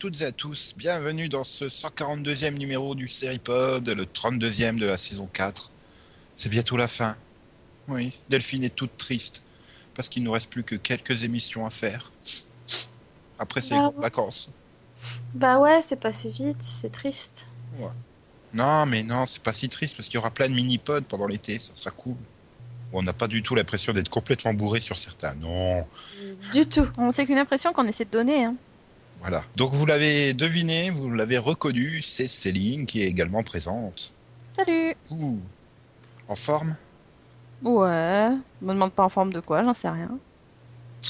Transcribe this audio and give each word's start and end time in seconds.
toutes 0.00 0.22
et 0.22 0.24
à 0.24 0.32
tous. 0.32 0.72
Bienvenue 0.78 1.28
dans 1.28 1.44
ce 1.44 1.66
142e 1.66 2.54
numéro 2.56 2.94
du 2.94 3.06
Seripod, 3.06 3.86
le 3.86 4.06
32e 4.06 4.78
de 4.78 4.86
la 4.86 4.96
saison 4.96 5.28
4. 5.30 5.70
C'est 6.36 6.48
bientôt 6.48 6.78
la 6.78 6.88
fin. 6.88 7.16
Oui, 7.86 8.18
Delphine 8.30 8.64
est 8.64 8.74
toute 8.74 8.96
triste 8.96 9.42
parce 9.94 10.08
qu'il 10.08 10.22
nous 10.24 10.32
reste 10.32 10.48
plus 10.48 10.64
que 10.64 10.74
quelques 10.74 11.24
émissions 11.24 11.66
à 11.66 11.70
faire. 11.70 12.12
Après, 13.38 13.60
Ah 13.72 13.74
grandes 13.74 13.94
ouais. 13.96 14.00
vacances. 14.00 14.48
Bah 15.34 15.58
ouais, 15.58 15.82
c'est 15.82 16.00
passé 16.00 16.30
vite, 16.30 16.62
c'est 16.62 16.90
triste. 16.92 17.46
Non, 18.54 18.86
mais 18.86 19.02
non, 19.02 19.26
c'est 19.26 19.42
pas 19.42 19.52
si 19.52 19.68
triste 19.68 19.98
parce 19.98 20.08
qu'il 20.08 20.14
y 20.14 20.18
aura 20.18 20.30
plein 20.30 20.48
de 20.48 20.54
mini-pods 20.54 21.02
pendant 21.02 21.26
l'été, 21.26 21.58
ça 21.58 21.74
sera 21.74 21.90
cool. 21.90 22.16
On 22.94 23.02
n'a 23.02 23.12
pas 23.12 23.28
du 23.28 23.42
tout 23.42 23.54
l'impression 23.54 23.92
d'être 23.92 24.08
complètement 24.08 24.54
bourré 24.54 24.80
sur 24.80 24.96
certains. 24.96 25.34
Non, 25.34 25.86
Du 26.54 26.66
tout. 26.66 26.88
On 26.96 27.12
sait 27.12 27.26
qu'une 27.26 27.38
impression 27.38 27.74
qu'on 27.74 27.86
essaie 27.86 28.06
de 28.06 28.10
donner. 28.10 28.44
Hein. 28.44 28.56
Voilà. 29.20 29.44
Donc 29.56 29.72
vous 29.72 29.86
l'avez 29.86 30.34
deviné, 30.34 30.90
vous 30.90 31.10
l'avez 31.10 31.38
reconnu, 31.38 32.02
c'est 32.02 32.26
Céline 32.28 32.86
qui 32.86 33.02
est 33.02 33.06
également 33.06 33.42
présente. 33.42 34.12
Salut 34.56 34.94
Ouh. 35.10 35.38
En 36.28 36.36
forme? 36.36 36.76
Ouais, 37.62 38.30
me 38.62 38.72
demande 38.72 38.92
pas 38.92 39.04
en 39.04 39.08
forme 39.10 39.32
de 39.32 39.40
quoi, 39.40 39.62
j'en 39.64 39.74
sais 39.74 39.90
rien. 39.90 40.18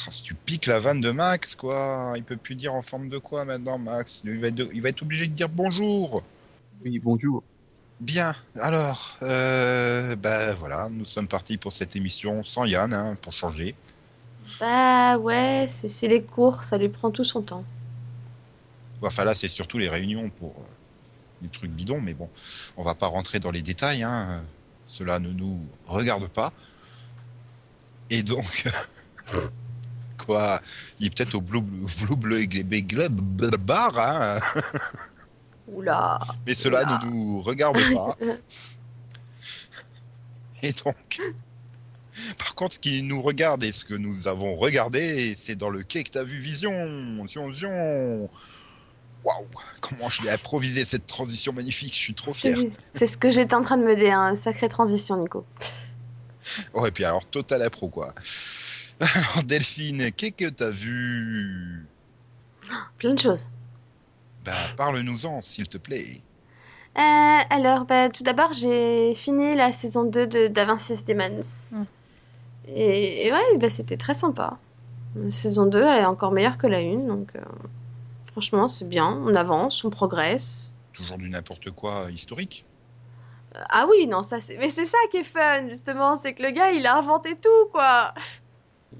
Ah, 0.07 0.11
Si 0.13 0.23
tu 0.25 0.35
piques 0.35 0.67
la 0.67 0.81
vanne 0.81 1.01
de 1.01 1.11
Max, 1.11 1.55
quoi, 1.55 2.15
il 2.17 2.25
peut 2.25 2.37
plus 2.37 2.55
dire 2.57 2.75
en 2.75 2.83
forme 2.83 3.09
de 3.09 3.19
quoi 3.19 3.45
maintenant, 3.45 3.79
Max 3.79 4.23
il 4.25 4.41
va, 4.41 4.49
être, 4.49 4.69
il 4.73 4.83
va 4.83 4.89
être 4.89 5.03
obligé 5.03 5.27
de 5.27 5.33
dire 5.35 5.49
bonjour. 5.49 6.25
Oui, 6.85 6.99
bonjour. 6.99 7.43
Bien, 8.01 8.35
alors, 8.57 9.19
euh, 9.23 10.17
ben 10.17 10.55
voilà, 10.55 10.89
nous 10.91 11.05
sommes 11.05 11.29
partis 11.29 11.59
pour 11.59 11.73
cette 11.73 11.95
émission 11.97 12.43
sans 12.43 12.65
Yann, 12.65 12.93
hein, 12.95 13.17
pour 13.21 13.33
changer. 13.35 13.77
Bah 14.59 15.19
ouais, 15.19 15.67
c'est 15.69 15.89
c'est 15.89 16.09
les 16.09 16.23
cours, 16.25 16.65
ça 16.65 16.79
lui 16.79 16.89
prend 16.89 17.11
tout 17.11 17.25
son 17.25 17.43
temps. 17.43 17.65
Enfin 19.03 19.25
là, 19.25 19.35
c'est 19.35 19.49
surtout 19.49 19.79
les 19.79 19.89
réunions 19.89 20.31
pour 20.31 20.51
euh, 20.51 20.63
les 21.43 21.49
trucs 21.49 21.71
bidons, 21.71 22.01
mais 22.01 22.15
bon, 22.15 22.29
on 22.77 22.83
va 22.83 22.95
pas 22.95 23.07
rentrer 23.07 23.41
dans 23.41 23.51
les 23.51 23.63
détails, 23.63 24.03
hein. 24.03 24.45
cela 24.87 25.19
ne 25.19 25.31
nous 25.31 25.61
regarde 25.87 26.29
pas. 26.29 26.53
Et 28.11 28.23
donc, 28.23 28.65
quoi, 30.19 30.61
il 30.99 31.07
est 31.07 31.15
peut-être 31.15 31.35
au 31.35 31.41
bleu 31.41 31.61
bleu 31.61 32.15
bleu 32.17 33.09
bleu 33.09 33.51
bar, 33.57 33.99
hein. 33.99 34.39
Oula. 35.69 36.19
Mais 36.47 36.55
cela 36.55 36.83
Oula. 36.83 37.01
ne 37.05 37.11
nous 37.11 37.43
regarde 37.43 37.79
pas. 37.95 38.17
Et 40.63 40.73
donc, 40.73 41.21
par 42.39 42.55
contre, 42.55 42.75
ce 42.75 42.79
qui 42.81 43.03
nous 43.03 43.23
regarde 43.23 43.63
et 43.63 43.73
ce 43.73 43.85
que 43.85 43.95
nous 43.95 44.29
avons 44.29 44.57
regardé, 44.57 45.35
c'est 45.35 45.57
dans 45.57 45.71
le 45.71 45.83
quai 45.83 46.05
que 46.05 46.11
t'as 46.11 46.25
vu 46.25 46.39
Vision. 46.39 47.27
Zion, 47.27 47.55
zion. 47.55 48.29
Waouh, 49.25 49.47
comment 49.81 50.09
je 50.09 50.23
l'ai 50.23 50.31
improvisé 50.31 50.85
cette 50.85 51.07
transition 51.07 51.53
magnifique, 51.53 51.95
je 51.95 51.99
suis 51.99 52.15
trop 52.15 52.33
fier. 52.33 52.57
C'est 52.57 52.99
c'est 52.99 53.07
ce 53.07 53.17
que 53.17 53.31
j'étais 53.31 53.55
en 53.55 53.63
train 53.63 53.77
de 53.77 53.85
me 53.85 53.95
dire, 53.95 54.19
hein. 54.19 54.37
sacrée 54.37 54.69
transition, 54.69 55.17
Nico. 55.17 55.45
Oh, 56.73 56.87
et 56.87 56.91
puis 56.91 57.05
alors, 57.05 57.25
total 57.27 57.63
impro, 57.63 57.89
quoi. 57.89 58.15
Alors, 59.01 59.45
Delphine, 59.45 60.11
qu'est-ce 60.13 60.33
que 60.33 60.49
t'as 60.49 60.71
vu? 60.71 61.87
Plein 62.99 63.15
de 63.15 63.19
choses. 63.19 63.47
Bah, 64.45 64.53
parle-nous-en, 64.77 65.43
s'il 65.43 65.69
te 65.69 65.79
plaît. 65.79 66.23
Euh, 66.97 67.01
alors, 67.51 67.85
bah, 67.85 68.09
tout 68.09 68.23
d'abord, 68.23 68.53
j'ai 68.53 69.15
fini 69.15 69.55
la 69.55 69.73
saison 69.73 70.05
2 70.05 70.27
de 70.27 70.49
d'Avincis 70.49 71.05
Demons. 71.05 71.41
Mm. 71.73 71.85
Et, 72.69 73.27
et 73.27 73.33
ouais, 73.33 73.59
bah, 73.59 73.71
c'était 73.71 73.97
très 73.97 74.15
sympa. 74.15 74.59
La 75.17 75.31
saison 75.31 75.67
2 75.67 75.79
elle 75.79 76.03
est 76.03 76.05
encore 76.05 76.31
meilleure 76.31 76.57
que 76.57 76.67
la 76.67 76.79
1, 76.79 77.07
donc 77.09 77.31
euh, 77.35 77.41
franchement, 78.33 78.69
c'est 78.69 78.89
bien. 78.89 79.07
On 79.25 79.35
avance, 79.35 79.85
on 79.85 79.91
progresse. 79.91 80.73
Toujours 80.93 81.19
du 81.19 81.29
n'importe 81.29 81.71
quoi 81.71 82.09
historique. 82.11 82.65
Euh, 83.57 83.61
Ah 83.69 83.87
oui, 83.91 84.07
non, 84.07 84.23
ça 84.23 84.41
c'est. 84.41 84.57
Mais 84.59 84.71
c'est 84.71 84.87
ça 84.87 84.99
qui 85.11 85.19
est 85.19 85.25
fun, 85.25 85.69
justement, 85.69 86.17
c'est 86.17 86.35
que 86.35 86.43
le 86.43 86.51
gars, 86.51 86.71
il 86.73 86.87
a 86.87 86.97
inventé 86.97 87.37
tout, 87.37 87.69
quoi. 87.73 88.15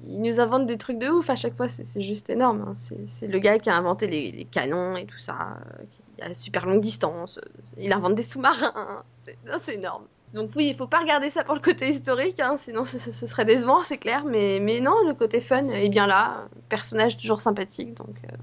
Il 0.07 0.21
nous 0.21 0.39
invente 0.39 0.65
des 0.67 0.77
trucs 0.77 0.99
de 0.99 1.09
ouf 1.09 1.29
à 1.29 1.35
chaque 1.35 1.55
fois, 1.55 1.67
c'est 1.67 2.01
juste 2.01 2.29
énorme. 2.29 2.61
hein. 2.61 2.73
C'est 3.07 3.27
le 3.27 3.39
gars 3.39 3.59
qui 3.59 3.69
a 3.69 3.75
inventé 3.75 4.07
les, 4.07 4.31
les 4.31 4.45
canons 4.45 4.95
et 4.95 5.05
tout 5.05 5.19
ça, 5.19 5.57
euh, 5.79 5.83
qui 6.15 6.21
a 6.21 6.33
super 6.33 6.65
longue 6.65 6.81
distance. 6.81 7.39
euh, 7.39 7.61
Il 7.77 7.91
invente 7.91 8.15
des 8.15 8.23
sous-marins. 8.23 9.03
C'est 9.63 9.75
énorme. 9.75 10.05
Donc 10.33 10.51
oui, 10.55 10.69
il 10.69 10.75
faut 10.77 10.87
pas 10.87 10.99
regarder 10.99 11.29
ça 11.29 11.43
pour 11.43 11.55
le 11.55 11.59
côté 11.61 11.89
historique, 11.89 12.39
hein, 12.39 12.55
sinon 12.57 12.85
ce, 12.85 12.99
ce- 12.99 13.11
ce 13.11 13.27
serait 13.27 13.43
décevant, 13.43 13.83
c'est 13.83 13.97
clair. 13.97 14.23
Mais, 14.25 14.59
mais 14.61 14.79
non, 14.79 14.95
le 15.05 15.13
côté 15.13 15.41
fun 15.41 15.67
est 15.67 15.89
bien 15.89 16.07
là. 16.07 16.47
Personnage 16.69 17.17
toujours 17.17 17.41
sympathique, 17.41 17.93
donc. 17.95 18.15
euh. 18.23 18.37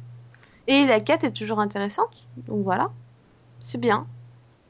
Et 0.69 0.85
la 0.85 1.01
quête 1.01 1.25
est 1.25 1.33
toujours 1.33 1.61
intéressante, 1.61 2.29
donc 2.47 2.63
voilà. 2.63 2.91
C'est 3.61 3.81
bien. 3.81 4.07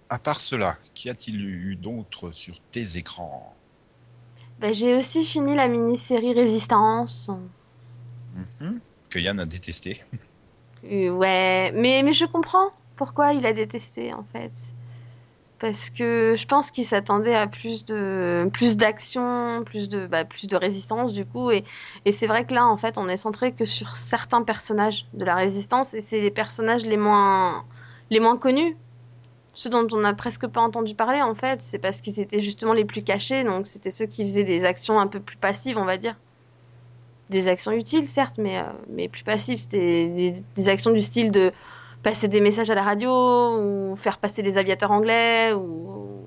À 0.09 0.19
part 0.19 0.41
cela, 0.41 0.79
qu'y 0.95 1.11
a-t-il 1.11 1.45
eu 1.45 1.77
d'autre 1.77 2.31
sur 2.31 2.55
tes 2.71 2.97
écrans? 2.97 3.55
Bah, 4.61 4.73
j'ai 4.73 4.95
aussi 4.97 5.25
fini 5.25 5.55
la 5.55 5.69
mini-série 5.69 6.33
Résistance. 6.35 7.31
Mhm. 8.61 8.81
Que 9.11 9.19
Yann 9.19 9.41
a 9.41 9.47
détesté. 9.47 10.01
Euh, 10.89 11.11
ouais, 11.11 11.73
mais, 11.75 12.03
mais 12.05 12.13
je 12.13 12.25
comprends 12.25 12.71
pourquoi 12.97 13.33
il 13.33 13.45
a 13.45 13.53
détesté 13.53 14.15
en 14.15 14.23
fait. 14.33 14.53
Parce 15.61 15.91
que 15.91 16.35
je 16.37 16.47
pense 16.47 16.71
qu'il 16.71 16.87
s'attendait 16.87 17.35
à 17.35 17.49
plus 17.49 17.85
de 17.85 18.49
plus 18.53 18.77
d'action, 18.77 19.65
plus 19.65 19.89
de 19.89 20.07
bah, 20.07 20.25
plus 20.25 20.47
de 20.47 20.57
résistance 20.57 21.13
du 21.13 21.25
coup 21.27 21.51
et, 21.51 21.65
c'est 22.13 22.29
vrai 22.29 22.45
que 22.45 22.55
là 22.55 22.67
en 22.67 22.77
fait 22.77 22.97
on 22.97 23.09
est 23.09 23.17
centré 23.17 23.53
que 23.53 23.67
sur 23.67 23.97
certains 23.97 24.43
personnages 24.43 25.07
de 25.15 25.25
la 25.25 25.35
résistance 25.35 25.95
et 25.95 26.01
c'est 26.01 26.21
les 26.21 26.31
personnages 26.31 26.87
les 26.87 26.97
moins 26.97 27.65
les 28.11 28.21
moins 28.21 28.37
connus. 28.37 28.77
Ceux 29.55 29.71
dont 29.71 29.89
on 29.93 29.99
n'a 29.99 30.15
presque 30.15 30.47
pas 30.47 30.61
entendu 30.61 30.95
parler 30.95 31.23
en 31.23 31.35
fait, 31.35 31.63
c'est 31.63 31.81
parce 31.81 32.01
qu'ils 32.01 32.21
étaient 32.21 32.41
justement 32.41 32.73
les 32.73 32.85
plus 32.85 33.03
cachés, 33.03 33.43
donc 33.43 33.67
c'était 33.67 33.91
ceux 33.91 34.07
qui 34.07 34.23
faisaient 34.23 34.45
des 34.45 34.65
actions 34.65 35.01
un 35.01 35.09
peu 35.09 35.19
plus 35.19 35.37
passives, 35.37 35.77
on 35.79 35.85
va 35.85 35.99
dire. 35.99 36.15
Des 37.31 37.49
actions 37.49 37.73
utiles 37.73 38.07
certes, 38.07 38.39
mais, 38.39 38.59
euh, 38.59 39.09
plus 39.09 39.25
passives. 39.25 39.59
C'était 39.59 40.33
des 40.57 40.69
actions 40.69 40.93
du 40.93 41.03
style 41.03 41.33
de 41.33 41.53
passer 42.03 42.29
des 42.29 42.41
messages 42.41 42.71
à 42.71 42.75
la 42.75 42.83
radio, 42.83 43.11
ou 43.13 43.97
faire 43.97 44.19
passer 44.19 44.43
les 44.43 44.59
aviateurs 44.59 44.91
anglais, 44.91 45.53
ou 45.55 46.25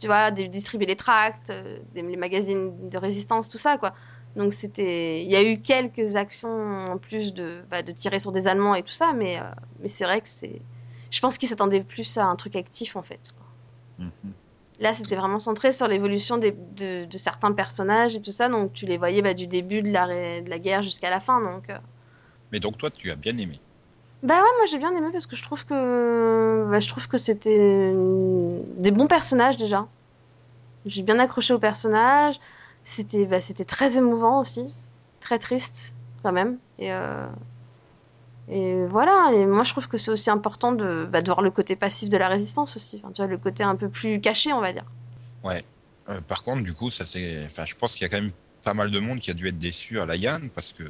tu 0.00 0.06
vois, 0.08 0.30
distribuer 0.32 0.86
les 0.86 0.96
tracts, 0.96 1.50
euh, 1.50 1.78
des- 1.94 2.02
les 2.02 2.16
magazines 2.16 2.88
de 2.90 2.98
résistance, 2.98 3.48
tout 3.48 3.58
ça 3.58 3.78
quoi. 3.78 3.94
Donc 4.36 4.52
c'était, 4.52 5.22
il 5.22 5.30
y 5.30 5.36
a 5.36 5.42
eu 5.42 5.60
quelques 5.60 6.16
actions 6.16 6.92
en 6.92 6.98
plus 6.98 7.34
de, 7.34 7.62
bah, 7.70 7.82
de 7.82 7.92
tirer 7.92 8.18
sur 8.18 8.32
des 8.32 8.48
Allemands 8.48 8.74
et 8.74 8.82
tout 8.82 8.92
ça, 8.92 9.12
mais, 9.12 9.38
euh, 9.38 9.42
mais 9.80 9.88
c'est 9.88 10.04
vrai 10.04 10.20
que 10.20 10.28
c'est, 10.28 10.62
je 11.10 11.20
pense 11.20 11.38
qu'ils 11.38 11.48
s'attendaient 11.48 11.84
plus 11.84 12.16
à 12.18 12.24
un 12.24 12.36
truc 12.36 12.56
actif 12.56 12.96
en 12.96 13.02
fait. 13.02 13.32
quoi. 13.36 13.46
Mhm. 13.98 14.32
Là, 14.78 14.94
c'était 14.94 15.16
vraiment 15.16 15.38
centré 15.38 15.70
sur 15.72 15.86
l'évolution 15.86 16.38
de, 16.38 17.04
de 17.04 17.16
certains 17.18 17.52
personnages 17.52 18.16
et 18.16 18.22
tout 18.22 18.32
ça, 18.32 18.48
donc 18.48 18.72
tu 18.72 18.86
les 18.86 18.96
voyais 18.96 19.22
bah, 19.22 19.34
du 19.34 19.46
début 19.46 19.82
de 19.82 19.92
la, 19.92 20.40
de 20.40 20.48
la 20.50 20.58
guerre 20.58 20.82
jusqu'à 20.82 21.10
la 21.10 21.20
fin. 21.20 21.40
Donc, 21.40 21.70
euh. 21.70 21.78
Mais 22.50 22.58
donc 22.60 22.78
toi, 22.78 22.90
tu 22.90 23.10
as 23.10 23.16
bien 23.16 23.36
aimé. 23.36 23.60
Bah 24.22 24.34
ouais, 24.34 24.48
moi 24.58 24.66
j'ai 24.70 24.78
bien 24.78 24.94
aimé 24.96 25.08
parce 25.12 25.26
que 25.26 25.34
je 25.34 25.42
trouve 25.42 25.64
que 25.66 26.66
bah, 26.70 26.78
je 26.78 26.88
trouve 26.88 27.08
que 27.08 27.18
c'était 27.18 27.92
des 28.76 28.90
bons 28.92 29.08
personnages 29.08 29.56
déjà. 29.56 29.88
J'ai 30.86 31.02
bien 31.02 31.18
accroché 31.18 31.52
aux 31.54 31.58
personnages. 31.58 32.38
C'était 32.84 33.26
bah, 33.26 33.40
c'était 33.40 33.64
très 33.64 33.96
émouvant 33.96 34.40
aussi, 34.40 34.64
très 35.20 35.38
triste 35.38 35.94
quand 36.22 36.32
même. 36.32 36.58
Et 36.78 36.92
euh, 36.92 37.26
et 38.48 38.84
voilà. 38.86 39.30
Et 39.32 39.44
moi 39.44 39.64
je 39.64 39.72
trouve 39.72 39.88
que 39.88 39.98
c'est 39.98 40.10
aussi 40.12 40.30
important 40.30 40.72
de, 40.72 41.06
bah, 41.10 41.20
de 41.20 41.26
voir 41.26 41.42
le 41.42 41.50
côté 41.50 41.74
passif 41.74 42.08
de 42.08 42.16
la 42.16 42.28
résistance 42.28 42.76
aussi. 42.76 43.02
Tu 43.14 43.22
vois 43.22 43.26
le 43.26 43.38
côté 43.38 43.64
un 43.64 43.74
peu 43.74 43.88
plus 43.88 44.20
caché, 44.20 44.52
on 44.52 44.60
va 44.60 44.72
dire. 44.72 44.84
Euh, 46.08 46.20
par 46.20 46.42
contre, 46.42 46.62
du 46.62 46.74
coup, 46.74 46.90
ça 46.90 47.04
c'est. 47.04 47.44
Enfin, 47.46 47.64
je 47.66 47.74
pense 47.74 47.94
qu'il 47.94 48.02
y 48.02 48.06
a 48.06 48.08
quand 48.08 48.20
même 48.22 48.32
pas 48.62 48.74
mal 48.74 48.90
de 48.90 48.98
monde 48.98 49.20
qui 49.20 49.30
a 49.30 49.34
dû 49.34 49.48
être 49.48 49.58
déçu 49.58 50.00
à 50.00 50.06
la 50.06 50.16
Yann 50.16 50.48
parce 50.50 50.72
que 50.72 50.84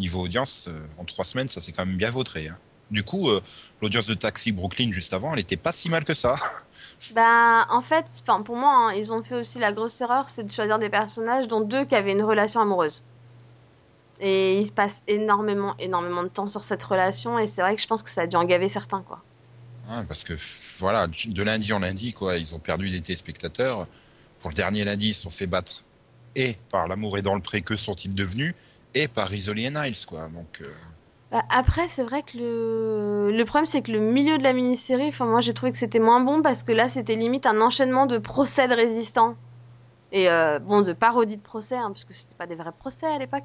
niveau 0.00 0.22
audience, 0.22 0.66
euh, 0.68 0.78
en 0.98 1.04
trois 1.04 1.24
semaines, 1.24 1.48
ça 1.48 1.60
s'est 1.60 1.72
quand 1.72 1.86
même 1.86 1.96
bien 1.96 2.10
vautré. 2.10 2.48
hein. 2.48 2.58
Du 2.90 3.04
coup, 3.04 3.28
euh, 3.30 3.40
l'audience 3.80 4.06
de 4.06 4.14
Taxi 4.14 4.52
Brooklyn 4.52 4.90
juste 4.92 5.12
avant, 5.12 5.32
elle 5.32 5.40
était 5.40 5.56
pas 5.56 5.72
si 5.72 5.88
mal 5.88 6.04
que 6.04 6.14
ça. 6.14 6.36
Bah, 7.14 7.66
en 7.70 7.80
fait, 7.82 8.06
pour 8.44 8.56
moi, 8.56 8.72
hein, 8.74 8.92
ils 8.92 9.10
ont 9.12 9.22
fait 9.22 9.36
aussi 9.36 9.58
la 9.58 9.72
grosse 9.72 10.00
erreur, 10.02 10.28
c'est 10.28 10.44
de 10.44 10.52
choisir 10.52 10.78
des 10.78 10.90
personnages 10.90 11.48
dont 11.48 11.62
deux 11.62 11.86
qui 11.86 11.94
avaient 11.94 12.12
une 12.12 12.22
relation 12.22 12.60
amoureuse. 12.60 13.02
Et 14.20 14.58
il 14.58 14.66
se 14.66 14.72
passe 14.72 15.02
énormément, 15.06 15.74
énormément 15.78 16.22
de 16.22 16.28
temps 16.28 16.48
sur 16.48 16.62
cette 16.62 16.82
relation, 16.82 17.38
et 17.38 17.46
c'est 17.46 17.62
vrai 17.62 17.74
que 17.74 17.80
je 17.82 17.86
pense 17.86 18.02
que 18.02 18.10
ça 18.10 18.22
a 18.22 18.26
dû 18.26 18.36
en 18.36 18.44
gaver 18.44 18.68
certains, 18.68 19.02
quoi. 19.02 19.20
Parce 20.08 20.24
que 20.24 20.34
voilà, 20.78 21.06
de 21.08 21.42
lundi 21.42 21.72
en 21.72 21.78
lundi, 21.80 22.12
quoi, 22.12 22.36
ils 22.36 22.54
ont 22.54 22.58
perdu 22.60 22.90
des 22.90 23.00
téléspectateurs. 23.00 23.86
Pour 24.40 24.50
le 24.50 24.54
dernier 24.54 24.84
lundi, 24.84 25.08
ils 25.08 25.14
se 25.14 25.22
sont 25.22 25.30
fait 25.30 25.46
battre 25.46 25.82
et 26.36 26.56
par 26.70 26.86
l'amour 26.86 27.18
est 27.18 27.22
dans 27.22 27.34
le 27.34 27.40
pré, 27.40 27.62
que 27.62 27.76
sont-ils 27.76 28.14
devenus? 28.14 28.54
Et 28.94 29.08
par 29.08 29.28
Rizzoli 29.28 29.66
et 29.66 29.70
Niles, 29.70 30.06
quoi. 30.06 30.28
Donc, 30.28 30.60
euh, 30.60 30.72
Bah, 31.30 31.44
après, 31.48 31.86
c'est 31.88 32.02
vrai 32.02 32.22
que 32.24 32.36
le, 32.38 33.30
le 33.36 33.44
problème, 33.44 33.66
c'est 33.66 33.82
que 33.82 33.92
le 33.92 34.00
milieu 34.00 34.36
de 34.38 34.42
la 34.42 34.52
mini-série, 34.52 35.12
moi, 35.20 35.40
j'ai 35.40 35.54
trouvé 35.54 35.70
que 35.70 35.78
c'était 35.78 36.00
moins 36.00 36.20
bon 36.20 36.42
parce 36.42 36.64
que 36.64 36.72
là, 36.72 36.88
c'était 36.88 37.14
limite 37.14 37.46
un 37.46 37.60
enchaînement 37.60 38.06
de 38.06 38.18
procès 38.18 38.66
de 38.66 38.74
résistants. 38.74 39.36
Et 40.12 40.30
euh, 40.30 40.58
bon, 40.60 40.82
de 40.82 40.92
parodies 40.94 41.38
de 41.38 41.42
procès, 41.42 41.76
hein, 41.76 41.90
parce 41.92 42.04
que 42.04 42.14
c'était 42.14 42.34
pas 42.36 42.46
des 42.46 42.56
vrais 42.56 42.72
procès 42.72 43.06
à 43.06 43.18
l'époque. 43.18 43.44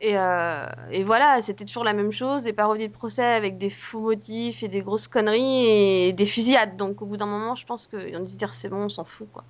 Et, 0.00 0.18
euh, 0.18 0.66
et 0.90 1.04
voilà, 1.04 1.40
c'était 1.42 1.64
toujours 1.64 1.84
la 1.84 1.94
même 1.94 2.12
chose, 2.12 2.42
des 2.44 2.52
parodies 2.52 2.88
de 2.88 2.92
procès 2.92 3.24
avec 3.24 3.58
des 3.58 3.70
faux 3.70 4.00
motifs 4.00 4.62
et 4.62 4.68
des 4.68 4.82
grosses 4.82 5.08
conneries 5.08 5.66
et 6.08 6.12
des 6.12 6.26
fusillades. 6.26 6.76
Donc 6.76 7.02
au 7.02 7.06
bout 7.06 7.16
d'un 7.16 7.26
moment, 7.26 7.54
je 7.56 7.66
pense 7.66 7.88
dû 7.90 8.32
se 8.32 8.36
dire 8.38 8.54
c'est 8.54 8.68
bon, 8.68 8.84
on 8.84 8.88
s'en 8.90 9.04
fout 9.04 9.28
quoi. 9.32 9.44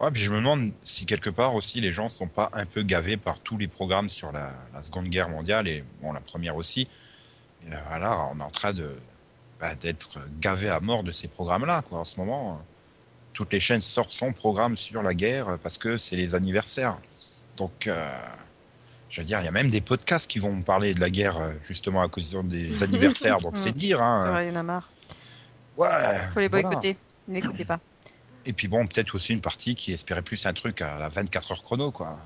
Ouais, 0.00 0.10
puis 0.10 0.22
je 0.22 0.30
me 0.30 0.36
demande 0.36 0.72
si 0.82 1.06
quelque 1.06 1.30
part 1.30 1.54
aussi 1.54 1.80
les 1.80 1.92
gens 1.92 2.10
sont 2.10 2.26
pas 2.26 2.50
un 2.52 2.66
peu 2.66 2.82
gavés 2.82 3.16
par 3.16 3.40
tous 3.40 3.56
les 3.56 3.66
programmes 3.66 4.10
sur 4.10 4.30
la, 4.30 4.52
la 4.74 4.82
Seconde 4.82 5.08
Guerre 5.08 5.30
mondiale 5.30 5.68
et 5.68 5.84
bon 6.02 6.12
la 6.12 6.20
première 6.20 6.56
aussi. 6.56 6.88
Et 7.66 7.70
voilà, 7.88 8.28
on 8.30 8.38
est 8.38 8.42
en 8.42 8.50
train 8.50 8.74
de 8.74 8.94
bah, 9.58 9.74
d'être 9.74 10.18
gavé 10.38 10.68
à 10.68 10.80
mort 10.80 11.02
de 11.02 11.12
ces 11.12 11.28
programmes-là 11.28 11.82
quoi. 11.88 12.00
En 12.00 12.04
ce 12.04 12.20
moment, 12.20 12.60
toutes 13.32 13.54
les 13.54 13.60
chaînes 13.60 13.80
sortent 13.80 14.10
son 14.10 14.34
programme 14.34 14.76
sur 14.76 15.02
la 15.02 15.14
guerre 15.14 15.58
parce 15.62 15.78
que 15.78 15.96
c'est 15.96 16.16
les 16.16 16.34
anniversaires. 16.34 16.98
Donc 17.56 17.86
euh, 17.86 18.20
je 19.08 19.22
veux 19.22 19.26
dire, 19.26 19.40
il 19.40 19.46
y 19.46 19.48
a 19.48 19.52
même 19.52 19.70
des 19.70 19.80
podcasts 19.80 20.30
qui 20.30 20.40
vont 20.40 20.60
parler 20.60 20.92
de 20.92 21.00
la 21.00 21.08
guerre 21.08 21.54
justement 21.64 22.02
à 22.02 22.08
cause 22.08 22.38
des 22.44 22.82
anniversaires. 22.82 23.40
Donc 23.40 23.54
c'est 23.56 23.74
dire. 23.74 24.02
Hein. 24.02 24.42
Il 24.42 24.48
y 24.48 24.50
en 24.50 24.56
a 24.56 24.62
marre. 24.62 24.90
Ouais. 25.78 25.88
Faut 26.34 26.40
les 26.40 26.48
voilà. 26.48 26.68
boycotter. 26.68 26.98
N'écoutez 27.28 27.64
pas. 27.64 27.80
Et 28.46 28.52
puis 28.52 28.68
bon, 28.68 28.86
peut-être 28.86 29.14
aussi 29.14 29.32
une 29.32 29.40
partie 29.40 29.74
qui 29.74 29.92
espérait 29.92 30.22
plus 30.22 30.46
un 30.46 30.52
truc 30.52 30.80
à 30.80 30.98
la 30.98 31.08
24 31.08 31.52
heures 31.52 31.62
chrono, 31.62 31.90
quoi. 31.90 32.16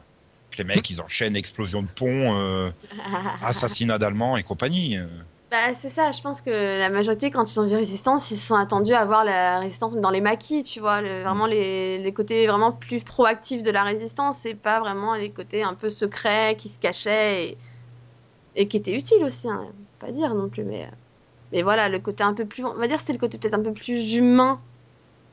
Que 0.51 0.59
les 0.59 0.65
mecs, 0.65 0.89
ils 0.91 1.01
enchaînent 1.01 1.37
explosion 1.37 1.83
de 1.83 1.89
pont, 1.89 2.37
euh, 2.39 2.71
assassinat 3.43 3.99
d'Allemands 3.99 4.37
et 4.37 4.43
compagnie. 4.43 4.97
euh. 4.99 5.07
Bah, 5.51 5.75
c'est 5.75 5.91
ça, 5.91 6.13
je 6.13 6.21
pense 6.21 6.43
que 6.43 6.51
la 6.51 6.91
majorité, 6.91 7.31
quand 7.33 7.51
ils 7.53 7.59
ont 7.59 7.67
vu 7.67 7.75
Résistance, 7.75 8.31
ils 8.31 8.37
se 8.37 8.47
sont 8.47 8.55
attendus 8.55 8.93
à 8.93 9.05
voir 9.05 9.25
la 9.25 9.59
Résistance 9.61 9.97
dans 9.97 10.11
les 10.11 10.21
maquis, 10.21 10.63
tu 10.63 10.79
vois, 10.79 11.01
le- 11.01 11.23
vraiment 11.25 11.47
les, 11.47 11.99
les 11.99 12.13
côtés 12.13 12.47
vraiment 12.47 12.71
plus 12.71 13.03
proactifs 13.03 13.63
de 13.65 13.71
la 13.73 13.83
Résistance, 13.83 14.47
et 14.47 14.55
pas 14.55 14.79
vraiment 14.79 15.15
les 15.17 15.31
côtés 15.31 15.65
un 15.65 15.75
peu 15.75 15.91
secrets 15.91 16.55
qui 16.57 16.69
se 16.69 16.79
cachaient 16.79 17.49
et, 17.49 17.59
et 18.55 18.69
qui 18.69 18.77
étaient 18.77 18.95
utiles 18.95 19.25
aussi, 19.25 19.49
hein, 19.49 19.67
pas 19.99 20.13
dire 20.13 20.35
non 20.35 20.49
plus, 20.49 20.63
mais, 20.65 20.89
mais 21.53 21.63
voilà, 21.63 21.89
le 21.89 21.99
côté 21.99 22.23
un 22.23 22.35
peu 22.35 22.45
plus, 22.45 22.65
on 22.65 22.75
va 22.75 22.87
dire, 22.89 23.01
c'était 23.01 23.15
le 23.15 23.19
côté 23.19 23.39
peut-être 23.39 23.55
un 23.55 23.63
peu 23.63 23.73
plus 23.73 24.13
humain, 24.15 24.61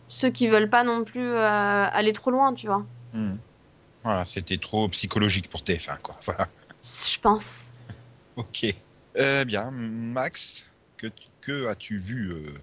ceux 0.10 0.30
qui 0.30 0.48
veulent 0.48 0.70
pas 0.70 0.84
non 0.84 1.04
plus 1.04 1.22
euh, 1.28 1.88
aller 1.92 2.14
trop 2.14 2.32
loin, 2.32 2.54
tu 2.54 2.68
vois, 2.68 2.86
Hmm. 3.14 3.36
Voilà, 4.04 4.26
c'était 4.26 4.58
trop 4.58 4.88
psychologique 4.90 5.50
pour 5.50 5.64
TF1, 5.64 5.98
quoi. 5.98 6.18
Voilà. 6.26 6.50
je 6.82 7.20
pense. 7.20 7.72
Ok. 8.36 8.66
Eh 9.16 9.46
bien, 9.46 9.72
Max, 9.72 10.66
que, 10.98 11.08
que 11.42 11.68
as-tu 11.68 11.98
vu 11.98 12.32
euh... 12.32 12.54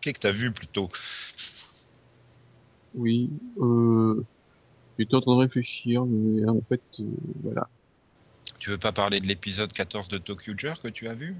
Qu'est-ce 0.00 0.14
que 0.14 0.20
t'as 0.20 0.32
vu 0.32 0.50
plutôt? 0.52 0.88
Oui, 2.94 3.28
euh, 3.58 4.22
j'étais 4.98 5.14
en 5.14 5.20
train 5.20 5.36
de 5.36 5.40
réfléchir, 5.40 6.04
mais 6.06 6.48
en 6.48 6.60
fait, 6.68 6.82
euh, 7.00 7.04
voilà. 7.42 7.68
Tu 8.58 8.70
veux 8.70 8.78
pas 8.78 8.92
parler 8.92 9.20
de 9.20 9.26
l'épisode 9.26 9.72
14 9.72 10.08
de 10.08 10.18
Tokyo 10.18 10.54
Jer 10.56 10.80
que 10.80 10.88
tu 10.88 11.08
as 11.08 11.14
vu? 11.14 11.36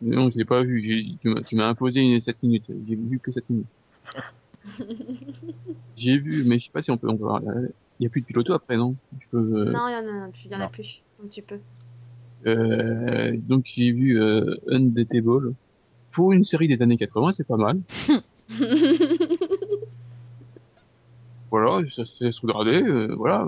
Non, 0.00 0.30
je 0.30 0.38
l'ai 0.38 0.44
pas 0.44 0.62
vu, 0.62 0.82
j'ai, 0.82 1.16
tu 1.20 1.28
m'as- 1.28 1.42
tu 1.42 1.56
m'as 1.56 1.68
imposé 1.68 2.00
une 2.00 2.20
7 2.20 2.42
minutes, 2.42 2.66
j'ai 2.68 2.96
vu 2.96 3.18
que 3.18 3.32
7 3.32 3.48
minutes. 3.50 3.66
J'ai 5.96 6.18
vu, 6.18 6.44
mais 6.46 6.58
je 6.58 6.64
sais 6.66 6.70
pas 6.72 6.82
si 6.82 6.90
on 6.90 6.98
peut, 6.98 7.08
euh, 7.08 7.68
il 7.98 8.04
y 8.04 8.06
a 8.06 8.10
plus 8.10 8.20
de 8.20 8.26
piloto 8.26 8.52
après, 8.52 8.76
non? 8.76 8.96
Peux, 9.30 9.38
euh, 9.38 9.72
Non, 9.72 9.88
il 9.88 9.92
y 9.92 9.96
en 9.96 10.24
a 10.24 10.28
plus, 10.28 10.42
il 10.44 10.50
y 10.52 10.54
en 10.54 10.60
a 10.60 10.64
Non. 10.64 10.68
plus, 10.68 11.02
un 11.22 11.26
petit 11.26 11.42
peu. 11.42 11.58
euh, 12.46 13.36
donc 13.36 13.64
j'ai 13.66 13.90
vu, 13.92 14.20
euh. 14.20 14.54
Pour 16.12 16.32
une 16.32 16.44
série 16.44 16.68
des 16.68 16.80
années 16.82 16.96
80, 16.96 17.32
c'est 17.32 17.46
pas 17.46 17.56
mal. 17.56 17.80
Voilà, 21.50 21.82
ça 21.96 22.04
se 22.04 22.24
laisse 22.24 22.38
regarder, 22.40 22.82
euh, 22.82 23.14
voilà. 23.16 23.46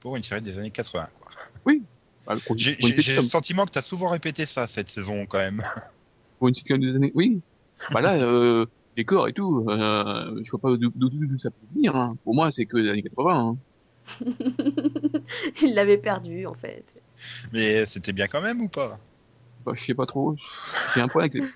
Pour 0.00 0.16
une 0.16 0.22
série 0.24 0.42
des 0.42 0.58
années 0.58 0.72
80, 0.72 1.06
quoi. 1.14 1.28
Bah, 2.26 2.34
pour- 2.46 2.58
J'ai 2.58 2.74
pour 2.76 2.88
une 2.88 2.94
j'ai- 2.96 3.02
j'ai 3.02 3.16
le 3.16 3.22
sentiment 3.22 3.64
que 3.64 3.70
t'as 3.70 3.82
souvent 3.82 4.08
répété 4.08 4.44
ça 4.46 4.66
cette 4.66 4.88
saison, 4.88 5.24
quand 5.26 5.38
même. 5.38 5.60
Pour 6.38 6.48
une 6.48 6.54
sitcom 6.54 6.80
des 6.80 6.94
années, 6.94 7.12
oui. 7.14 7.40
Bah 7.92 8.00
là, 8.00 8.20
euh, 8.20 8.66
les 8.96 9.04
corps 9.04 9.28
et 9.28 9.32
tout, 9.32 9.64
euh, 9.68 10.40
je 10.44 10.50
vois 10.50 10.60
pas 10.60 10.76
d'où 10.76 11.38
ça 11.38 11.50
peut 11.50 11.66
venir. 11.74 11.96
Hein. 11.96 12.16
Pour 12.24 12.34
moi, 12.34 12.52
c'est 12.52 12.66
que 12.66 12.76
les 12.76 12.90
années 12.90 13.02
80. 13.02 13.38
Hein. 13.38 13.56
il 15.62 15.74
l'avait 15.74 15.98
perdu, 15.98 16.46
en 16.46 16.54
fait. 16.54 16.84
Mais 17.52 17.86
c'était 17.86 18.12
bien 18.12 18.26
quand 18.26 18.42
même 18.42 18.60
ou 18.60 18.68
pas? 18.68 18.98
Bah, 19.64 19.72
je 19.74 19.84
sais 19.84 19.94
pas 19.94 20.06
trop. 20.06 20.36
J'ai 20.94 21.00
un 21.00 21.08
problème 21.08 21.30
avec 21.30 21.42
les... 21.42 21.48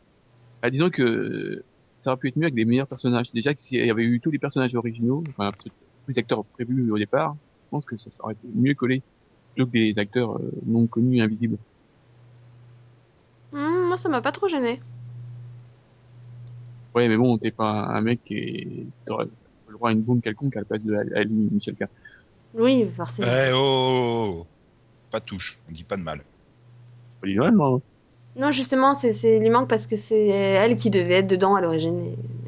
Ah, 0.62 0.70
disons 0.70 0.90
que 0.90 1.62
ça 1.96 2.10
aurait 2.10 2.18
pu 2.18 2.28
être 2.28 2.36
mieux 2.36 2.44
avec 2.44 2.54
des 2.54 2.64
meilleurs 2.64 2.86
personnages. 2.86 3.30
Déjà, 3.32 3.54
que 3.54 3.60
s'il 3.60 3.84
y 3.84 3.90
avait 3.90 4.04
eu 4.04 4.20
tous 4.20 4.30
les 4.30 4.38
personnages 4.38 4.74
originaux, 4.74 5.22
enfin, 5.30 5.50
tous 5.58 5.70
les 6.08 6.18
acteurs 6.18 6.44
prévus 6.44 6.90
au 6.90 6.98
départ, 6.98 7.36
je 7.64 7.70
pense 7.70 7.84
que 7.84 7.96
ça 7.96 8.10
aurait 8.20 8.34
été 8.34 8.46
mieux 8.54 8.74
collé 8.74 9.02
plutôt 9.54 9.66
que 9.66 9.72
des 9.72 9.98
acteurs 9.98 10.36
euh, 10.36 10.52
non 10.64 10.86
connus, 10.86 11.20
invisibles. 11.20 11.58
Hmm, 13.52 13.88
moi, 13.88 13.96
ça 13.96 14.08
m'a 14.08 14.22
pas 14.22 14.32
trop 14.32 14.48
gêné. 14.48 14.80
Ouais, 16.96 17.08
mais 17.08 17.16
bon, 17.18 17.36
t'es 17.36 17.50
pas 17.50 17.68
un 17.70 18.00
mec 18.00 18.20
et 18.30 18.86
t'aurais 19.04 19.26
le 19.68 19.74
droit 19.74 19.90
à 19.90 19.92
une 19.92 20.00
bombe 20.00 20.22
quelconque 20.22 20.56
à 20.56 20.60
la 20.60 20.64
place 20.64 20.82
de 20.82 20.94
Ali 21.14 21.50
Michel 21.52 21.74
K. 21.74 21.84
Oui, 22.54 22.86
forcément. 22.96 23.28
Eh 23.30 23.52
oh, 23.52 23.58
oh, 23.58 24.34
oh. 24.40 24.46
Pas 25.10 25.20
de 25.20 25.26
touche, 25.26 25.58
on 25.68 25.72
dit 25.72 25.84
pas 25.84 25.98
de 25.98 26.02
mal. 26.02 26.20
C'est 26.20 27.20
pas 27.20 27.26
l'idéal, 27.26 27.52
moi. 27.54 27.80
Non, 28.34 28.50
justement, 28.50 28.94
c'est, 28.94 29.12
c'est, 29.12 29.36
il 29.36 29.42
lui 29.42 29.50
manque 29.50 29.68
parce 29.68 29.86
que 29.86 29.96
c'est 29.96 30.26
elle 30.28 30.78
qui 30.78 30.88
devait 30.88 31.16
être 31.16 31.26
dedans 31.26 31.54
à 31.54 31.60
l'origine. 31.60 31.98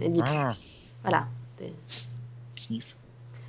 et 0.01 0.07
Elle 0.07 0.13
plus. 0.13 0.23
Ah, 0.25 0.57
Voilà. 1.03 1.27
sniff. 2.57 2.97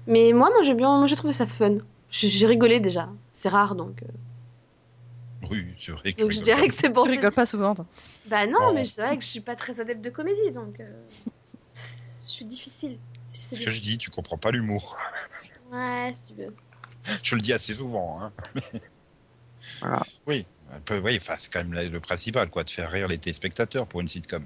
Mais 0.06 0.34
moi, 0.34 0.50
moi 0.50 0.64
j'ai 0.64 0.74
bien, 0.74 0.98
moi 0.98 1.08
j'ai 1.08 1.16
trouvé 1.16 1.32
ça 1.32 1.48
fun. 1.48 1.78
J'ai, 2.12 2.28
j'ai 2.28 2.46
rigolé 2.46 2.82
déjà. 2.82 3.08
C'est 3.32 3.50
rare 3.50 3.76
donc. 3.76 4.04
Oui, 5.50 5.66
c'est 5.80 5.92
vrai 5.94 6.14
que 6.14 6.22
Donc 6.22 6.32
je 6.32 6.42
dirais 6.42 6.62
pas. 6.64 6.68
que 6.68 6.74
c'est 6.76 6.90
bon. 6.90 7.04
Tu 7.04 7.10
rigoles 7.12 7.34
pas 7.34 7.46
souvent, 7.46 7.74
toi. 7.76 7.86
Bah 8.30 8.46
non, 8.46 8.60
Non. 8.60 8.74
mais 8.74 8.86
c'est 8.86 9.02
vrai 9.02 9.18
que 9.18 9.24
je 9.24 9.30
suis 9.30 9.40
pas 9.40 9.56
très 9.56 9.80
adepte 9.80 10.02
de 10.02 10.10
comédie 10.10 10.52
donc. 10.54 10.80
euh, 10.80 11.06
Je 11.08 12.30
suis 12.30 12.46
difficile. 12.46 12.98
C'est 13.28 13.56
Ce 13.56 13.62
que 13.64 13.70
je 13.72 13.80
dis, 13.80 13.98
tu 13.98 14.10
comprends 14.10 14.38
pas 14.38 14.52
l'humour. 14.52 14.98
Ouais, 15.72 16.12
si 16.16 16.34
tu 16.34 16.42
veux. 16.42 16.56
Je 17.22 17.36
le 17.36 17.42
dis 17.42 17.54
assez 17.54 17.76
souvent. 17.76 18.20
Hein. 18.24 18.34
Voilà. 19.82 20.02
Oui, 20.26 20.44
peu, 20.86 20.98
oui 20.98 21.20
c'est 21.38 21.52
quand 21.54 21.64
même 21.64 21.74
le 21.92 22.00
principal, 22.00 22.50
quoi, 22.50 22.64
de 22.64 22.72
faire 22.72 22.90
rire 22.90 23.08
les 23.08 23.20
téléspectateurs 23.20 23.86
pour 23.86 24.02
une 24.02 24.08
sitcom. 24.08 24.44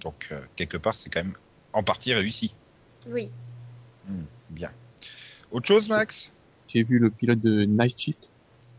Donc, 0.00 0.28
euh, 0.30 0.40
quelque 0.54 0.76
part, 0.76 0.94
c'est 0.94 1.10
quand 1.10 1.24
même 1.24 1.34
en 1.72 1.82
partie 1.82 2.14
réussi. 2.14 2.54
Oui. 3.06 3.30
Bien. 4.50 4.70
Autre 5.50 5.66
chose, 5.66 5.88
Max? 5.88 6.30
J'ai 6.68 6.84
vu 6.84 7.00
le 7.00 7.10
pilote 7.10 7.40
de 7.40 7.64
Night 7.64 7.98
Shift. 7.98 8.30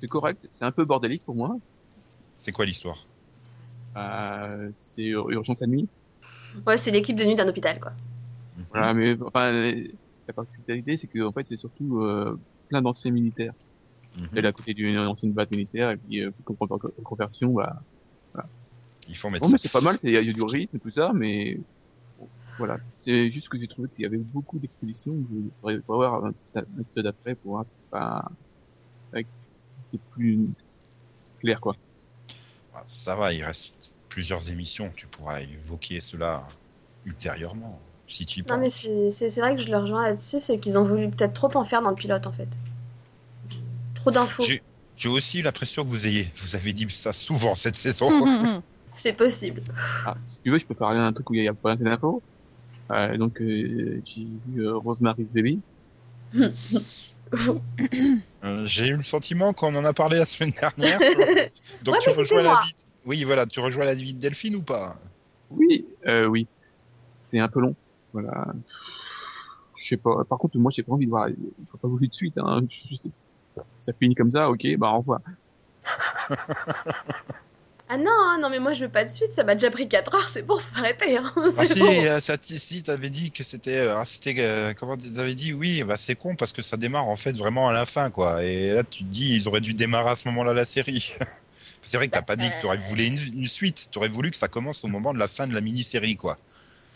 C'est 0.04 0.10
correct. 0.10 0.46
C'est 0.52 0.66
un 0.66 0.74
peu 0.74 0.84
bordélique 0.84 1.24
pour 1.24 1.34
moi. 1.34 1.56
C'est 2.42 2.52
quoi 2.52 2.66
l'histoire? 2.66 3.08
Euh, 3.96 4.70
c'est 4.78 5.06
ur- 5.06 5.30
urgence 5.30 5.62
à 5.62 5.66
nuit. 5.66 5.88
Ouais, 6.68 6.76
c'est 6.76 6.92
l'équipe 6.92 7.16
de 7.16 7.24
nuit 7.24 7.36
d'un 7.36 7.48
hôpital 7.48 7.80
quoi. 7.80 7.92
Voilà, 8.70 8.94
mais 8.94 9.16
enfin, 9.22 9.50
la 10.28 10.34
particularité, 10.34 10.98
c'est 10.98 11.08
que 11.08 11.24
en 11.24 11.32
fait, 11.32 11.46
c'est 11.46 11.56
surtout 11.56 12.02
euh, 12.02 12.38
plein 12.68 12.82
d'anciens 12.82 13.12
militaires. 13.12 13.54
Mhm. 14.18 14.28
Elle 14.36 14.44
est 14.44 14.48
à 14.50 14.52
côté 14.52 14.74
d'une 14.74 14.98
ancienne 14.98 15.32
base 15.32 15.50
militaire 15.52 15.92
et 15.92 15.96
puis 15.96 16.22
euh, 16.22 16.32
comme 16.44 16.58
con- 16.58 16.68
con- 16.68 16.92
conversion, 17.06 17.54
bah. 17.54 17.80
Il 19.08 19.16
faut 19.16 19.30
mettre 19.30 19.50
Bon, 19.50 19.58
c'est 19.58 19.72
pas 19.72 19.80
mal. 19.80 19.98
c'est- 20.02 20.08
Il 20.10 20.14
y 20.14 20.18
a 20.18 20.34
du 20.34 20.42
rythme 20.42 20.76
et 20.76 20.80
tout 20.82 20.92
ça, 20.92 21.14
mais 21.14 21.58
bon, 22.18 22.30
voilà. 22.58 22.78
C'est 23.00 23.32
juste 23.32 23.48
que 23.48 23.58
j'ai 23.58 23.70
trouvé 23.70 23.88
qu'il 23.96 24.04
y 24.04 24.06
avait 24.06 24.18
beaucoup 24.18 24.60
d'expéditions. 24.60 25.14
Je 25.30 25.50
pourrais 25.62 25.80
pas 25.82 25.96
voir 25.96 26.26
un, 26.26 26.34
un 26.56 26.64
épisode 26.82 27.06
après 27.08 27.36
pour 27.36 27.52
voir 27.52 27.66
si 27.66 27.76
c'est 27.78 27.90
pas, 27.90 28.28
avec- 29.12 29.28
c'est 29.94 30.02
plus 30.12 30.50
clair 31.40 31.62
quoi. 31.62 31.76
Ah, 32.74 32.84
Ça 32.86 33.16
va, 33.16 33.32
il 33.32 33.44
reste 33.44 33.72
plusieurs 34.10 34.50
émissions. 34.50 34.92
Tu 34.96 35.08
pourras 35.08 35.42
évoquer 35.42 36.02
cela 36.02 36.44
ultérieurement, 37.06 37.80
si 38.08 38.26
tu 38.26 38.40
y 38.40 38.44
Non 38.44 38.58
mais 38.58 38.70
c'est, 38.70 39.40
vrai 39.40 39.56
que 39.56 39.62
je 39.62 39.70
le 39.70 39.78
rejoins 39.78 40.04
là-dessus, 40.04 40.40
c'est 40.40 40.60
qu'ils 40.60 40.78
ont 40.78 40.84
voulu 40.84 41.10
peut-être 41.10 41.34
trop 41.34 41.56
en 41.56 41.64
faire 41.64 41.82
dans 41.82 41.92
le 41.92 41.96
pilote 41.96 42.28
en 42.28 42.32
fait. 42.32 42.50
Trop 43.96 44.12
d'infos. 44.12 44.44
J'ai 44.44 44.62
j'ai 44.96 45.10
aussi 45.10 45.42
l'impression 45.42 45.84
que 45.84 45.90
vous 45.90 46.08
ayez, 46.08 46.28
vous 46.38 46.56
avez 46.56 46.72
dit 46.72 46.90
ça 46.90 47.14
souvent 47.14 47.56
cette 47.56 47.76
saison. 47.76 48.10
C'est 48.96 49.18
possible. 49.18 49.64
Ah, 50.06 50.16
si 50.24 50.40
tu 50.40 50.52
veux, 50.52 50.58
je 50.58 50.66
peux 50.66 50.76
parler 50.76 51.00
d'un 51.00 51.12
truc 51.12 51.30
où 51.30 51.34
il 51.34 51.44
y 51.44 51.48
a 51.48 51.54
pas 51.54 51.74
assez 51.74 51.84
d'infos. 51.84 52.24
Euh, 52.92 53.18
donc, 53.18 53.42
euh, 53.42 54.02
j'ai 54.06 54.28
vu 54.46 54.62
euh, 54.66 54.78
Rosemary's 54.78 55.30
Baby. 55.30 55.62
Euh, 58.44 58.66
J'ai 58.66 58.88
eu 58.88 58.98
le 58.98 59.04
sentiment 59.04 59.54
qu'on 59.54 59.76
en 59.76 59.86
a 59.86 59.94
parlé 59.94 60.18
la 60.18 60.26
semaine 60.26 60.52
dernière. 60.52 61.00
Donc 61.84 61.96
Ouais, 61.96 62.02
tu 62.02 62.10
rejoins 62.12 62.44
la 62.44 62.62
vie. 62.64 62.74
Oui, 63.06 63.24
voilà, 63.24 63.46
tu 63.46 63.60
rejoins 63.60 63.86
la 63.86 63.96
vie 63.96 64.14
de 64.14 64.20
Delphine 64.20 64.56
ou 64.56 64.62
pas? 64.62 64.98
Oui, 65.50 65.86
euh, 66.08 66.26
oui. 66.26 66.48
C'est 67.24 67.40
un 67.40 67.48
peu 67.48 67.60
long. 67.60 67.76
Voilà. 68.12 68.48
Je 69.82 69.90
sais 69.90 69.98
pas. 69.98 70.24
Par 70.26 70.38
contre, 70.38 70.58
moi, 70.58 70.72
j'ai 70.74 70.84
pas 70.84 70.94
envie 70.94 71.06
de 71.06 71.10
voir. 71.10 71.30
Il 71.30 71.36
faut 71.72 71.78
pas 71.78 71.88
bouger 71.88 72.08
de 72.08 72.14
suite. 72.14 72.38
Hein. 72.38 72.62
Ça 73.86 73.94
finit 73.94 74.16
comme 74.16 74.32
ça, 74.32 74.50
ok. 74.50 74.66
Bah, 74.78 74.92
au 74.92 75.00
revoir. 75.00 75.20
Ah 77.90 77.98
non, 77.98 78.06
hein, 78.12 78.40
non, 78.42 78.50
mais 78.50 78.60
moi 78.60 78.74
je 78.74 78.86
veux 78.86 78.92
pas 78.92 79.04
de 79.04 79.10
suite, 79.10 79.34
ça 79.34 79.44
m'a 79.44 79.54
déjà 79.56 79.70
pris 79.70 79.88
4 79.88 80.16
heures, 80.16 80.30
c'est 80.30 80.42
bon, 80.42 80.58
faut 80.58 80.80
arrêter. 80.80 81.18
Hein. 81.18 81.32
Ah 81.58 81.66
c'est 81.66 81.74
si, 81.74 81.80
bon. 81.80 81.86
euh, 82.06 82.20
ça, 82.20 82.36
si 82.42 82.82
t'avais 82.82 83.10
dit 83.10 83.32
que 83.32 83.44
c'était, 83.44 83.78
euh, 83.80 83.98
ah, 83.98 84.06
c'était, 84.06 84.36
euh, 84.40 84.74
comment 84.74 84.98
t'avais 84.98 85.36
dit, 85.36 85.54
oui, 85.54 85.84
bah 85.84 85.98
c'est 85.98 86.16
con 86.16 86.36
parce 86.36 86.54
que 86.54 86.62
ça 86.62 86.78
démarre 86.78 87.08
en 87.08 87.18
fait 87.18 87.34
vraiment 87.34 87.68
à 87.70 87.74
la 87.74 87.86
fin, 87.86 88.10
quoi. 88.10 88.44
Et 88.44 88.72
là, 88.72 88.84
tu 88.84 89.04
te 89.04 89.10
dis, 89.10 89.36
ils 89.36 89.48
auraient 89.48 89.62
dû 89.62 89.74
démarrer 89.74 90.12
à 90.12 90.16
ce 90.16 90.28
moment-là 90.30 90.54
la 90.54 90.66
série. 90.66 91.14
c'est 91.84 91.98
vrai 91.98 92.08
que 92.08 92.14
t'as 92.14 92.22
pas 92.22 92.38
dit 92.38 92.50
que 92.50 92.62
t'aurais 92.62 92.78
voulu 92.78 93.04
une, 93.06 93.20
une 93.42 93.48
suite, 93.48 93.90
t'aurais 93.92 94.10
voulu 94.10 94.32
que 94.32 94.38
ça 94.38 94.48
commence 94.48 94.84
au 94.86 94.88
moment 94.88 95.14
de 95.14 95.20
la 95.20 95.28
fin 95.28 95.46
de 95.46 95.54
la 95.54 95.62
mini-série, 95.62 96.16
quoi. 96.16 96.38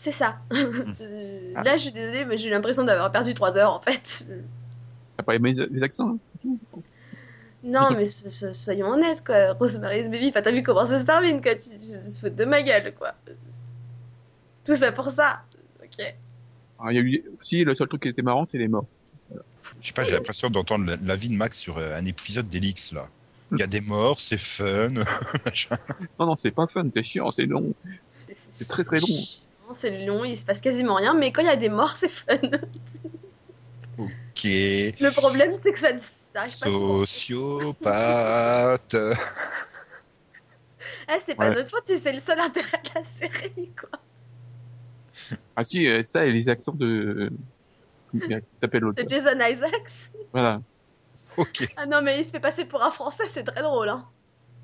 C'est 0.00 0.12
ça. 0.12 0.38
Mm. 0.50 0.54
Euh, 1.02 1.52
Ah. 1.54 1.62
Là, 1.64 1.76
je 1.76 1.82
suis 1.82 1.92
désolée, 1.92 2.24
mais 2.24 2.38
j'ai 2.38 2.48
eu 2.48 2.50
l'impression 2.50 2.84
d'avoir 2.84 3.12
perdu 3.12 3.34
3 3.34 3.56
heures 3.56 3.72
en 3.72 3.80
fait. 3.80 4.24
T'as 5.16 5.22
pas 5.22 5.34
aimé 5.34 5.54
les 5.70 5.82
accents 5.82 6.18
hein. 6.44 6.48
Non, 7.64 7.90
mais 7.90 8.06
so- 8.06 8.30
so- 8.30 8.52
soyons 8.52 8.88
honnêtes, 8.88 9.24
quoi. 9.24 9.52
Rosemary's 9.54 10.08
Baby, 10.08 10.28
enfin, 10.28 10.42
t'as 10.42 10.52
vu 10.52 10.62
comment 10.62 10.86
ça 10.86 11.00
se 11.00 11.04
termine, 11.04 11.42
quoi. 11.42 11.54
Tu, 11.56 11.70
tu 11.70 11.76
te 11.78 12.20
fous 12.20 12.28
de 12.30 12.44
ma 12.44 12.62
gueule, 12.62 12.94
quoi. 12.94 13.14
Tout 14.64 14.76
ça 14.76 14.92
pour 14.92 15.10
ça. 15.10 15.42
Ok. 15.82 16.14
Alors, 16.78 16.92
il 16.92 16.94
y 16.94 16.98
a 16.98 17.02
eu, 17.02 17.24
si, 17.42 17.64
le 17.64 17.74
seul 17.74 17.88
truc 17.88 18.02
qui 18.02 18.08
était 18.08 18.22
marrant, 18.22 18.46
c'est 18.46 18.58
les 18.58 18.68
morts. 18.68 18.86
Je 19.80 19.88
sais 19.88 19.92
pas, 19.92 20.04
j'ai 20.04 20.12
l'impression 20.12 20.50
d'entendre 20.50 20.86
la, 20.86 20.96
la 20.96 21.16
vie 21.16 21.28
de 21.28 21.34
Max 21.34 21.58
sur 21.58 21.78
euh, 21.78 21.96
un 21.96 22.04
épisode 22.04 22.48
d'Elix, 22.48 22.92
là. 22.92 23.08
Il 23.52 23.58
y 23.58 23.62
a 23.62 23.66
des 23.66 23.80
morts, 23.80 24.20
c'est 24.20 24.38
fun. 24.38 24.90
Non, 26.18 26.26
non, 26.26 26.36
c'est 26.36 26.50
pas 26.50 26.66
fun, 26.66 26.88
c'est 26.92 27.02
chiant, 27.02 27.30
c'est 27.30 27.46
long. 27.46 27.72
C'est 28.54 28.68
très, 28.68 28.84
très 28.84 29.00
long. 29.00 29.06
Non, 29.68 29.74
C'est 29.74 30.04
long, 30.04 30.24
il 30.24 30.36
se 30.36 30.44
passe 30.44 30.60
quasiment 30.60 30.94
rien, 30.96 31.14
mais 31.14 31.32
quand 31.32 31.40
il 31.42 31.46
y 31.46 31.50
a 31.50 31.56
des 31.56 31.68
morts, 31.70 31.96
c'est 31.96 32.08
fun. 32.10 32.36
ok. 33.98 34.44
Le 34.44 35.10
problème, 35.14 35.52
c'est 35.60 35.72
que 35.72 35.78
ça 35.78 35.92
ne 35.92 35.98
Sociopathe. 36.46 37.86
Eh, 41.10 41.20
c'est 41.24 41.34
pas 41.34 41.48
Ouais. 41.48 41.54
notre 41.54 41.70
faute 41.70 41.84
si 41.86 41.98
c'est 41.98 42.12
le 42.12 42.18
seul 42.20 42.38
intérêt 42.38 42.82
de 42.84 42.90
la 42.94 43.02
série, 43.02 43.72
quoi. 43.74 43.88
Ah 45.56 45.64
si, 45.64 45.86
euh, 45.86 46.02
ça 46.04 46.26
et 46.26 46.32
les 46.32 46.50
accents 46.50 46.74
de... 46.74 47.30
Qui 48.12 48.20
s'appelle 48.60 48.82
l'autre. 48.82 49.02
De 49.02 49.08
Jason 49.08 49.38
Isaacs. 49.40 49.90
Voilà. 50.32 50.60
ok, 51.38 51.66
Ah 51.78 51.86
non, 51.86 52.02
mais 52.02 52.18
il 52.20 52.24
se 52.26 52.30
fait 52.30 52.40
passer 52.40 52.66
pour 52.66 52.82
un 52.82 52.90
français, 52.90 53.24
c'est 53.32 53.42
très 53.42 53.62
drôle, 53.62 53.88
hein. 53.88 54.04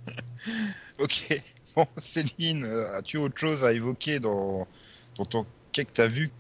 ok. 0.99 1.41
Bon, 1.75 1.87
Céline, 1.97 2.65
euh, 2.65 2.93
as-tu 2.99 3.17
autre 3.17 3.39
chose 3.39 3.65
à 3.65 3.73
évoquer 3.73 4.21
dans, 4.21 4.69
dans 5.17 5.25
ton 5.25 5.47
quai 5.73 5.87
que 5.87 5.93
t'as 5.93 6.07
vu? 6.07 6.31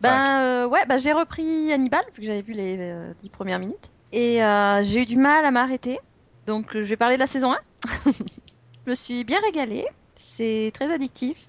Ben 0.00 0.40
euh, 0.42 0.66
ouais, 0.68 0.84
ben, 0.86 0.98
j'ai 0.98 1.12
repris 1.12 1.70
Hannibal, 1.72 2.02
vu 2.14 2.20
que 2.20 2.26
j'avais 2.26 2.42
vu 2.42 2.54
les 2.54 2.76
euh, 2.78 3.12
dix 3.18 3.28
premières 3.28 3.58
minutes. 3.58 3.90
Et 4.16 4.44
euh, 4.44 4.80
j'ai 4.84 5.02
eu 5.02 5.06
du 5.06 5.16
mal 5.16 5.44
à 5.44 5.50
m'arrêter. 5.50 5.98
Donc 6.46 6.70
je 6.72 6.82
vais 6.82 6.96
parler 6.96 7.16
de 7.16 7.20
la 7.20 7.26
saison 7.26 7.52
1. 7.52 7.58
je 8.06 8.90
me 8.90 8.94
suis 8.94 9.24
bien 9.24 9.40
régalée. 9.40 9.84
C'est 10.14 10.70
très 10.72 10.92
addictif. 10.92 11.46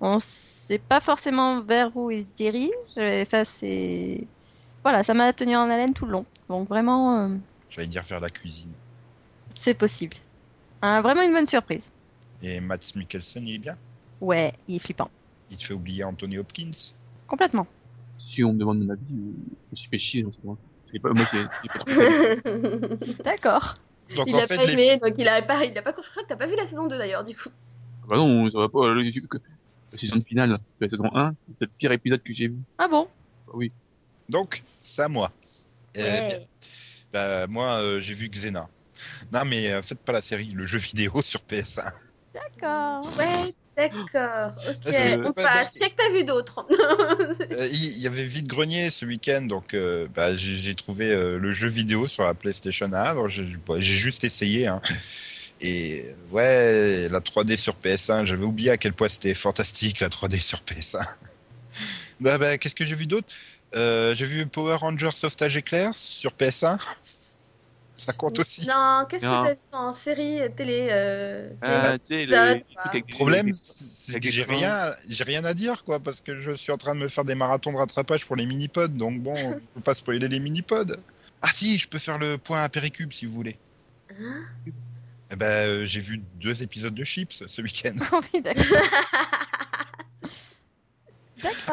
On 0.00 0.18
sait 0.18 0.80
pas 0.80 0.98
forcément 0.98 1.60
vers 1.60 1.96
où 1.96 2.10
il 2.10 2.20
se 2.20 2.34
dirige. 2.34 2.72
Enfin, 2.96 3.44
c'est... 3.44 4.26
Voilà, 4.82 5.04
ça 5.04 5.14
m'a 5.14 5.32
tenu 5.32 5.54
en 5.54 5.70
haleine 5.70 5.94
tout 5.94 6.04
le 6.04 6.10
long. 6.10 6.26
Donc 6.48 6.68
vraiment, 6.68 7.16
euh, 7.20 7.36
J'allais 7.70 7.86
dire 7.86 8.04
faire 8.04 8.18
la 8.18 8.28
cuisine. 8.28 8.72
c'est 9.48 9.74
possible. 9.74 10.16
Hein, 10.82 11.00
vraiment 11.00 11.22
une 11.22 11.32
bonne 11.32 11.46
surprise. 11.46 11.92
Et 12.42 12.58
Matt 12.58 12.96
Mikkelsen, 12.96 13.46
il 13.46 13.54
est 13.54 13.58
bien? 13.58 13.78
Ouais, 14.20 14.52
il 14.66 14.76
est 14.76 14.78
flippant. 14.80 15.10
Il 15.48 15.58
te 15.58 15.64
fait 15.64 15.74
oublier 15.74 16.02
Anthony 16.02 16.38
Hopkins? 16.38 16.72
Complètement. 17.28 17.68
Si 18.18 18.42
on 18.42 18.52
me 18.52 18.58
demande 18.58 18.80
mon 18.80 18.90
avis, 18.90 19.04
je 19.08 19.70
me 19.70 19.76
suis 19.76 19.88
fait 19.88 19.98
chier 19.98 20.22
dans 20.24 20.32
cette 20.32 20.42
série. 20.42 20.56
C'est 20.94 21.00
pas, 21.00 21.10
moi, 21.12 21.24
trop 21.26 21.90
ça. 21.90 23.22
D'accord. 23.24 23.74
Donc 24.14 24.26
il 24.28 24.34
en 24.36 24.38
a 24.38 24.46
fait, 24.46 24.56
pas 24.56 24.62
les- 24.64 24.72
aimé, 24.74 25.00
donc 25.02 25.14
il 25.18 25.26
a 25.26 25.42
pas, 25.42 25.64
il 25.64 25.76
a 25.76 25.82
pas. 25.82 25.92
Je 26.00 26.08
crois 26.10 26.22
que 26.22 26.28
t'as 26.28 26.36
pas 26.36 26.46
vu 26.46 26.54
la 26.56 26.66
saison 26.66 26.86
2 26.86 26.96
d'ailleurs, 26.96 27.24
du 27.24 27.34
coup. 27.34 27.48
Ah 28.02 28.06
Bah 28.10 28.16
non, 28.16 28.48
ça 28.50 28.58
va 28.58 28.68
pas. 28.68 28.92
Le, 28.92 29.10
que- 29.26 29.38
la 29.92 29.98
saison 29.98 30.22
finale 30.26 30.50
de 30.50 30.58
la 30.80 30.88
saison 30.88 31.10
1, 31.14 31.34
c'est 31.58 31.64
le 31.64 31.70
pire 31.76 31.90
épisode 31.92 32.22
que 32.22 32.32
j'ai 32.32 32.48
vu. 32.48 32.58
Ah 32.78 32.86
bon? 32.88 33.08
Bah 33.46 33.52
oui. 33.56 33.72
donc 34.28 34.62
c'est 34.64 35.02
à 35.02 35.08
moi. 35.08 35.32
Euh, 35.96 36.28
bah, 37.12 37.46
moi, 37.48 37.80
euh, 37.82 38.00
j'ai 38.00 38.14
vu 38.14 38.28
Xena. 38.28 38.68
Non, 39.32 39.44
mais 39.44 39.72
euh, 39.72 39.82
faites 39.82 40.00
pas 40.00 40.12
la 40.12 40.22
série, 40.22 40.50
le 40.52 40.64
jeu 40.66 40.78
vidéo 40.78 41.12
sur 41.22 41.40
PS1. 41.40 41.92
D'accord. 42.34 43.16
Ouais, 43.16 43.54
d'accord. 43.76 44.52
Ok, 44.68 44.76
c'est- 44.84 45.18
on 45.24 45.32
passe. 45.32 45.72
que 45.72 45.96
t'as 45.96 46.10
vu 46.12 46.24
d'autres 46.24 46.66
Euh, 47.52 47.68
Il 47.72 48.00
y 48.02 48.06
avait 48.06 48.24
Vide 48.24 48.48
Grenier 48.48 48.90
ce 48.90 49.04
week-end, 49.04 49.42
donc 49.42 49.74
euh, 49.74 50.06
bah, 50.14 50.34
j'ai 50.36 50.74
trouvé 50.74 51.10
euh, 51.12 51.38
le 51.38 51.52
jeu 51.52 51.68
vidéo 51.68 52.08
sur 52.08 52.22
la 52.24 52.34
PlayStation 52.34 52.90
1. 52.92 53.14
donc 53.14 53.28
J'ai 53.28 53.44
bah, 53.66 53.80
juste 53.80 54.24
essayé. 54.24 54.66
hein. 54.66 54.80
Et 55.60 56.04
ouais, 56.30 57.08
la 57.08 57.20
3D 57.20 57.56
sur 57.56 57.74
PS1, 57.76 58.24
j'avais 58.26 58.44
oublié 58.44 58.70
à 58.70 58.76
quel 58.76 58.92
point 58.92 59.08
c'était 59.08 59.34
fantastique 59.34 60.00
la 60.00 60.08
3D 60.08 60.40
sur 60.40 60.60
PS1. 60.60 61.06
Ah 62.24 62.38
bah, 62.38 62.56
Qu'est-ce 62.58 62.74
que 62.76 62.86
j'ai 62.86 62.94
vu 62.94 63.06
d'autre? 63.06 63.26
Euh, 63.74 64.14
J'ai 64.14 64.24
vu 64.24 64.46
Power 64.46 64.76
Rangers 64.76 65.10
Sauvetage 65.12 65.56
Éclair 65.56 65.90
sur 65.96 66.30
PS1. 66.32 66.78
Ça 68.04 68.12
compte 68.12 68.38
aussi. 68.38 68.66
Non, 68.66 69.06
qu'est-ce 69.08 69.24
que 69.24 69.46
t'as 69.46 69.54
vu 69.54 69.60
en 69.72 69.92
série 69.92 70.40
euh, 70.40 70.48
télé 70.50 70.88
euh, 70.90 71.48
Ah, 71.62 71.94
épisode, 71.94 72.58
les- 72.92 73.00
Le 73.00 73.14
problème, 73.14 73.50
c'est 73.52 74.20
que 74.20 74.30
j'ai 74.30 74.42
rien, 74.42 74.92
j'ai 75.08 75.24
rien 75.24 75.44
à 75.44 75.54
dire, 75.54 75.84
quoi, 75.84 76.00
parce 76.00 76.20
que 76.20 76.40
je 76.40 76.50
suis 76.50 76.70
en 76.72 76.76
train 76.76 76.94
de 76.94 77.00
me 77.00 77.08
faire 77.08 77.24
des 77.24 77.34
marathons 77.34 77.72
de 77.72 77.78
rattrapage 77.78 78.26
pour 78.26 78.36
les 78.36 78.46
mini-pods, 78.46 78.88
donc 78.88 79.20
bon, 79.20 79.34
je 79.60 79.64
peux 79.74 79.80
pas 79.80 79.94
spoiler 79.94 80.28
les 80.28 80.40
mini-pods. 80.40 80.96
Ah 81.40 81.50
si, 81.50 81.78
je 81.78 81.88
peux 81.88 81.98
faire 81.98 82.18
le 82.18 82.36
point 82.38 82.62
à 82.62 82.68
Péricube 82.68 83.12
si 83.12 83.26
vous 83.26 83.32
voulez. 83.34 83.56
Hein? 84.10 84.42
Eh 85.30 85.36
ben, 85.36 85.46
euh, 85.46 85.86
j'ai 85.86 86.00
vu 86.00 86.20
deux 86.34 86.62
épisodes 86.62 86.94
de 86.94 87.04
Chips 87.04 87.44
ce 87.46 87.62
week-end. 87.62 87.94
oui, 88.34 88.42
d'accord. 88.42 88.64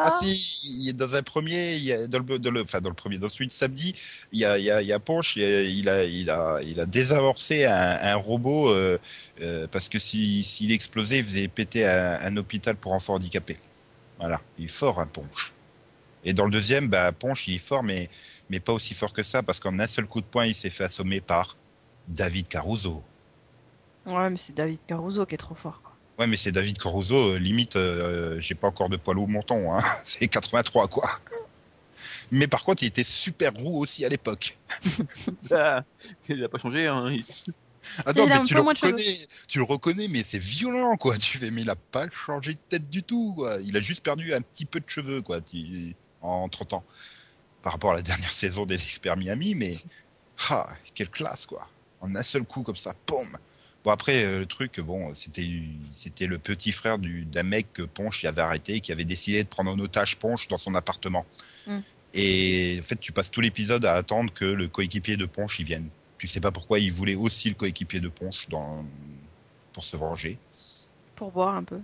Ah 0.03 0.09
D'accord. 0.09 0.11
si, 0.11 0.81
il 0.83 0.89
est 0.89 0.93
dans 0.93 1.15
un 1.15 1.23
premier, 1.23 1.75
il 1.75 1.83
y 1.83 1.93
a, 1.93 2.07
dans, 2.07 2.19
le, 2.19 2.39
dans 2.39 2.51
le- 2.51 2.61
enfin 2.63 2.81
dans 2.81 2.89
le 2.89 2.95
premier, 2.95 3.17
dans 3.19 3.29
celui 3.29 3.47
de 3.47 3.51
samedi, 3.51 3.93
il 4.31 4.39
y 4.39 4.45
a, 4.45 4.57
il 4.57 4.63
y 4.65 4.71
a, 4.71 4.81
il 4.81 4.87
y 4.87 4.93
a 4.93 4.99
Ponche, 4.99 5.35
il 5.35 5.43
a, 5.43 5.61
il 5.63 5.89
a, 5.89 6.03
il 6.05 6.29
a, 6.29 6.59
il 6.63 6.79
a 6.79 6.85
désamorcé 6.85 7.65
un, 7.65 7.97
un 8.01 8.15
robot 8.15 8.69
euh, 8.69 8.97
euh, 9.41 9.67
parce 9.71 9.89
que 9.89 9.99
si- 9.99 10.43
s'il 10.43 10.71
explosait, 10.71 11.19
il 11.19 11.23
faisait 11.25 11.47
péter 11.47 11.85
un, 11.87 12.19
un 12.21 12.37
hôpital 12.37 12.75
pour 12.75 12.93
enfants 12.93 13.15
handicapés. 13.15 13.57
Voilà, 14.19 14.41
il 14.57 14.65
est 14.65 14.67
fort, 14.69 14.99
un 14.99 15.07
Ponche. 15.07 15.53
Et 16.23 16.33
dans 16.33 16.45
le 16.45 16.51
deuxième, 16.51 16.87
bah, 16.89 17.11
Ponche, 17.11 17.47
il 17.47 17.55
est 17.55 17.59
fort, 17.59 17.83
mais, 17.83 18.09
mais 18.49 18.59
pas 18.59 18.73
aussi 18.73 18.93
fort 18.95 19.13
que 19.13 19.23
ça, 19.23 19.43
parce 19.43 19.59
qu'en 19.59 19.79
un 19.79 19.87
seul 19.87 20.05
coup 20.07 20.21
de 20.21 20.25
poing, 20.27 20.45
il 20.45 20.55
s'est 20.55 20.69
fait 20.71 20.83
assommer 20.85 21.21
par 21.21 21.57
David 22.07 22.47
Caruso. 22.47 23.03
Ouais, 24.05 24.29
mais 24.29 24.37
c'est 24.37 24.53
David 24.53 24.85
Caruso 24.85 25.25
qui 25.25 25.33
est 25.35 25.37
trop 25.39 25.55
fort, 25.55 25.81
quoi. 25.81 25.97
Ouais, 26.21 26.27
mais 26.27 26.37
c'est 26.37 26.51
David 26.51 26.77
Caruso, 26.77 27.15
euh, 27.33 27.39
limite, 27.39 27.75
euh, 27.75 28.39
j'ai 28.39 28.53
pas 28.53 28.67
encore 28.67 28.89
de 28.89 28.97
poil 28.97 29.17
au 29.17 29.25
menton, 29.25 29.73
hein. 29.75 29.81
c'est 30.05 30.27
83 30.27 30.87
quoi. 30.87 31.09
Mais 32.29 32.47
par 32.47 32.63
contre, 32.63 32.83
il 32.83 32.87
était 32.87 33.03
super 33.03 33.51
roux 33.53 33.79
aussi 33.81 34.05
à 34.05 34.09
l'époque. 34.09 34.57
Ah, 35.51 35.83
il 36.29 36.43
a 36.43 36.49
pas 36.49 36.59
changé, 36.59 36.85
hein. 36.87 37.09
il- 37.11 37.25
Ah 38.05 38.13
non, 38.13 38.27
mais 38.27 38.35
un 38.35 38.43
tu 38.43 38.53
peu 38.53 38.59
le, 38.59 38.63
moins 38.63 38.73
de 38.73 38.77
cheveux. 38.77 38.91
reconnais, 38.91 39.27
tu 39.47 39.57
le 39.57 39.63
reconnais, 39.63 40.07
mais 40.09 40.23
c'est 40.23 40.37
violent 40.37 40.95
quoi. 40.97 41.17
Tu 41.17 41.39
fais, 41.39 41.49
mais 41.49 41.63
il 41.63 41.69
a 41.71 41.75
pas 41.75 42.07
changé 42.11 42.53
de 42.53 42.59
tête 42.69 42.89
du 42.89 43.01
tout 43.03 43.33
quoi. 43.35 43.57
Il 43.65 43.75
a 43.75 43.81
juste 43.81 44.03
perdu 44.03 44.33
un 44.33 44.41
petit 44.41 44.65
peu 44.65 44.79
de 44.79 44.87
cheveux 44.87 45.21
quoi, 45.23 45.41
tu- 45.41 45.95
en 46.21 46.47
30 46.49 46.73
ans. 46.73 46.83
Par 47.63 47.73
rapport 47.73 47.91
à 47.91 47.95
la 47.95 48.01
dernière 48.03 48.33
saison 48.33 48.65
des 48.67 48.75
Experts 48.75 49.17
Miami, 49.17 49.55
mais 49.55 49.79
ah, 50.49 50.67
quelle 50.93 51.09
classe 51.09 51.45
quoi. 51.47 51.67
En 51.99 52.15
un 52.15 52.23
seul 52.23 52.43
coup 52.43 52.63
comme 52.63 52.75
ça, 52.75 52.93
boum. 53.07 53.27
Bon 53.83 53.89
après 53.91 54.23
euh, 54.23 54.39
le 54.39 54.45
truc, 54.45 54.79
bon, 54.79 55.13
c'était 55.15 55.47
c'était 55.91 56.27
le 56.27 56.37
petit 56.37 56.71
frère 56.71 56.99
du 56.99 57.25
d'un 57.25 57.43
mec 57.43 57.73
que 57.73 57.81
Ponche 57.81 58.23
avait 58.25 58.41
arrêté, 58.41 58.79
qui 58.79 58.91
avait 58.91 59.05
décidé 59.05 59.43
de 59.43 59.47
prendre 59.47 59.71
en 59.71 59.79
otage 59.79 60.17
Ponche 60.17 60.47
dans 60.47 60.59
son 60.59 60.75
appartement. 60.75 61.25
Mm. 61.65 61.79
Et 62.13 62.77
en 62.79 62.83
fait, 62.83 62.99
tu 62.99 63.11
passes 63.11 63.31
tout 63.31 63.41
l'épisode 63.41 63.85
à 63.85 63.93
attendre 63.93 64.31
que 64.33 64.45
le 64.45 64.67
coéquipier 64.67 65.17
de 65.17 65.25
Ponche 65.25 65.59
y 65.59 65.63
vienne. 65.63 65.87
Tu 66.17 66.27
sais 66.27 66.41
pas 66.41 66.51
pourquoi 66.51 66.79
il 66.79 66.91
voulait 66.91 67.15
aussi 67.15 67.49
le 67.49 67.55
coéquipier 67.55 67.99
de 67.99 68.09
Ponche 68.09 68.47
dans 68.49 68.85
pour 69.73 69.85
se 69.85 69.97
venger. 69.97 70.37
Pour 71.15 71.31
boire 71.31 71.55
un 71.55 71.63
peu. 71.63 71.79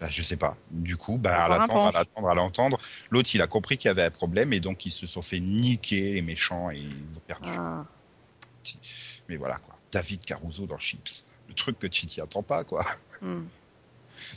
Bah, 0.00 0.08
je 0.10 0.22
sais 0.22 0.36
pas. 0.36 0.56
Du 0.70 0.96
coup, 0.96 1.18
bah, 1.18 1.44
à 1.44 1.48
l'attendre, 1.48 1.88
à 1.88 1.92
l'attendre, 1.92 2.28
à 2.28 2.34
l'entendre, 2.34 2.78
l'autre 3.10 3.30
il 3.34 3.42
a 3.42 3.46
compris 3.46 3.76
qu'il 3.76 3.88
y 3.88 3.90
avait 3.90 4.04
un 4.04 4.10
problème 4.10 4.52
et 4.52 4.60
donc 4.60 4.86
ils 4.86 4.92
se 4.92 5.06
sont 5.06 5.22
fait 5.22 5.40
niquer 5.40 6.12
les 6.12 6.22
méchants 6.22 6.70
et 6.70 6.76
ils 6.76 7.16
ont 7.16 7.20
perdu. 7.26 7.48
Ah. 7.48 7.84
Mais 9.28 9.36
voilà 9.36 9.56
quoi. 9.58 9.77
David 9.92 10.24
Caruso 10.24 10.66
dans 10.66 10.78
Chips. 10.78 11.24
Le 11.48 11.54
truc 11.54 11.78
que 11.78 11.86
tu 11.86 12.06
t'y 12.06 12.20
attends 12.20 12.42
pas 12.42 12.64
quoi. 12.64 12.84
Hmm. 13.22 13.44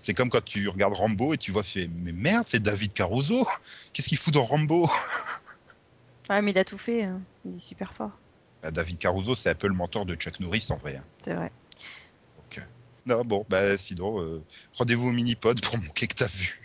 C'est 0.01 0.13
comme 0.13 0.29
quand 0.29 0.43
tu 0.45 0.67
regardes 0.69 0.93
Rambo 0.93 1.33
et 1.33 1.37
tu 1.37 1.51
vois, 1.51 1.63
fait, 1.63 1.89
mais 1.91 2.11
merde, 2.11 2.45
c'est 2.47 2.61
David 2.61 2.93
Caruso. 2.93 3.47
Qu'est-ce 3.93 4.07
qu'il 4.07 4.17
fout 4.17 4.33
dans 4.33 4.45
Rambo? 4.45 4.87
Ouais, 6.29 6.41
mais 6.41 6.51
il 6.51 6.57
a 6.57 6.63
tout 6.63 6.77
fait. 6.77 7.03
hein. 7.03 7.19
Il 7.45 7.55
est 7.55 7.59
super 7.59 7.93
fort. 7.93 8.11
Bah, 8.61 8.71
David 8.71 8.97
Caruso, 8.99 9.35
c'est 9.35 9.49
un 9.49 9.55
peu 9.55 9.67
le 9.67 9.73
mentor 9.73 10.05
de 10.05 10.13
Chuck 10.15 10.39
Norris 10.39 10.67
en 10.69 10.77
vrai. 10.77 10.95
hein. 10.97 11.03
C'est 11.23 11.33
vrai. 11.33 11.51
Donc, 12.37 12.59
euh, 12.59 12.61
non, 13.07 13.23
bon, 13.23 13.45
bah 13.49 13.75
sinon, 13.77 14.21
euh, 14.21 14.43
rendez-vous 14.73 15.07
au 15.09 15.11
mini-pod 15.11 15.59
pour 15.61 15.77
montrer 15.79 16.07
que 16.07 16.13
t'as 16.15 16.27
vu. 16.27 16.61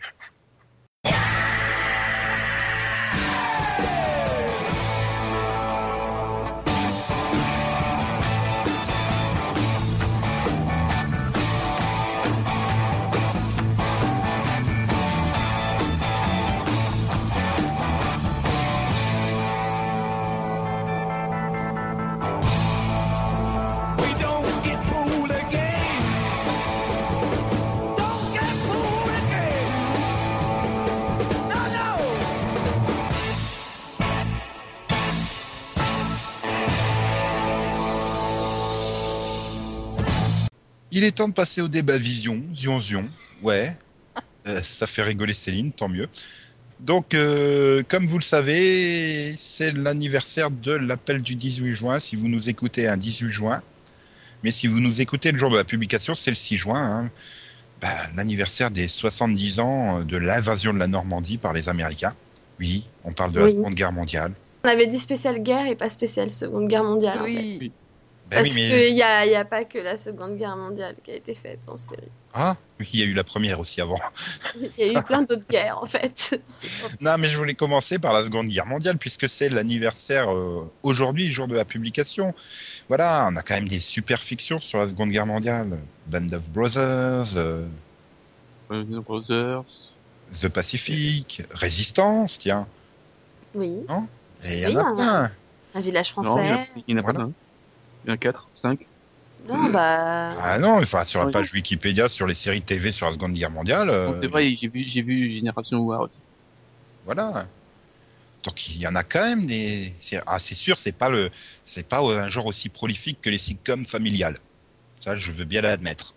Est 41.07 41.13
temps 41.13 41.29
de 41.29 41.35
passer 41.35 41.61
au 41.63 41.69
débat 41.69 41.97
vision, 41.97 42.43
zion 42.55 42.81
zion. 42.81 43.05
Ouais, 43.43 43.77
Euh, 44.47 44.63
ça 44.63 44.87
fait 44.87 45.03
rigoler 45.03 45.33
Céline, 45.35 45.73
tant 45.73 45.89
mieux. 45.89 46.09
Donc, 46.79 47.15
euh, 47.15 47.83
comme 47.89 48.07
vous 48.07 48.19
le 48.19 48.23
savez, 48.23 49.35
c'est 49.39 49.73
l'anniversaire 49.77 50.51
de 50.51 50.73
l'appel 50.73 51.21
du 51.23 51.35
18 51.35 51.73
juin. 51.75 51.99
Si 51.99 52.15
vous 52.17 52.29
nous 52.29 52.49
écoutez 52.49 52.87
un 52.87 52.97
18 52.97 53.31
juin, 53.31 53.63
mais 54.45 54.51
si 54.53 54.67
vous 54.69 54.79
nous 54.79 55.01
écoutez 55.01 55.33
le 55.33 55.39
jour 55.39 55.51
de 55.51 55.57
la 55.57 55.65
publication, 55.65 56.15
c'est 56.15 56.31
le 56.31 56.37
6 56.37 56.59
juin. 56.59 56.81
hein. 56.81 57.11
Bah, 57.81 57.89
l'anniversaire 58.17 58.71
des 58.71 58.89
70 58.89 59.59
ans 59.59 60.01
de 60.05 60.17
l'invasion 60.17 60.73
de 60.73 60.79
la 60.79 60.87
Normandie 60.87 61.39
par 61.39 61.53
les 61.53 61.69
Américains. 61.69 62.15
Oui, 62.61 62.87
on 63.05 63.13
parle 63.13 63.33
de 63.33 63.41
la. 63.41 63.51
Seconde 63.51 63.75
Guerre 63.75 63.93
mondiale. 63.93 64.33
On 64.65 64.69
avait 64.69 64.87
dit 64.87 64.99
spéciale 64.99 65.43
guerre 65.43 65.67
et 65.67 65.77
pas 65.77 65.91
spéciale 65.91 66.31
Seconde 66.31 66.69
Guerre 66.69 66.85
mondiale. 66.85 67.19
en 67.21 67.25
fait. 67.25 67.31
Oui. 67.61 67.73
Ben 68.31 68.39
Parce 68.43 68.43
oui, 68.43 68.53
mais... 68.57 68.69
qu'il 68.87 68.95
n'y 68.95 69.03
a, 69.03 69.25
y 69.25 69.37
a 69.37 69.45
pas 69.45 69.65
que 69.65 69.79
la 69.79 69.97
Seconde 69.97 70.37
Guerre 70.37 70.57
mondiale 70.57 70.97
qui 71.05 71.13
a 71.13 71.15
été 71.15 71.33
faite 71.33 71.61
en 71.69 71.77
série. 71.77 72.09
Ah, 72.35 72.57
il 72.81 72.99
y 72.99 73.03
a 73.03 73.07
eu 73.07 73.15
la 73.15 73.23
première 73.23 73.61
aussi 73.61 73.81
avant. 73.81 74.01
Il 74.61 74.71
y 74.79 74.83
a 74.97 75.01
eu 75.01 75.05
plein 75.05 75.23
d'autres 75.23 75.47
guerres 75.49 75.79
en 75.81 75.87
fait. 75.87 76.41
Non, 77.01 77.17
mais 77.19 77.29
je 77.29 77.37
voulais 77.37 77.55
commencer 77.55 77.99
par 78.01 78.13
la 78.13 78.25
Seconde 78.25 78.49
Guerre 78.49 78.67
mondiale, 78.67 78.99
puisque 78.99 79.29
c'est 79.29 79.49
l'anniversaire 79.49 80.29
euh, 80.35 80.69
aujourd'hui, 80.83 81.31
jour 81.33 81.47
de 81.47 81.55
la 81.55 81.65
publication. 81.65 82.35
Voilà, 82.89 83.29
on 83.31 83.37
a 83.37 83.43
quand 83.43 83.55
même 83.55 83.69
des 83.69 83.79
super 83.81 84.21
fictions 84.23 84.59
sur 84.59 84.79
la 84.79 84.89
Seconde 84.89 85.11
Guerre 85.11 85.27
mondiale. 85.27 85.79
Band 86.07 86.33
of 86.33 86.51
Brothers, 86.51 87.37
euh. 87.37 87.65
The 90.41 90.49
Pacific, 90.49 91.43
Résistance, 91.53 92.39
tiens. 92.39 92.67
Oui, 93.55 93.73
Et 94.45 94.63
il 94.63 94.71
y 94.73 94.77
en 94.77 94.81
a 94.81 94.95
plein. 94.97 95.31
un 95.75 95.81
village 95.81 96.13
Non, 96.17 96.39
il 96.39 96.47
y 96.47 96.51
en 96.51 96.55
a- 96.55 96.57
français. 96.57 96.69
il 96.89 96.93
y 96.93 96.95
en 96.95 96.99
a 96.99 97.03
pas 97.03 97.13
Voilà. 97.13 97.31
Un. 98.07 98.09
Il 98.09 98.09
y 98.09 98.11
en 98.11 98.15
a 98.15 98.17
4, 98.17 98.49
5. 98.55 98.87
Non, 99.49 99.71
bah. 99.71 100.33
Ah 100.43 100.59
non, 100.59 100.79
enfin, 100.79 101.05
sur 101.05 101.21
la 101.21 101.27
page 101.31 101.53
Wikipédia, 101.53 102.09
sur 102.09 102.27
les 102.27 102.35
séries 102.35 102.63
TV 102.63 102.91
sur 102.93 103.07
la 103.07 103.13
Seconde 103.13 103.35
Guerre 103.35 103.51
mondiale, 103.51 103.91
euh, 103.91 104.21
c'est 104.21 104.27
vrai, 104.27 104.55
j'ai 104.55 104.69
vu, 104.69 104.85
j'ai 104.89 105.03
vu 105.03 105.35
Génération 105.35 105.79
War 105.81 106.01
aussi. 106.03 106.19
voilà. 107.05 107.47
Donc 108.43 108.69
il 108.69 108.79
y 108.79 108.87
en 108.87 108.95
a 108.95 109.03
quand 109.03 109.23
même 109.25 109.47
des. 109.47 109.93
c'est- 109.99 110.23
Ah, 110.27 110.39
c'est 110.39 110.55
sûr, 110.55 110.79
c'est 110.79 110.93
pas 110.93 111.09
le, 111.09 111.31
c'est 111.65 111.87
pas 111.89 112.01
un 112.01 112.29
genre 112.29 112.47
aussi 112.47 112.69
prolifique 112.69 113.21
que 113.21 113.31
les 113.31 113.39
sitcoms 113.39 113.85
familiales. 113.87 114.37
Ça, 115.01 115.17
je 115.17 115.33
veux 115.33 115.45
bien 115.45 115.63
l'admettre. 115.63 116.15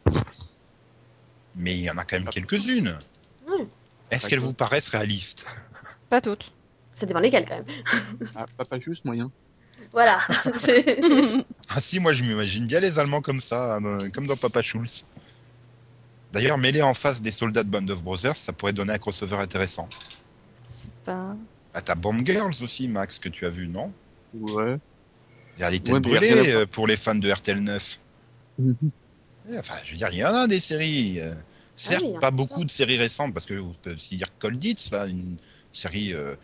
Mais 1.56 1.74
il 1.76 1.82
y 1.84 1.90
en 1.90 1.98
a 1.98 2.06
quand 2.06 2.18
même 2.20 2.30
quelques-unes. 2.30 2.96
Est-ce 4.12 4.30
qu'elles 4.30 4.40
vous 4.40 4.54
paraissent 4.54 4.90
réalistes? 4.90 5.46
Pas 6.10 6.22
toutes. 6.22 6.52
Ça 6.94 7.06
dépend 7.06 7.20
lesquels 7.20 7.46
quand 7.48 7.56
même. 7.58 7.66
Ah, 8.36 8.46
Papa 8.58 8.80
juste 8.80 9.06
moyen. 9.06 9.32
Voilà. 9.92 10.18
Ah 11.72 11.80
si, 11.80 12.00
moi 12.00 12.14
je 12.14 12.24
m'imagine 12.24 12.66
bien 12.66 12.80
les 12.80 12.98
Allemands 12.98 13.22
comme 13.22 13.42
ça, 13.42 13.76
hein, 13.76 14.10
comme 14.12 14.26
dans 14.26 14.36
Papa 14.36 14.62
Schulz. 14.64 15.04
D'ailleurs, 16.32 16.58
mêlé 16.58 16.82
en 16.82 16.94
face 16.94 17.22
des 17.22 17.32
soldats 17.32 17.64
de 17.64 17.70
Band 17.70 17.88
of 17.90 18.04
Brothers, 18.04 18.36
ça 18.38 18.54
pourrait 18.54 18.74
donner 18.74 18.94
un 18.94 18.98
crossover 18.98 19.36
intéressant. 19.38 19.88
Pas- 21.04 21.36
Ah, 21.74 21.82
t'as 21.82 21.96
Bomb 21.96 22.26
Girls 22.26 22.56
aussi, 22.62 22.88
Max, 22.88 23.20
que 23.20 23.30
tu 23.30 23.46
as 23.46 23.50
vu, 23.50 23.68
non? 23.68 23.92
Ouais. 24.34 24.78
Il 25.58 25.62
y 25.62 25.64
a 25.64 25.70
les 25.70 25.80
têtes 25.80 25.94
Ouais, 25.96 26.00
brûlées 26.00 26.52
euh, 26.54 26.66
pour 26.66 26.88
les 26.88 26.98
fans 26.98 27.16
de 27.16 27.30
RTL 27.32 27.60
9. 27.62 28.00
Mhm. 28.58 28.76
Ouais, 29.50 29.58
Enfin, 29.60 29.76
je 29.86 29.92
veux 29.92 29.98
dire, 29.98 30.10
il 30.12 30.18
y 30.20 30.24
en 30.26 30.34
a 30.34 30.48
des 30.48 30.60
séries. 30.60 31.20
euh, 31.20 31.34
certes, 31.76 32.04
oui, 32.04 32.10
il 32.10 32.14
y 32.14 32.16
en 32.16 32.18
a 32.18 32.22
pas 32.22 32.32
beaucoup 32.32 32.64
de 32.66 32.72
séries 32.72 32.98
récentes, 32.98 33.34
parce 33.34 33.46
que 33.46 33.60
on 33.60 33.74
peut 33.82 33.94
aussi 33.96 34.18
dire 34.18 34.30
Cold 34.40 34.64
Hits, 34.64 34.90
là, 34.92 35.06
une 35.08 35.38
série 35.74 36.14
euh, 36.14 36.36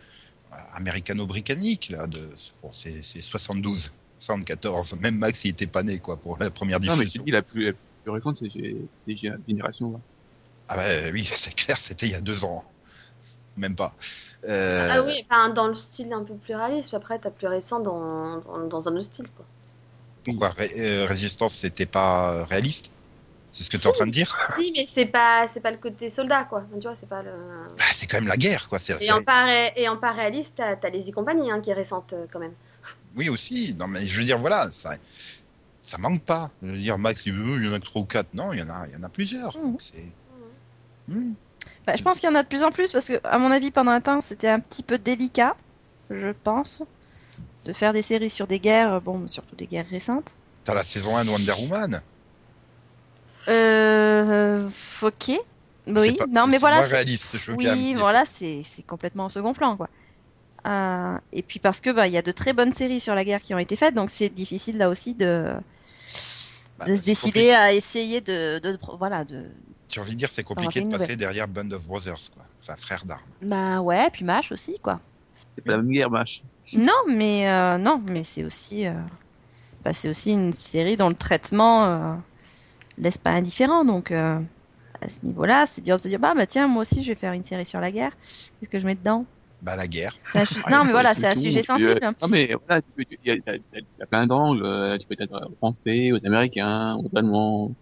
américano-britannique, 0.74 1.88
là, 1.90 2.06
de, 2.06 2.34
bon, 2.62 2.72
c'est 2.72 3.02
c'est 3.02 3.20
72, 3.22 3.92
74. 4.18 4.94
Même 5.00 5.16
Max, 5.18 5.44
il 5.44 5.50
était 5.50 5.66
pas 5.66 5.82
né, 5.82 5.98
quoi, 6.00 6.16
pour 6.20 6.38
la 6.38 6.50
première 6.50 6.80
Non, 6.80 6.96
mais 6.96 7.04
diffusion. 7.04 7.06
je 7.06 7.18
te 7.18 7.24
dis, 7.24 7.30
la 7.30 7.42
plus, 7.42 7.64
la 7.66 7.72
plus 8.02 8.10
récente, 8.12 8.36
c'est 8.38 8.46
Gé- 8.48 8.88
c'est 9.04 9.12
Gé- 9.14 9.44
Génération 9.46 9.86
War. 9.88 10.02
Ah 10.68 10.76
ouais, 10.76 11.10
oui, 11.12 11.24
c'est 11.34 11.54
clair, 11.54 11.78
c'était 11.78 12.06
il 12.06 12.12
y 12.12 12.14
a 12.14 12.20
deux 12.20 12.44
ans. 12.44 12.64
Même 13.56 13.76
pas. 13.76 13.96
Euh, 14.46 14.88
Ah 14.88 15.02
oui, 15.04 15.24
enfin, 15.30 15.50
dans 15.50 15.68
le 15.68 15.74
style 15.76 16.12
un 16.12 16.24
peu 16.24 16.36
plus 16.36 16.54
réaliste. 16.56 16.92
Après, 16.94 17.18
t'as 17.20 17.30
plus 17.30 17.46
récent 17.46 17.78
dans, 17.80 18.38
dans, 18.38 18.66
dans 18.66 18.88
un 18.88 18.92
autre 18.96 19.04
style. 19.04 19.30
Quoi. 19.32 19.46
Pourquoi 20.24 20.50
Ré- 20.50 20.72
euh, 20.78 21.06
Résistance, 21.06 21.54
c'était 21.54 21.86
pas 21.86 22.44
réaliste? 22.44 22.90
C'est 23.50 23.64
ce 23.64 23.70
que 23.70 23.76
tu 23.76 23.84
es 23.84 23.90
en 23.90 23.92
train 23.92 24.06
de 24.06 24.10
dire 24.12 24.36
Si, 24.56 24.72
mais 24.76 24.86
c'est 24.86 25.06
pas, 25.06 25.46
c'est 25.48 25.60
pas 25.60 25.70
le 25.70 25.78
côté 25.78 26.10
soldat, 26.10 26.44
quoi. 26.44 26.64
Tu 26.74 26.86
vois, 26.86 26.96
c'est 26.96 27.08
pas 27.08 27.22
le. 27.22 27.30
Bah, 27.78 27.84
C'est 27.92 28.06
quand 28.06 28.18
même 28.18 28.28
la 28.28 28.36
guerre, 28.36 28.68
quoi. 28.68 28.78
Et 29.00 29.10
en 29.12 29.22
pas, 29.22 29.44
ré- 29.44 29.72
et 29.76 29.88
en 29.88 29.96
pas 29.96 30.12
réaliste, 30.12 30.54
t'as, 30.56 30.76
t'as 30.76 30.90
les 30.90 31.08
e 31.08 31.12
compagnies 31.12 31.50
hein, 31.50 31.60
qui 31.60 31.70
est 31.70 31.74
récente 31.74 32.12
euh, 32.12 32.26
quand 32.30 32.38
même. 32.38 32.54
Oui, 33.16 33.28
aussi. 33.30 33.74
Non, 33.78 33.86
mais 33.86 34.06
je 34.06 34.18
veux 34.18 34.24
dire, 34.24 34.38
voilà, 34.38 34.70
ça, 34.70 34.94
ça 35.82 35.96
manque 35.98 36.22
pas. 36.22 36.50
Je 36.62 36.68
veux 36.72 36.78
dire, 36.78 36.98
Max, 36.98 37.24
il 37.26 37.32
veut, 37.32 37.56
il 37.56 37.66
y 37.66 37.70
en 37.70 37.72
a 37.74 37.80
que 37.80 37.84
trois 37.84 38.02
ou 38.02 38.04
quatre. 38.04 38.28
Non, 38.34 38.52
il 38.52 38.58
y 38.58 38.62
en 38.62 38.68
a, 38.68 38.86
il 38.88 38.92
y 38.92 38.96
en 38.96 39.02
a 39.02 39.08
plusieurs. 39.08 39.52
Donc 39.52 39.80
c'est. 39.80 40.06
Hmm. 41.08 41.32
Bah, 41.86 41.94
je 41.96 42.02
pense 42.02 42.18
qu'il 42.18 42.28
y 42.28 42.32
en 42.32 42.34
a 42.34 42.42
de 42.42 42.48
plus 42.48 42.64
en 42.64 42.70
plus 42.70 42.90
parce 42.90 43.06
que, 43.06 43.20
à 43.24 43.38
mon 43.38 43.50
avis, 43.52 43.70
pendant 43.70 43.92
un 43.92 44.00
temps, 44.00 44.20
c'était 44.20 44.48
un 44.48 44.60
petit 44.60 44.82
peu 44.82 44.98
délicat, 44.98 45.56
je 46.10 46.28
pense, 46.30 46.82
de 47.64 47.72
faire 47.72 47.92
des 47.92 48.02
séries 48.02 48.28
sur 48.30 48.46
des 48.46 48.58
guerres, 48.58 49.00
bon, 49.00 49.26
surtout 49.28 49.54
des 49.56 49.66
guerres 49.66 49.88
récentes. 49.88 50.34
T'as 50.64 50.74
la 50.74 50.82
saison 50.82 51.16
1 51.16 51.24
de 51.24 51.30
Wonder 51.30 51.52
Woman. 51.62 52.02
Euh, 53.48 54.68
ok. 55.02 55.32
Oui, 55.88 56.16
pas- 56.16 56.26
non, 56.28 56.46
mais 56.46 56.58
voilà. 56.58 56.80
réaliste, 56.82 57.38
je 57.38 57.52
Oui, 57.52 57.94
voilà, 57.96 58.24
c'est 58.24 58.62
c'est 58.64 58.82
complètement 58.82 59.26
au 59.26 59.28
second 59.28 59.52
plan, 59.52 59.76
quoi. 59.76 59.88
Euh, 60.66 61.18
et 61.32 61.42
puis 61.42 61.60
parce 61.60 61.80
que 61.80 61.90
bah 61.90 62.08
il 62.08 62.12
y 62.12 62.18
a 62.18 62.22
de 62.22 62.32
très 62.32 62.52
bonnes 62.52 62.72
séries 62.72 63.00
sur 63.00 63.14
la 63.14 63.24
guerre 63.24 63.42
qui 63.42 63.54
ont 63.54 63.58
été 63.58 63.76
faites, 63.76 63.94
donc 63.94 64.10
c'est 64.10 64.30
difficile 64.30 64.78
là 64.78 64.88
aussi 64.90 65.14
de 65.14 65.54
Bah, 66.78 66.86
de 66.86 66.94
se 66.94 67.02
c'est 67.02 67.02
décider 67.02 67.50
à 67.52 67.72
essayer 67.72 68.20
de, 68.20 68.58
de 68.58 68.78
voilà 68.98 69.24
de. 69.24 69.50
J'ai 69.88 70.00
envie 70.00 70.12
de 70.12 70.16
dire, 70.16 70.30
c'est 70.30 70.44
compliqué 70.44 70.80
de 70.80 70.88
passer 70.88 71.12
nouvelle. 71.12 71.16
derrière 71.16 71.48
Band 71.48 71.70
of 71.70 71.86
Brothers, 71.86 72.30
quoi. 72.30 72.44
Enfin, 72.62 72.76
frère 72.76 73.04
d'armes. 73.04 73.30
bah 73.40 73.80
ouais, 73.80 74.10
puis 74.10 74.24
Mash 74.24 74.52
aussi 74.52 74.78
quoi. 74.82 75.00
C'est 75.54 75.62
pas 75.62 75.72
la 75.72 75.78
même 75.78 75.90
guerre, 75.90 76.10
Mash. 76.10 76.42
Non, 76.72 76.92
mais 77.08 77.48
euh, 77.48 77.78
non, 77.78 77.98
mais 78.04 78.24
c'est 78.24 78.44
aussi 78.44 78.86
euh, 78.86 78.92
bah, 79.84 79.92
c'est 79.92 80.08
aussi 80.08 80.32
une 80.32 80.52
série 80.52 80.96
dont 80.96 81.08
le 81.10 81.14
traitement 81.16 81.84
euh, 81.86 82.16
laisse 82.98 83.18
pas 83.18 83.30
indifférent, 83.30 83.84
donc 83.84 84.10
euh, 84.10 84.40
à 85.00 85.08
ce 85.08 85.24
niveau-là, 85.26 85.66
c'est 85.66 85.82
dur 85.82 85.96
de 85.96 86.00
se 86.00 86.08
dire 86.08 86.18
bah 86.18 86.34
bah 86.34 86.46
tiens 86.46 86.68
moi 86.68 86.82
aussi 86.82 87.02
je 87.02 87.08
vais 87.08 87.14
faire 87.14 87.32
une 87.32 87.42
série 87.42 87.66
sur 87.66 87.80
la 87.80 87.90
guerre, 87.90 88.12
qu'est-ce 88.18 88.68
que 88.70 88.78
je 88.78 88.86
mets 88.86 88.94
dedans? 88.94 89.26
Bah, 89.62 89.74
la 89.76 89.86
guerre. 89.88 90.16
Un 90.34 90.44
Ah, 90.64 90.70
Non, 90.70 90.84
mais 90.84 90.92
voilà, 90.92 91.14
c'est 91.14 91.26
un 91.26 91.34
sujet 91.34 91.60
tu- 91.60 91.66
sensible. 91.66 91.98
euh, 92.02 92.12
Non, 92.22 92.28
mais 92.28 92.54
voilà, 92.66 92.82
tu 92.82 92.90
peux, 92.92 93.04
tu- 93.04 93.18
il 93.24 93.34
y 93.34 94.02
a, 94.02 94.06
plein 94.06 94.26
d'angles. 94.26 94.64
euh, 94.64 94.98
Tu 94.98 95.06
peux 95.06 95.16
être 95.18 95.32
aux 95.50 95.56
Français, 95.56 96.12
aux 96.12 96.24
Américains, 96.26 96.96
aux 96.96 97.10
Allemands. 97.16 97.74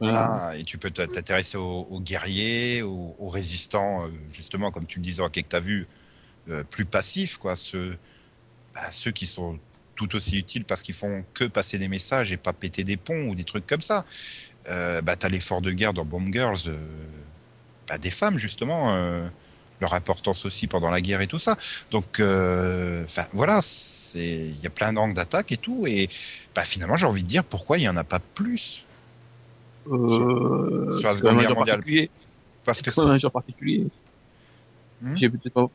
Voilà. 0.00 0.28
Voilà. 0.28 0.58
Et 0.58 0.64
tu 0.64 0.78
peux 0.78 0.90
t'intéresser 0.90 1.56
aux, 1.56 1.86
aux 1.90 2.00
guerriers, 2.00 2.82
aux, 2.82 3.14
aux 3.18 3.28
résistants, 3.28 4.06
euh, 4.06 4.10
justement, 4.32 4.70
comme 4.72 4.84
tu 4.86 4.98
le 4.98 5.04
disais, 5.04 5.22
que 5.30 5.40
tu 5.40 5.56
as 5.56 5.60
vu, 5.60 5.86
euh, 6.48 6.64
plus 6.64 6.84
passifs, 6.84 7.38
quoi. 7.38 7.56
Ceux, 7.56 7.96
bah, 8.74 8.90
ceux 8.92 9.12
qui 9.12 9.26
sont 9.26 9.58
tout 9.94 10.14
aussi 10.16 10.38
utiles 10.38 10.64
parce 10.64 10.82
qu'ils 10.82 10.94
font 10.94 11.24
que 11.34 11.44
passer 11.44 11.78
des 11.78 11.88
messages 11.88 12.32
et 12.32 12.36
pas 12.36 12.52
péter 12.52 12.84
des 12.84 12.96
ponts 12.96 13.28
ou 13.28 13.34
des 13.34 13.44
trucs 13.44 13.66
comme 13.66 13.82
ça. 13.82 14.04
Euh, 14.68 15.02
bah, 15.02 15.16
tu 15.16 15.26
as 15.26 15.28
l'effort 15.28 15.60
de 15.60 15.72
guerre 15.72 15.92
dans 15.92 16.04
Bomb 16.04 16.32
Girls, 16.32 16.58
euh, 16.66 16.76
bah, 17.88 17.98
des 17.98 18.10
femmes, 18.10 18.38
justement, 18.38 18.94
euh, 18.94 19.26
leur 19.80 19.94
importance 19.94 20.44
aussi 20.44 20.66
pendant 20.66 20.90
la 20.90 21.00
guerre 21.00 21.20
et 21.20 21.26
tout 21.26 21.38
ça. 21.40 21.56
Donc, 21.90 22.20
enfin, 22.20 23.26
voilà, 23.32 23.60
il 24.14 24.60
y 24.60 24.66
a 24.66 24.70
plein 24.70 24.92
d'angles 24.92 25.14
d'attaque 25.14 25.52
et 25.52 25.56
tout. 25.56 25.86
Et 25.86 26.08
bah, 26.54 26.64
finalement, 26.64 26.96
j'ai 26.96 27.06
envie 27.06 27.22
de 27.22 27.28
dire 27.28 27.44
pourquoi 27.44 27.78
il 27.78 27.80
n'y 27.80 27.88
en 27.88 27.96
a 27.96 28.04
pas 28.04 28.20
plus. 28.20 28.84
Sur 29.84 31.08
la 31.08 31.14
Seconde 31.16 31.38
Guerre 31.40 31.56
mondiale? 31.56 31.82
Parce 32.64 32.82
que 32.82 32.90
C'est 32.90 33.00
un 33.00 33.18
genre 33.18 33.32
particulier. 33.32 33.86
Hmm? 35.00 35.16
Pas 35.52 35.66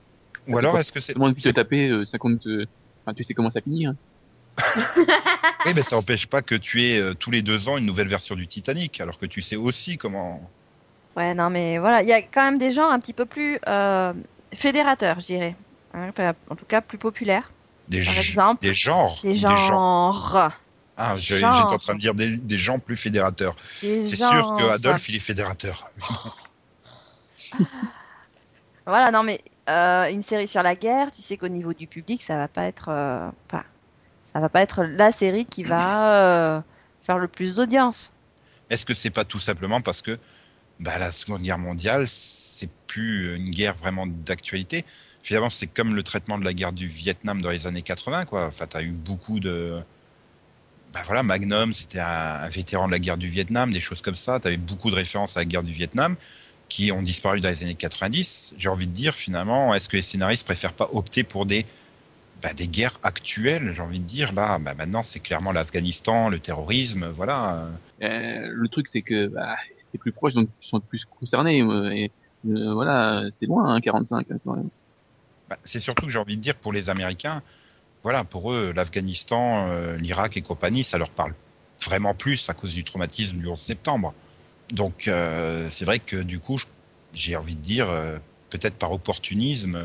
Ou 0.48 0.58
alors, 0.58 0.78
est-ce 0.80 0.92
que 0.92 1.02
c'est. 1.02 1.14
vraiment 1.14 1.26
envie 1.26 1.42
de 1.42 1.50
te 1.50 1.54
taper 1.54 1.90
euh, 1.90 2.06
50. 2.06 2.48
euh, 2.48 2.66
Enfin, 3.06 3.14
tu 3.14 3.24
sais 3.24 3.34
comment 3.34 3.52
ça 3.52 3.62
finit. 3.62 3.86
Hein. 3.86 3.96
Oui, 5.66 5.74
mais 5.76 5.82
ça 5.82 5.96
n'empêche 5.96 6.28
pas 6.28 6.42
que 6.42 6.56
tu 6.56 6.84
aies 6.84 7.00
euh, 7.00 7.14
tous 7.14 7.32
les 7.32 7.42
deux 7.42 7.70
ans 7.70 7.78
une 7.78 7.86
nouvelle 7.86 8.08
version 8.08 8.36
du 8.36 8.48
Titanic, 8.48 9.00
alors 9.02 9.18
que 9.18 9.26
tu 9.26 9.42
sais 9.42 9.56
aussi 9.56 9.98
comment. 9.98 10.50
Ouais, 11.16 11.34
non, 11.34 11.50
mais 11.50 11.78
voilà, 11.78 12.04
il 12.04 12.10
y 12.10 12.14
a 12.14 12.22
quand 12.22 12.44
même 12.44 12.58
des 12.58 12.72
gens 12.72 12.90
un 12.90 13.00
petit 13.00 13.14
peu 13.14 13.26
plus 13.26 13.60
euh, 13.68 14.14
fédérateurs, 14.54 15.20
je 15.20 15.26
dirais. 15.26 15.56
Hein, 15.94 16.08
enfin, 16.10 16.34
en 16.50 16.56
tout 16.56 16.66
cas, 16.66 16.82
plus 16.82 16.98
populaires. 16.98 17.52
Des, 17.88 18.04
Par 18.04 18.18
exemple, 18.18 18.62
des 18.62 18.74
genres. 18.74 19.20
Des 19.24 19.34
genres. 19.34 19.58
genres. 19.58 20.52
Ah, 20.98 21.16
j'étais 21.18 21.46
en 21.46 21.78
train 21.78 21.96
de 21.96 22.00
dire 22.00 22.16
des, 22.16 22.32
des 22.32 22.58
gens 22.58 22.80
plus 22.80 22.98
fédérateurs. 22.98 23.56
C'est 23.82 24.04
sûr 24.06 24.18
genres. 24.18 24.58
que 24.58 24.64
Adolphe, 24.64 25.08
il 25.10 25.16
est 25.16 25.20
fédérateur. 25.20 25.90
Voilà, 28.86 29.12
non, 29.12 29.22
mais 29.22 29.42
euh, 29.70 30.10
une 30.10 30.22
série 30.22 30.48
sur 30.48 30.64
la 30.64 30.74
guerre, 30.74 31.12
tu 31.12 31.22
sais 31.22 31.36
qu'au 31.36 31.50
niveau 31.50 31.74
du 31.74 31.88
public, 31.88 32.24
ça 32.24 32.38
va 32.38 32.48
pas 32.48 32.64
être. 32.64 32.88
Enfin, 32.88 33.66
ça 34.32 34.40
va 34.40 34.50
pas 34.50 34.62
être 34.62 34.84
la 34.84 35.12
série 35.12 35.46
qui 35.46 35.64
va 35.64 36.58
euh, 36.58 36.62
faire 37.02 37.18
le 37.18 37.28
plus 37.28 37.56
d'audience. 37.56 38.14
Est-ce 38.70 38.86
que 38.86 38.94
c'est 38.94 39.10
pas 39.10 39.26
tout 39.26 39.40
simplement 39.40 39.82
parce 39.82 40.02
que 40.02 40.20
bah, 40.80 41.00
la 41.00 41.12
Seconde 41.12 41.42
Guerre 41.42 41.58
mondiale, 41.58 42.06
c'est 42.08 42.70
plus 42.88 43.36
une 43.36 43.50
guerre 43.50 43.76
vraiment 43.76 44.06
d'actualité 44.08 44.86
Finalement, 45.28 45.50
c'est 45.50 45.68
comme 45.68 45.94
le 45.94 46.04
traitement 46.04 46.38
de 46.38 46.46
la 46.46 46.54
guerre 46.54 46.72
du 46.72 46.88
Vietnam 46.88 47.42
dans 47.42 47.50
les 47.50 47.68
années 47.68 47.82
80, 47.82 48.24
quoi. 48.24 48.50
T'as 48.70 48.82
eu 48.82 48.92
beaucoup 48.92 49.42
de. 49.42 49.78
bah 50.94 51.02
voilà, 51.06 51.22
Magnum, 51.22 51.74
c'était 51.74 52.00
un, 52.00 52.06
un 52.44 52.48
vétéran 52.48 52.88
de 52.88 52.94
la 52.94 53.00
guerre 53.00 53.18
du 53.18 53.28
Vietnam, 53.28 53.74
des 53.74 53.82
choses 53.82 54.02
comme 54.02 54.16
ça. 54.16 54.40
Tu 54.40 54.48
avais 54.48 54.56
beaucoup 54.56 54.90
de 54.90 54.96
références 54.96 55.36
à 55.36 55.42
la 55.42 55.46
guerre 55.46 55.64
du 55.64 55.74
Vietnam 55.74 56.16
qui 56.70 56.94
ont 56.94 57.02
disparu 57.02 57.42
dans 57.42 57.50
les 57.50 57.62
années 57.62 57.76
90. 57.76 58.56
J'ai 58.58 58.70
envie 58.70 58.88
de 58.88 58.94
dire, 58.94 59.16
finalement, 59.16 59.76
est-ce 59.76 59.90
que 59.90 59.98
les 59.98 60.02
scénaristes 60.02 60.46
préfèrent 60.46 60.72
pas 60.72 60.90
opter 60.94 61.26
pour 61.26 61.46
des, 61.46 61.66
bah, 62.42 62.54
des 62.54 62.68
guerres 62.68 63.00
actuelles 63.04 63.74
J'ai 63.76 63.82
envie 63.82 64.00
de 64.00 64.06
dire, 64.06 64.34
là, 64.34 64.60
bah, 64.60 64.74
maintenant, 64.76 65.04
c'est 65.04 65.20
clairement 65.20 65.52
l'Afghanistan, 65.52 66.30
le 66.30 66.40
terrorisme, 66.40 67.08
voilà. 67.16 67.70
Euh, 68.02 68.48
le 68.52 68.68
truc, 68.70 68.88
c'est 68.90 69.02
que 69.02 69.28
bah, 69.28 69.56
c'est 69.92 69.98
plus 69.98 70.12
proche, 70.12 70.34
donc 70.34 70.50
ils 70.62 70.68
sont 70.68 70.80
plus 70.80 71.06
concernés. 71.06 71.62
euh, 71.62 71.92
Et 71.92 72.12
euh, 72.48 72.74
voilà, 72.74 73.26
c'est 73.32 73.46
loin, 73.46 73.74
hein, 73.74 73.82
45. 73.82 74.32
hein, 74.32 74.38
quand 74.44 74.56
même. 74.56 74.70
Bah, 75.50 75.58
c'est 75.64 75.80
surtout 75.80 76.06
que 76.06 76.12
j'ai 76.12 76.20
envie 76.20 76.38
de 76.38 76.42
dire, 76.42 76.56
pour 76.56 76.74
les 76.74 76.90
Américains, 76.90 77.42
voilà, 78.04 78.24
pour 78.24 78.52
eux, 78.54 78.74
l'Afghanistan, 78.76 79.68
euh, 79.70 79.98
l'Irak 79.98 80.38
et 80.38 80.42
compagnie, 80.42 80.84
ça 80.84 80.98
leur 80.98 81.10
parle 81.10 81.34
vraiment 81.86 82.14
plus 82.14 82.50
à 82.50 82.54
cause 82.54 82.74
du 82.74 82.84
traumatisme 82.84 83.38
du 83.38 83.48
11 83.48 83.60
septembre. 83.60 84.14
Donc, 84.72 85.10
c'est 85.70 85.86
vrai 85.86 86.00
que 86.00 86.18
du 86.18 86.40
coup, 86.40 86.58
j'ai 87.14 87.36
envie 87.38 87.56
de 87.56 87.62
dire, 87.62 87.88
peut-être 88.50 88.76
par 88.76 88.92
opportunisme, 88.92 89.78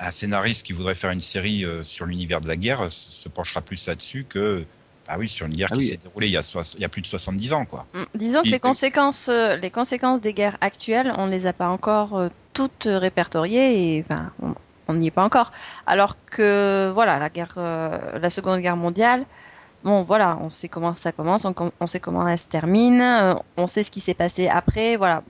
un 0.00 0.10
scénariste 0.10 0.64
qui 0.66 0.72
voudrait 0.72 0.94
faire 0.94 1.10
une 1.10 1.20
série 1.20 1.64
euh, 1.64 1.84
sur 1.84 2.06
l'univers 2.06 2.40
de 2.40 2.48
la 2.48 2.56
guerre 2.56 2.82
euh, 2.82 2.90
se 2.90 3.28
penchera 3.28 3.60
plus 3.60 3.86
là-dessus 3.86 4.24
que, 4.28 4.64
ah 5.08 5.18
oui, 5.18 5.28
sur 5.28 5.46
une 5.46 5.54
guerre 5.54 5.68
Ah 5.72 5.74
qui 5.74 5.80
oui. 5.80 5.86
s'est 5.88 5.96
déroulée 5.96 6.28
il 6.28 6.32
y, 6.32 6.36
a 6.36 6.42
soix- 6.42 6.62
il 6.74 6.80
y 6.80 6.84
a 6.84 6.88
plus 6.88 7.02
de 7.02 7.06
70 7.06 7.52
ans, 7.52 7.64
quoi. 7.64 7.86
Mm, 7.94 8.04
Disons 8.14 8.42
que 8.42 8.48
les 8.48 8.60
conséquences, 8.60 9.28
euh, 9.28 9.56
les 9.56 9.70
conséquences 9.70 10.20
des 10.20 10.32
guerres 10.34 10.58
actuelles, 10.60 11.12
on 11.16 11.26
les 11.26 11.46
a 11.46 11.52
pas 11.52 11.68
encore 11.68 12.30
toutes 12.52 12.84
répertoriées 12.86 13.96
et 13.98 14.04
enfin, 14.08 14.30
on- 14.42 14.54
n'y 14.94 15.08
est 15.08 15.10
pas 15.10 15.24
encore. 15.24 15.52
Alors 15.86 16.16
que 16.30 16.90
voilà, 16.94 17.18
la 17.18 17.28
guerre, 17.28 17.54
euh, 17.58 18.18
la 18.18 18.30
Seconde 18.30 18.60
Guerre 18.60 18.76
mondiale, 18.76 19.26
bon 19.84 20.02
voilà, 20.02 20.38
on 20.40 20.50
sait 20.50 20.68
comment 20.68 20.94
ça 20.94 21.12
commence, 21.12 21.44
on, 21.80 21.86
sait 21.86 22.00
comment 22.00 22.26
elle 22.26 22.38
se 22.38 22.48
termine, 22.48 23.00
euh, 23.00 23.34
on 23.58 23.66
sait 23.66 23.84
ce 23.84 23.90
qui 23.90 24.00
s'est 24.00 24.14
passé 24.14 24.48
après. 24.48 24.96
Voilà, 24.96 25.22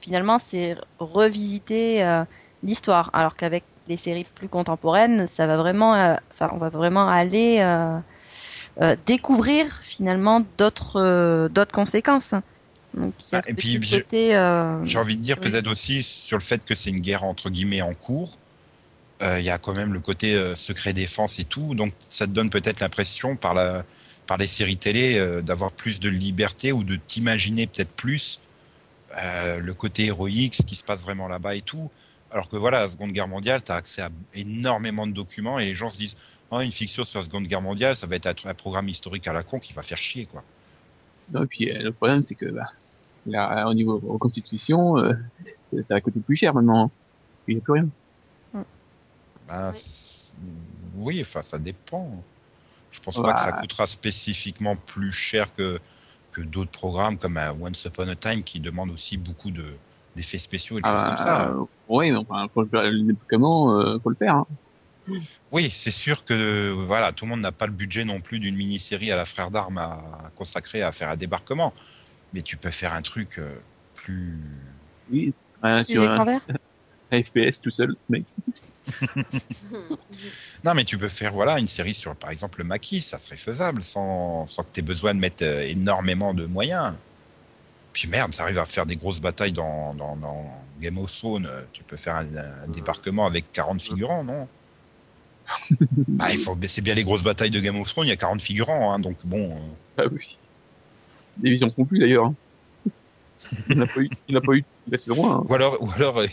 finalement, 0.00 0.38
c'est 0.38 0.76
revisiter 0.98 2.02
euh, 2.04 2.24
l'histoire. 2.62 3.10
Alors 3.12 3.36
qu'avec 3.36 3.64
les 3.88 3.96
séries 3.96 4.26
plus 4.34 4.48
contemporaines, 4.48 5.26
ça 5.26 5.46
va 5.46 5.56
vraiment, 5.56 5.94
euh, 5.94 6.14
enfin, 6.30 6.50
on 6.52 6.58
va 6.58 6.68
vraiment 6.68 7.08
aller 7.08 7.58
euh, 7.60 7.98
euh, 8.82 8.96
découvrir 9.06 9.66
finalement 9.82 10.44
d'autres 10.58 11.48
d'autres 11.48 11.72
conséquences. 11.72 12.34
Donc 12.94 13.12
Ah, 13.32 13.40
et 13.46 13.54
puis, 13.54 13.78
j'ai- 13.82 14.04
euh, 14.34 14.84
envie 14.96 15.16
de 15.16 15.22
dire 15.22 15.36
oui. 15.36 15.50
peut-être 15.50 15.70
aussi 15.70 16.02
sur 16.02 16.38
le 16.38 16.42
fait 16.42 16.64
que 16.64 16.74
c'est 16.74 16.90
une 16.90 17.00
guerre 17.00 17.24
entre 17.24 17.50
guillemets 17.50 17.82
en 17.82 17.94
cours. 17.94 18.30
Euh, 19.22 19.38
Il 19.38 19.44
y 19.44 19.50
a 19.50 19.58
quand 19.58 19.74
même 19.74 19.92
le 19.92 20.00
côté 20.00 20.34
euh, 20.34 20.54
secret 20.54 20.92
défense 20.92 21.38
et 21.38 21.44
tout, 21.44 21.74
donc 21.74 21.92
ça 22.00 22.26
te 22.26 22.32
donne 22.32 22.50
peut-être 22.50 22.80
l'impression 22.80 23.36
par 23.36 23.54
la 23.54 23.84
par 24.26 24.38
les 24.38 24.48
séries 24.48 24.76
télé 24.76 25.40
d'avoir 25.42 25.70
plus 25.70 26.00
de 26.00 26.08
liberté 26.08 26.72
ou 26.72 26.82
de 26.82 26.96
t'imaginer 26.96 27.68
peut-être 27.68 27.92
plus 27.92 28.40
le 29.14 29.72
côté 29.72 30.06
héroïque, 30.06 30.56
ce 30.56 30.62
qui 30.62 30.74
se 30.74 30.82
passe 30.82 31.02
vraiment 31.02 31.28
là-bas 31.28 31.54
et 31.54 31.62
tout. 31.62 31.90
Alors 32.36 32.50
que 32.50 32.56
voilà, 32.56 32.80
la 32.80 32.88
Seconde 32.88 33.12
Guerre 33.12 33.28
mondiale, 33.28 33.64
tu 33.64 33.72
as 33.72 33.76
accès 33.76 34.02
à 34.02 34.10
énormément 34.34 35.06
de 35.06 35.12
documents 35.12 35.58
et 35.58 35.64
les 35.64 35.74
gens 35.74 35.88
se 35.88 35.96
disent 35.96 36.18
oh, 36.50 36.60
une 36.60 36.70
fiction 36.70 37.02
sur 37.02 37.18
la 37.18 37.24
Seconde 37.24 37.46
Guerre 37.46 37.62
mondiale, 37.62 37.96
ça 37.96 38.06
va 38.06 38.16
être 38.16 38.26
un, 38.44 38.52
programme 38.52 38.90
historique 38.90 39.26
à 39.26 39.32
la 39.32 39.42
con 39.42 39.58
qui 39.58 39.72
va 39.72 39.80
faire 39.80 39.96
chier 39.96 40.26
quoi. 40.26 40.44
Non, 41.32 41.44
et 41.44 41.46
puis 41.46 41.70
euh, 41.70 41.82
le 41.82 41.92
problème, 41.92 42.22
c'est 42.24 42.34
que 42.34 42.44
bah, 42.44 42.66
là, 43.24 43.66
au 43.66 43.72
niveau 43.72 43.98
reconstitution, 44.06 44.98
euh, 44.98 45.14
ça, 45.70 45.82
ça 45.82 45.94
va 45.94 46.02
coûter 46.02 46.20
plus 46.20 46.36
cher 46.36 46.52
maintenant. 46.52 46.84
hein. 46.84 46.90
Il 47.48 47.54
n'y 47.54 47.62
a 47.62 47.64
plus 47.64 47.72
rien. 47.72 47.88
Oui. 48.52 48.62
c'est- 49.72 50.34
oui, 50.94 51.22
enfin, 51.22 51.40
ça 51.40 51.58
dépend. 51.58 52.22
Je 52.90 53.00
pense 53.00 53.16
Bah. 53.16 53.22
pas 53.22 53.32
que 53.32 53.40
ça 53.40 53.52
coûtera 53.52 53.86
spécifiquement 53.86 54.76
plus 54.76 55.10
cher 55.10 55.54
que, 55.56 55.80
que 56.32 56.42
d'autres 56.42 56.70
programmes 56.70 57.16
comme 57.16 57.38
un 57.38 57.52
Once 57.58 57.82
Upon 57.86 58.08
a 58.08 58.14
Time 58.14 58.42
qui 58.42 58.60
demande 58.60 58.90
aussi 58.90 59.16
beaucoup 59.16 59.50
de 59.50 59.72
d'effets 60.16 60.38
spéciaux 60.38 60.78
et 60.78 60.82
de 60.82 60.86
choses 60.86 61.02
comme 61.04 61.18
ça. 61.18 61.50
euh, 61.50 61.64
ouais, 61.88 62.10
mais 62.10 62.16
enfin, 62.16 62.48
pour 62.48 62.62
le 62.62 62.68
faire, 62.68 62.82
le 62.82 63.12
déploiement, 63.12 63.78
euh, 63.78 63.98
faut 64.02 64.10
le 64.10 64.16
faire. 64.16 64.34
Hein. 64.34 64.46
Oui, 65.52 65.70
c'est 65.72 65.92
sûr 65.92 66.24
que 66.24 66.72
voilà, 66.72 67.12
tout 67.12 67.26
le 67.26 67.30
monde 67.30 67.40
n'a 67.42 67.52
pas 67.52 67.66
le 67.66 67.72
budget 67.72 68.04
non 68.04 68.20
plus 68.20 68.40
d'une 68.40 68.56
mini-série 68.56 69.12
à 69.12 69.16
la 69.16 69.24
Frère 69.24 69.50
d'Armes 69.50 69.78
à 69.78 70.32
consacrer 70.34 70.82
à 70.82 70.90
faire 70.90 71.10
un 71.10 71.16
débarquement. 71.16 71.72
Mais 72.32 72.42
tu 72.42 72.56
peux 72.56 72.72
faire 72.72 72.92
un 72.92 73.02
truc 73.02 73.38
euh, 73.38 73.54
plus. 73.94 74.40
Oui, 75.10 75.32
rien 75.62 75.78
les 75.78 75.84
sur 75.84 76.24
FPS 77.12 77.60
tout 77.62 77.70
seul, 77.70 77.94
mec. 78.08 78.26
Non, 80.64 80.74
mais 80.74 80.84
tu 80.84 80.98
peux 80.98 81.08
faire 81.08 81.32
voilà 81.32 81.58
une 81.58 81.68
série 81.68 81.94
sur, 81.94 82.16
par 82.16 82.30
exemple, 82.30 82.58
le 82.58 82.64
maquis, 82.64 83.02
ça 83.02 83.18
serait 83.18 83.36
faisable 83.36 83.82
sans, 83.82 84.48
sans 84.48 84.62
que 84.62 84.68
tu 84.72 84.80
aies 84.80 84.82
besoin 84.82 85.14
de 85.14 85.20
mettre 85.20 85.44
euh, 85.44 85.62
énormément 85.62 86.34
de 86.34 86.46
moyens. 86.46 86.94
Puis 87.96 88.08
merde, 88.08 88.34
ça 88.34 88.42
arrive 88.42 88.58
à 88.58 88.66
faire 88.66 88.84
des 88.84 88.96
grosses 88.96 89.20
batailles 89.22 89.54
dans, 89.54 89.94
dans, 89.94 90.16
dans 90.18 90.44
Game 90.82 90.98
of 90.98 91.10
Thrones. 91.10 91.48
Tu 91.72 91.82
peux 91.82 91.96
faire 91.96 92.16
un, 92.16 92.26
un 92.36 92.68
débarquement 92.68 93.24
avec 93.24 93.50
40 93.54 93.80
figurants, 93.80 94.22
non? 94.22 94.46
Bah, 96.06 96.26
il 96.30 96.36
faut, 96.38 96.58
C'est 96.64 96.82
bien 96.82 96.94
les 96.94 97.04
grosses 97.04 97.22
batailles 97.22 97.48
de 97.50 97.58
Game 97.58 97.80
of 97.80 97.88
Thrones, 97.88 98.06
il 98.06 98.10
y 98.10 98.12
a 98.12 98.16
40 98.16 98.42
figurants, 98.42 98.92
hein, 98.92 98.98
donc 98.98 99.16
bon. 99.24 99.50
euh, 99.50 99.56
Ah 99.96 100.02
oui. 100.12 100.36
Visions 101.42 101.68
conclues 101.68 101.98
d'ailleurs. 102.00 102.26
Hein. 102.26 102.34
Il 103.70 103.78
n'a 103.78 103.86
pas 103.86 104.00
eu, 104.00 104.10
il 104.28 104.34
n'a 104.34 104.42
pas 104.42 104.52
eu 104.52 104.64
la 104.90 104.98
saison 104.98 105.30
1. 105.30 105.34
Hein. 105.36 105.44
Ou 105.48 105.54
alors, 105.54 105.82
ou 105.82 105.90
alors, 105.92 106.18
euh, 106.18 106.26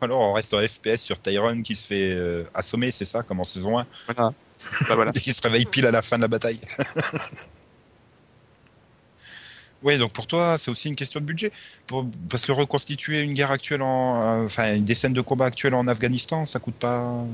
ou 0.00 0.04
alors 0.06 0.20
on 0.20 0.32
reste 0.32 0.54
en 0.54 0.66
FPS 0.66 1.02
sur 1.02 1.20
Tyrone 1.20 1.62
qui 1.62 1.76
se 1.76 1.86
fait 1.86 2.14
euh, 2.14 2.44
assommer, 2.54 2.90
c'est 2.90 3.04
ça, 3.04 3.22
comme 3.22 3.40
en 3.40 3.44
saison 3.44 3.78
1, 3.78 3.86
Voilà. 4.06 4.32
Bah, 4.88 4.94
voilà. 4.94 5.12
et 5.14 5.20
qui 5.20 5.34
se 5.34 5.42
réveille 5.42 5.66
pile 5.66 5.84
à 5.84 5.90
la 5.90 6.00
fin 6.00 6.16
de 6.16 6.22
la 6.22 6.28
bataille. 6.28 6.60
Oui, 9.82 9.98
donc 9.98 10.12
pour 10.12 10.26
toi, 10.26 10.56
c'est 10.58 10.70
aussi 10.70 10.88
une 10.88 10.96
question 10.96 11.20
de 11.20 11.24
budget. 11.26 11.52
Pour- 11.86 12.06
parce 12.30 12.44
que 12.46 12.52
reconstituer 12.52 13.20
une 13.20 13.34
guerre 13.34 13.50
actuelle 13.50 13.82
en. 13.82 14.42
euh, 14.42 14.44
Enfin, 14.46 14.78
des 14.78 14.94
scènes 14.94 15.12
de 15.12 15.20
combat 15.20 15.46
actuelles 15.46 15.74
en 15.74 15.86
Afghanistan, 15.86 16.46
ça 16.46 16.58
coûte 16.58 16.74
pas. 16.76 17.24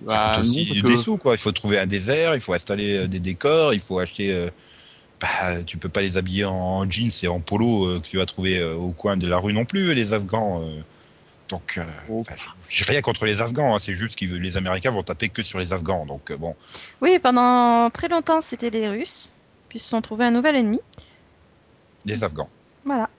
Ça 0.00 0.04
Bah, 0.06 0.32
coûte 0.34 0.42
aussi 0.42 0.66
des 0.74 0.82
que- 0.82 0.96
sous, 0.96 1.16
quoi. 1.16 1.34
Il 1.34 1.38
faut 1.38 1.50
trouver 1.52 1.78
un 1.78 1.86
désert, 1.86 2.34
il 2.34 2.40
faut 2.40 2.52
installer 2.54 2.98
euh, 2.98 3.06
des 3.08 3.20
décors, 3.20 3.74
il 3.74 3.80
faut 3.80 3.98
acheter. 3.98 4.32
euh, 4.32 4.50
Bah, 5.20 5.64
tu 5.66 5.78
peux 5.78 5.88
pas 5.88 6.00
les 6.00 6.16
habiller 6.16 6.44
en 6.44 6.88
jeans 6.88 7.10
et 7.24 7.26
en 7.26 7.40
polo 7.40 7.86
euh, 7.88 7.98
que 8.00 8.06
tu 8.06 8.18
vas 8.18 8.26
trouver 8.26 8.58
euh, 8.58 8.74
au 8.74 8.92
coin 8.92 9.16
de 9.16 9.26
la 9.26 9.38
rue 9.38 9.52
non 9.52 9.64
plus, 9.64 9.92
les 9.94 10.12
Afghans. 10.12 10.62
euh. 10.62 10.80
Donc, 11.48 11.76
euh, 11.78 11.84
Oh. 12.08 12.22
j'ai 12.68 12.84
rien 12.84 13.00
contre 13.00 13.24
les 13.24 13.40
Afghans, 13.42 13.74
hein, 13.74 13.78
c'est 13.80 13.94
juste 13.96 14.16
que 14.18 14.26
les 14.26 14.56
Américains 14.58 14.90
vont 14.92 15.02
taper 15.02 15.28
que 15.30 15.42
sur 15.42 15.58
les 15.58 15.72
Afghans. 15.72 16.06
Donc, 16.06 16.30
euh, 16.30 16.36
bon. 16.36 16.54
Oui, 17.00 17.18
pendant 17.20 17.90
très 17.90 18.06
longtemps, 18.08 18.40
c'était 18.40 18.70
les 18.70 18.88
Russes, 18.88 19.30
puis 19.68 19.78
se 19.78 19.88
sont 19.88 20.00
trouvés 20.00 20.24
un 20.24 20.30
nouvel 20.30 20.56
ennemi. 20.56 20.80
Les 22.04 22.22
Afghans. 22.24 22.48
Voilà. 22.84 23.10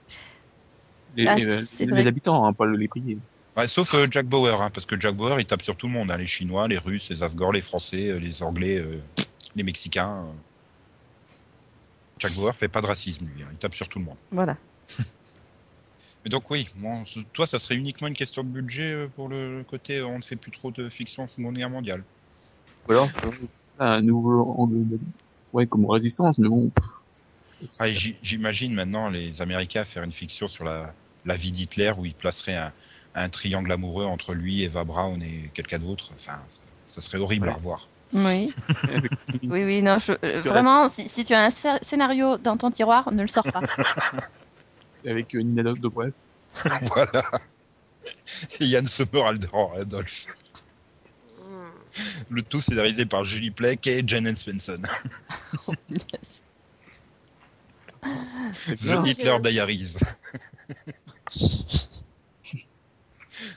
les, 1.16 1.26
Ah, 1.26 1.36
les- 1.36 1.86
les 1.86 2.06
habitants, 2.06 2.44
hein, 2.46 2.52
pas 2.52 2.66
les. 2.66 2.88
Ouais, 3.56 3.66
sauf 3.66 3.94
euh, 3.94 4.06
Jack 4.10 4.26
Bauer, 4.26 4.60
hein, 4.62 4.70
parce 4.70 4.86
que 4.86 4.98
Jack 4.98 5.14
Bauer, 5.16 5.38
il 5.40 5.44
tape 5.44 5.62
sur 5.62 5.76
tout 5.76 5.86
le 5.86 5.92
monde, 5.92 6.10
hein, 6.10 6.16
les 6.16 6.26
Chinois, 6.26 6.68
les 6.68 6.78
Russes, 6.78 7.10
les 7.10 7.22
Afghans, 7.22 7.50
les 7.50 7.60
Français, 7.60 8.10
euh, 8.10 8.18
les 8.18 8.42
Anglais, 8.42 8.78
euh, 8.78 9.00
les 9.56 9.62
Mexicains. 9.64 10.24
Jack 12.18 12.32
Bauer 12.34 12.54
fait 12.54 12.68
pas 12.68 12.80
de 12.80 12.86
racisme, 12.86 13.26
lui, 13.34 13.42
hein, 13.42 13.48
il 13.50 13.58
tape 13.58 13.74
sur 13.74 13.88
tout 13.88 13.98
le 13.98 14.04
monde. 14.04 14.16
Voilà. 14.30 14.56
Mais 16.24 16.28
donc 16.30 16.50
oui, 16.50 16.68
toi, 17.32 17.46
ça 17.46 17.58
serait 17.58 17.76
uniquement 17.76 18.06
une 18.08 18.14
question 18.14 18.44
de 18.44 18.48
budget 18.48 18.92
euh, 18.92 19.08
pour 19.08 19.28
le 19.28 19.64
côté, 19.68 19.98
euh, 19.98 20.06
on 20.06 20.18
ne 20.18 20.22
fait 20.22 20.36
plus 20.36 20.50
trop 20.50 20.70
de 20.70 20.88
fiction 20.88 21.28
Seconde 21.28 21.56
Guerre 21.56 21.70
mondiale. 21.70 22.04
Ou 22.88 22.92
alors, 22.92 23.08
euh, 23.24 23.30
un 23.78 24.02
nouveau 24.02 24.54
angle 24.58 24.88
de... 24.88 24.98
Ouais, 25.52 25.66
comme 25.66 25.86
résistance, 25.86 26.38
mais 26.38 26.48
bon. 26.48 26.70
Ah, 27.78 27.88
J'imagine 27.88 28.72
maintenant 28.74 29.10
les 29.10 29.42
Américains 29.42 29.84
faire 29.84 30.02
une 30.02 30.12
fiction 30.12 30.48
sur 30.48 30.64
la, 30.64 30.94
la 31.24 31.36
vie 31.36 31.52
d'Hitler 31.52 31.92
où 31.98 32.06
ils 32.06 32.14
placeraient 32.14 32.56
un, 32.56 32.72
un 33.14 33.28
triangle 33.28 33.70
amoureux 33.72 34.04
entre 34.04 34.34
lui, 34.34 34.62
Eva 34.62 34.84
Braun 34.84 35.20
et 35.20 35.50
quelqu'un 35.54 35.78
d'autre. 35.78 36.10
Enfin, 36.14 36.38
ça, 36.48 36.62
ça 36.88 37.00
serait 37.00 37.18
horrible 37.18 37.48
à 37.48 37.54
revoir. 37.54 37.88
Oui, 38.12 38.52
oui, 39.44 39.64
oui. 39.64 39.82
Non, 39.82 39.98
je- 39.98 40.12
euh, 40.24 40.42
vraiment, 40.42 40.88
si, 40.88 41.08
si 41.08 41.24
tu 41.24 41.32
as 41.34 41.44
un 41.44 41.48
scé- 41.50 41.78
scénario 41.82 42.38
dans 42.38 42.56
ton 42.56 42.70
tiroir, 42.70 43.12
ne 43.12 43.22
le 43.22 43.28
sors 43.28 43.44
pas. 43.44 43.60
avec 45.06 45.34
euh, 45.34 45.42
Nina 45.42 45.72
Dobrev. 45.74 46.12
voilà. 46.82 47.22
Et 48.60 48.66
Yann 48.66 48.86
Sommerhalder 48.86 49.48
en 49.52 49.68
Randolph. 49.68 50.26
Le 52.30 52.42
tout 52.42 52.60
scénarisé 52.60 53.06
par 53.06 53.24
Julie 53.24 53.50
Plec 53.50 53.86
et 53.86 54.02
Janet 54.06 54.36
Svensson. 54.36 54.82
Yes. 55.90 56.42
C'est 58.54 58.76
The 58.76 59.02
bien. 59.02 59.04
Hitler 59.04 59.36
Diaries. 59.42 59.94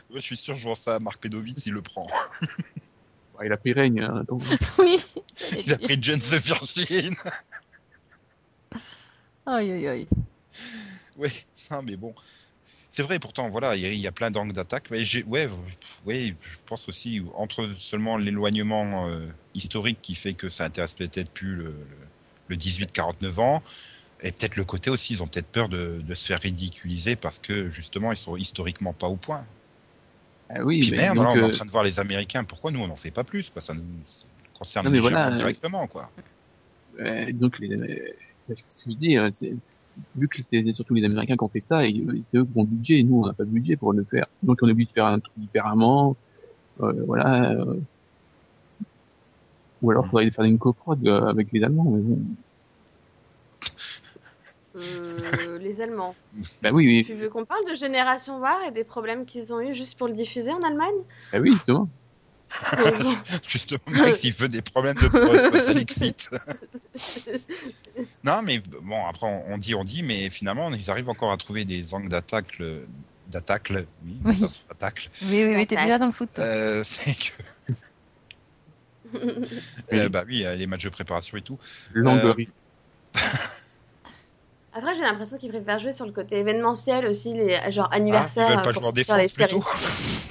Ouais, 0.09 0.15
je 0.15 0.19
suis 0.19 0.37
sûr, 0.37 0.57
je 0.57 0.63
vois 0.63 0.75
ça 0.75 0.95
à 0.95 0.99
Marc 0.99 1.21
Pedovitz, 1.21 1.65
il 1.65 1.73
le 1.73 1.81
prend. 1.81 2.07
Ouais, 3.39 3.47
il 3.47 3.51
a 3.53 3.57
pris 3.57 3.73
règne. 3.73 4.01
Hein, 4.01 4.21
attends. 4.21 4.37
oui. 4.79 4.97
Il 5.65 5.73
a 5.73 5.77
pris 5.77 5.97
Jane 6.01 6.19
the 6.19 6.35
Virgin. 6.35 7.15
Aïe, 9.45 9.71
aïe, 9.71 9.87
aïe. 9.87 10.07
Oui, 11.17 11.29
non, 11.71 11.81
mais 11.83 11.95
bon. 11.95 12.13
C'est 12.95 13.01
vrai, 13.01 13.17
pourtant, 13.17 13.49
voilà, 13.49 13.75
il 13.75 13.81
y, 13.81 13.85
a- 13.87 13.91
il 13.91 13.99
y 13.99 14.05
a 14.07 14.11
plein 14.11 14.29
d'angles 14.29 14.53
d'attaque. 14.53 14.91
Mais 14.91 15.03
ouais, 15.25 15.49
ouais, 16.05 16.35
je 16.39 16.57
pense 16.67 16.87
aussi 16.87 17.23
entre 17.33 17.73
seulement 17.79 18.17
l'éloignement 18.17 19.07
euh, 19.09 19.27
historique 19.55 19.99
qui 20.01 20.13
fait 20.13 20.35
que 20.35 20.49
ça 20.51 20.65
intéresse 20.65 20.93
peut-être 20.93 21.31
plus 21.31 21.55
le, 21.55 21.71
le, 21.89 21.97
le 22.49 22.55
18-49 22.55 23.39
ans, 23.39 23.63
et 24.21 24.31
peut-être 24.31 24.57
le 24.57 24.65
côté 24.65 24.89
aussi, 24.91 25.13
ils 25.13 25.23
ont 25.23 25.27
peut-être 25.27 25.49
peur 25.51 25.69
de, 25.69 26.01
de 26.01 26.15
se 26.15 26.25
faire 26.27 26.41
ridiculiser 26.41 27.15
parce 27.15 27.39
que 27.39 27.69
justement, 27.71 28.11
ils 28.11 28.17
sont 28.17 28.37
historiquement 28.37 28.93
pas 28.93 29.07
au 29.07 29.17
point. 29.17 29.47
Ah 30.49 30.63
oui, 30.63 30.83
Puis 30.83 30.91
mais 30.91 30.97
merde, 30.97 31.17
donc, 31.17 31.23
là, 31.23 31.31
on 31.31 31.37
est 31.39 31.43
en 31.43 31.49
euh, 31.49 31.49
train 31.49 31.65
de 31.65 31.71
voir 31.71 31.83
les 31.83 31.99
Américains. 31.99 32.43
Pourquoi 32.43 32.71
nous, 32.71 32.81
on 32.81 32.87
n'en 32.87 32.95
fait 32.95 33.11
pas 33.11 33.23
plus 33.23 33.49
quoi 33.49 33.61
Ça 33.61 33.73
nous 33.73 34.03
concerne 34.53 34.87
Non, 34.87 34.91
légèrement 34.91 35.01
voilà, 35.01 35.31
euh, 35.49 35.53
directement, 35.53 35.87
quoi. 35.87 36.11
euh, 36.99 37.31
donc 37.33 37.59
les, 37.59 37.71
euh, 38.49 38.55
ce 38.55 38.63
que 38.63 38.91
je 38.91 38.97
dis, 38.97 39.17
euh, 39.17 39.29
c'est 39.33 39.53
vu 40.15 40.27
que 40.27 40.41
c'est 40.43 40.71
surtout 40.73 40.93
les 40.93 41.03
Américains 41.05 41.35
qui 41.35 41.43
ont 41.43 41.49
fait 41.49 41.59
ça, 41.59 41.85
et 41.87 42.03
euh, 42.07 42.19
c'est 42.23 42.37
eux 42.37 42.45
qui 42.45 42.51
ont 42.55 42.63
le 42.63 42.67
budget, 42.67 43.03
nous 43.03 43.21
on 43.21 43.27
n'a 43.27 43.33
pas 43.33 43.43
de 43.43 43.49
budget 43.49 43.75
pour 43.77 43.93
le 43.93 44.03
faire. 44.03 44.27
Donc 44.41 44.59
on 44.61 44.67
est 44.67 44.71
obligé 44.71 44.89
de 44.89 44.93
faire 44.93 45.05
un 45.05 45.19
truc 45.19 45.33
différemment. 45.37 46.15
Euh, 46.81 47.03
voilà. 47.05 47.51
euh, 47.51 47.79
Ou 49.81 49.91
alors 49.91 50.05
faudrait 50.07 50.31
faire 50.31 50.45
une 50.45 50.57
coprode 50.57 51.07
avec 51.07 51.51
les 51.51 51.63
Allemands. 51.63 51.85
Mais 51.85 52.01
bon. 52.01 52.19
Euh, 54.75 55.59
les 55.59 55.81
Allemands. 55.81 56.15
Bah 56.63 56.69
oui, 56.73 56.87
oui, 56.87 57.05
Tu 57.05 57.13
veux 57.13 57.29
qu'on 57.29 57.45
parle 57.45 57.69
de 57.69 57.75
Génération 57.75 58.39
War 58.39 58.63
et 58.67 58.71
des 58.71 58.83
problèmes 58.83 59.25
qu'ils 59.25 59.53
ont 59.53 59.61
eu 59.61 59.75
juste 59.75 59.97
pour 59.97 60.07
le 60.07 60.13
diffuser 60.13 60.51
en 60.51 60.63
Allemagne? 60.63 60.95
Bah 61.31 61.39
oui, 61.39 61.51
justement. 61.51 61.87
Justement, 63.47 63.79
Max, 63.87 64.23
il 64.23 64.33
veut 64.33 64.49
des 64.49 64.61
problèmes 64.61 64.95
de 64.97 65.73
l'excite. 65.73 66.29
Non, 68.23 68.41
mais 68.41 68.59
bon, 68.59 69.05
après, 69.05 69.27
on, 69.27 69.57
dit, 69.57 69.75
on 69.75 69.83
dit, 69.83 70.01
mais 70.03 70.29
finalement, 70.29 70.71
ils 70.73 70.89
arrivent 70.89 71.09
encore 71.09 71.31
à 71.31 71.37
trouver 71.37 71.65
des 71.65 71.93
angles 71.93 72.09
d'attaque, 72.09 72.57
le- 72.57 72.87
d'attaque, 73.27 73.71
oui, 74.05 74.19
Oui. 74.25 74.35
Oui, 75.23 75.43
oui, 75.43 75.55
oui, 75.55 75.67
t'es 75.67 75.75
déjà 75.75 75.97
dans 75.97 76.05
le 76.07 76.11
foot. 76.11 76.29
Euh, 76.39 76.83
c'est 76.85 77.15
que, 77.15 77.31
euh, 79.93 80.09
bah 80.09 80.23
oui, 80.27 80.45
euh, 80.45 80.55
les 80.55 80.67
matchs 80.67 80.83
de 80.83 80.89
préparation 80.89 81.37
et 81.37 81.41
tout. 81.41 81.57
L'angle 81.93 82.45
Après, 84.75 84.95
j'ai 84.95 85.01
l'impression 85.01 85.37
qu'ils 85.37 85.49
préfèrent 85.51 85.79
jouer 85.79 85.93
sur 85.93 86.05
le 86.05 86.11
côté 86.11 86.39
événementiel 86.39 87.05
aussi, 87.05 87.33
les 87.33 87.59
genre 87.71 87.87
Ah, 87.91 87.97
ils 87.97 88.01
anniversaires 88.01 88.49
veulent 88.49 88.61
pas 88.63 88.73
pour 88.73 88.81
jouer 88.91 89.03
en 89.03 89.05
sortir 89.05 89.17
les 89.17 89.27
défense 89.27 89.33
séries. 89.37 90.22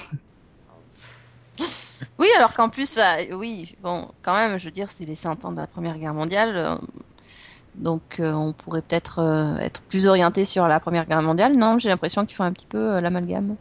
Oui, 2.22 2.28
alors 2.36 2.54
qu'en 2.54 2.68
plus, 2.68 2.96
là, 2.96 3.16
oui, 3.32 3.74
bon, 3.82 4.06
quand 4.22 4.34
même, 4.34 4.56
je 4.58 4.66
veux 4.66 4.70
dire, 4.70 4.88
c'est 4.88 5.04
les 5.04 5.16
100 5.16 5.44
ans 5.44 5.50
de 5.50 5.60
la 5.60 5.66
Première 5.66 5.98
Guerre 5.98 6.14
mondiale. 6.14 6.56
euh, 6.56 6.76
donc, 7.74 8.02
euh, 8.20 8.32
on 8.32 8.52
pourrait 8.52 8.82
peut-être 8.82 9.18
euh, 9.18 9.56
être 9.58 9.80
plus 9.82 10.06
orienté 10.06 10.44
sur 10.44 10.68
la 10.68 10.78
Première 10.78 11.06
Guerre 11.06 11.22
mondiale. 11.22 11.56
Non, 11.56 11.78
j'ai 11.78 11.88
l'impression 11.88 12.24
qu'ils 12.24 12.36
font 12.36 12.44
un 12.44 12.52
petit 12.52 12.66
peu 12.66 12.78
euh, 12.78 13.00
l'amalgame. 13.00 13.56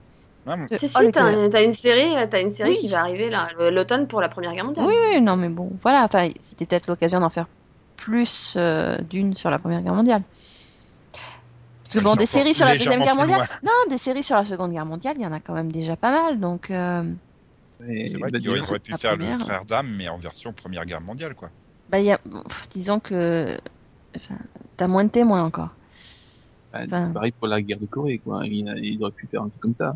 Mais- 0.46 0.78
Si, 0.78 0.88
si, 0.90 0.96
Oh, 1.00 1.10
t'as 1.12 1.64
une 1.64 1.74
série, 1.74 2.16
euh, 2.18 2.28
t'as 2.30 2.42
une 2.42 2.52
série 2.52 2.72
Oui. 2.72 2.78
qui 2.80 2.88
va 2.90 3.00
arriver 3.02 3.32
l'automne 3.72 4.08
pour 4.08 4.22
la 4.22 4.30
Première 4.30 4.54
Guerre 4.54 4.66
mondiale. 4.66 4.86
Oui, 4.86 4.94
oui, 5.10 5.22
non, 5.22 5.38
mais 5.38 5.50
bon, 5.50 5.72
voilà. 5.82 6.04
Enfin, 6.04 6.28
c'était 6.40 6.66
peut-être 6.68 6.88
l'occasion 6.88 7.20
d'en 7.20 7.30
faire 7.30 7.48
plus 7.96 8.54
euh, 8.58 8.98
d'une 9.10 9.36
sur 9.36 9.50
la 9.50 9.58
Première 9.60 9.82
Guerre 9.82 9.96
mondiale. 9.96 10.22
Parce 11.84 11.96
que 11.96 12.00
bon, 12.00 12.16
des 12.16 12.26
séries 12.26 12.54
sur 12.54 12.66
la 12.66 12.76
Deuxième 12.78 13.02
Guerre 13.02 13.16
mondiale. 13.16 13.42
Non, 13.64 13.72
des 13.90 13.98
séries 13.98 14.24
sur 14.24 14.36
la 14.36 14.44
Seconde 14.46 14.72
Guerre 14.72 14.86
mondiale, 14.86 15.16
il 15.18 15.24
y 15.24 15.26
en 15.26 15.32
a 15.32 15.40
quand 15.40 15.54
même 15.54 15.72
déjà 15.72 15.96
pas 15.96 16.12
mal. 16.12 16.40
Donc, 16.40 16.70
euh, 16.72 17.04
C'est 17.88 18.18
vrai 18.18 18.32
bah, 18.32 18.40
qu'ils 18.40 18.50
auraient 18.50 18.80
pu 18.80 18.94
faire 18.96 19.16
première. 19.16 19.38
le 19.38 19.44
frère 19.44 19.66
d'âme, 19.66 19.90
mais 19.96 20.08
en 20.10 20.18
version 20.18 20.54
Première 20.54 20.86
Guerre 20.86 21.02
mondiale, 21.02 21.36
quoi. 21.36 21.52
bah, 21.90 22.00
il 22.00 22.06
y 22.06 22.12
a, 22.12 22.18
pff, 22.18 22.68
disons 22.70 23.00
que, 23.00 23.58
enfin, 24.16 24.38
t'as 24.78 24.88
moins 24.88 25.04
de 25.04 25.10
témoins 25.10 25.44
encore. 25.44 25.70
bah, 26.72 26.82
Enfin- 26.84 27.06
c'est 27.06 27.14
pareil 27.14 27.32
pour 27.34 27.48
la 27.48 27.62
guerre 27.62 27.80
de 27.80 27.86
Corée, 27.88 28.20
quoi. 28.20 28.46
Ils, 28.46 28.68
ils 28.84 29.02
auraient 29.02 29.12
pu 29.12 29.28
faire 29.28 29.42
un 29.42 29.50
truc 29.50 29.62
comme 29.62 29.74
ça. 29.74 29.96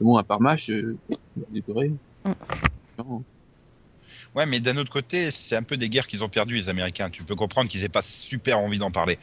Mais 0.00 0.04
bon, 0.04 0.16
à 0.16 0.24
part 0.24 0.40
Mash, 0.40 0.70
euh, 0.70 0.98
la 1.08 1.16
guerre 1.36 1.50
de 1.50 1.60
Corée. 1.60 1.92
Mm. 2.24 2.32
Non. 2.98 3.24
Ouais, 4.34 4.46
mais 4.46 4.60
d'un 4.60 4.76
autre 4.76 4.90
côté, 4.90 5.30
c'est 5.30 5.56
un 5.56 5.62
peu 5.62 5.76
des 5.76 5.88
guerres 5.88 6.06
qu'ils 6.06 6.22
ont 6.22 6.28
perdues, 6.28 6.54
les 6.54 6.68
Américains. 6.68 7.10
Tu 7.10 7.22
peux 7.24 7.34
comprendre 7.34 7.68
qu'ils 7.68 7.84
aient 7.84 7.88
pas 7.88 8.02
super 8.02 8.58
envie 8.58 8.78
d'en 8.78 8.90
parler. 8.90 9.18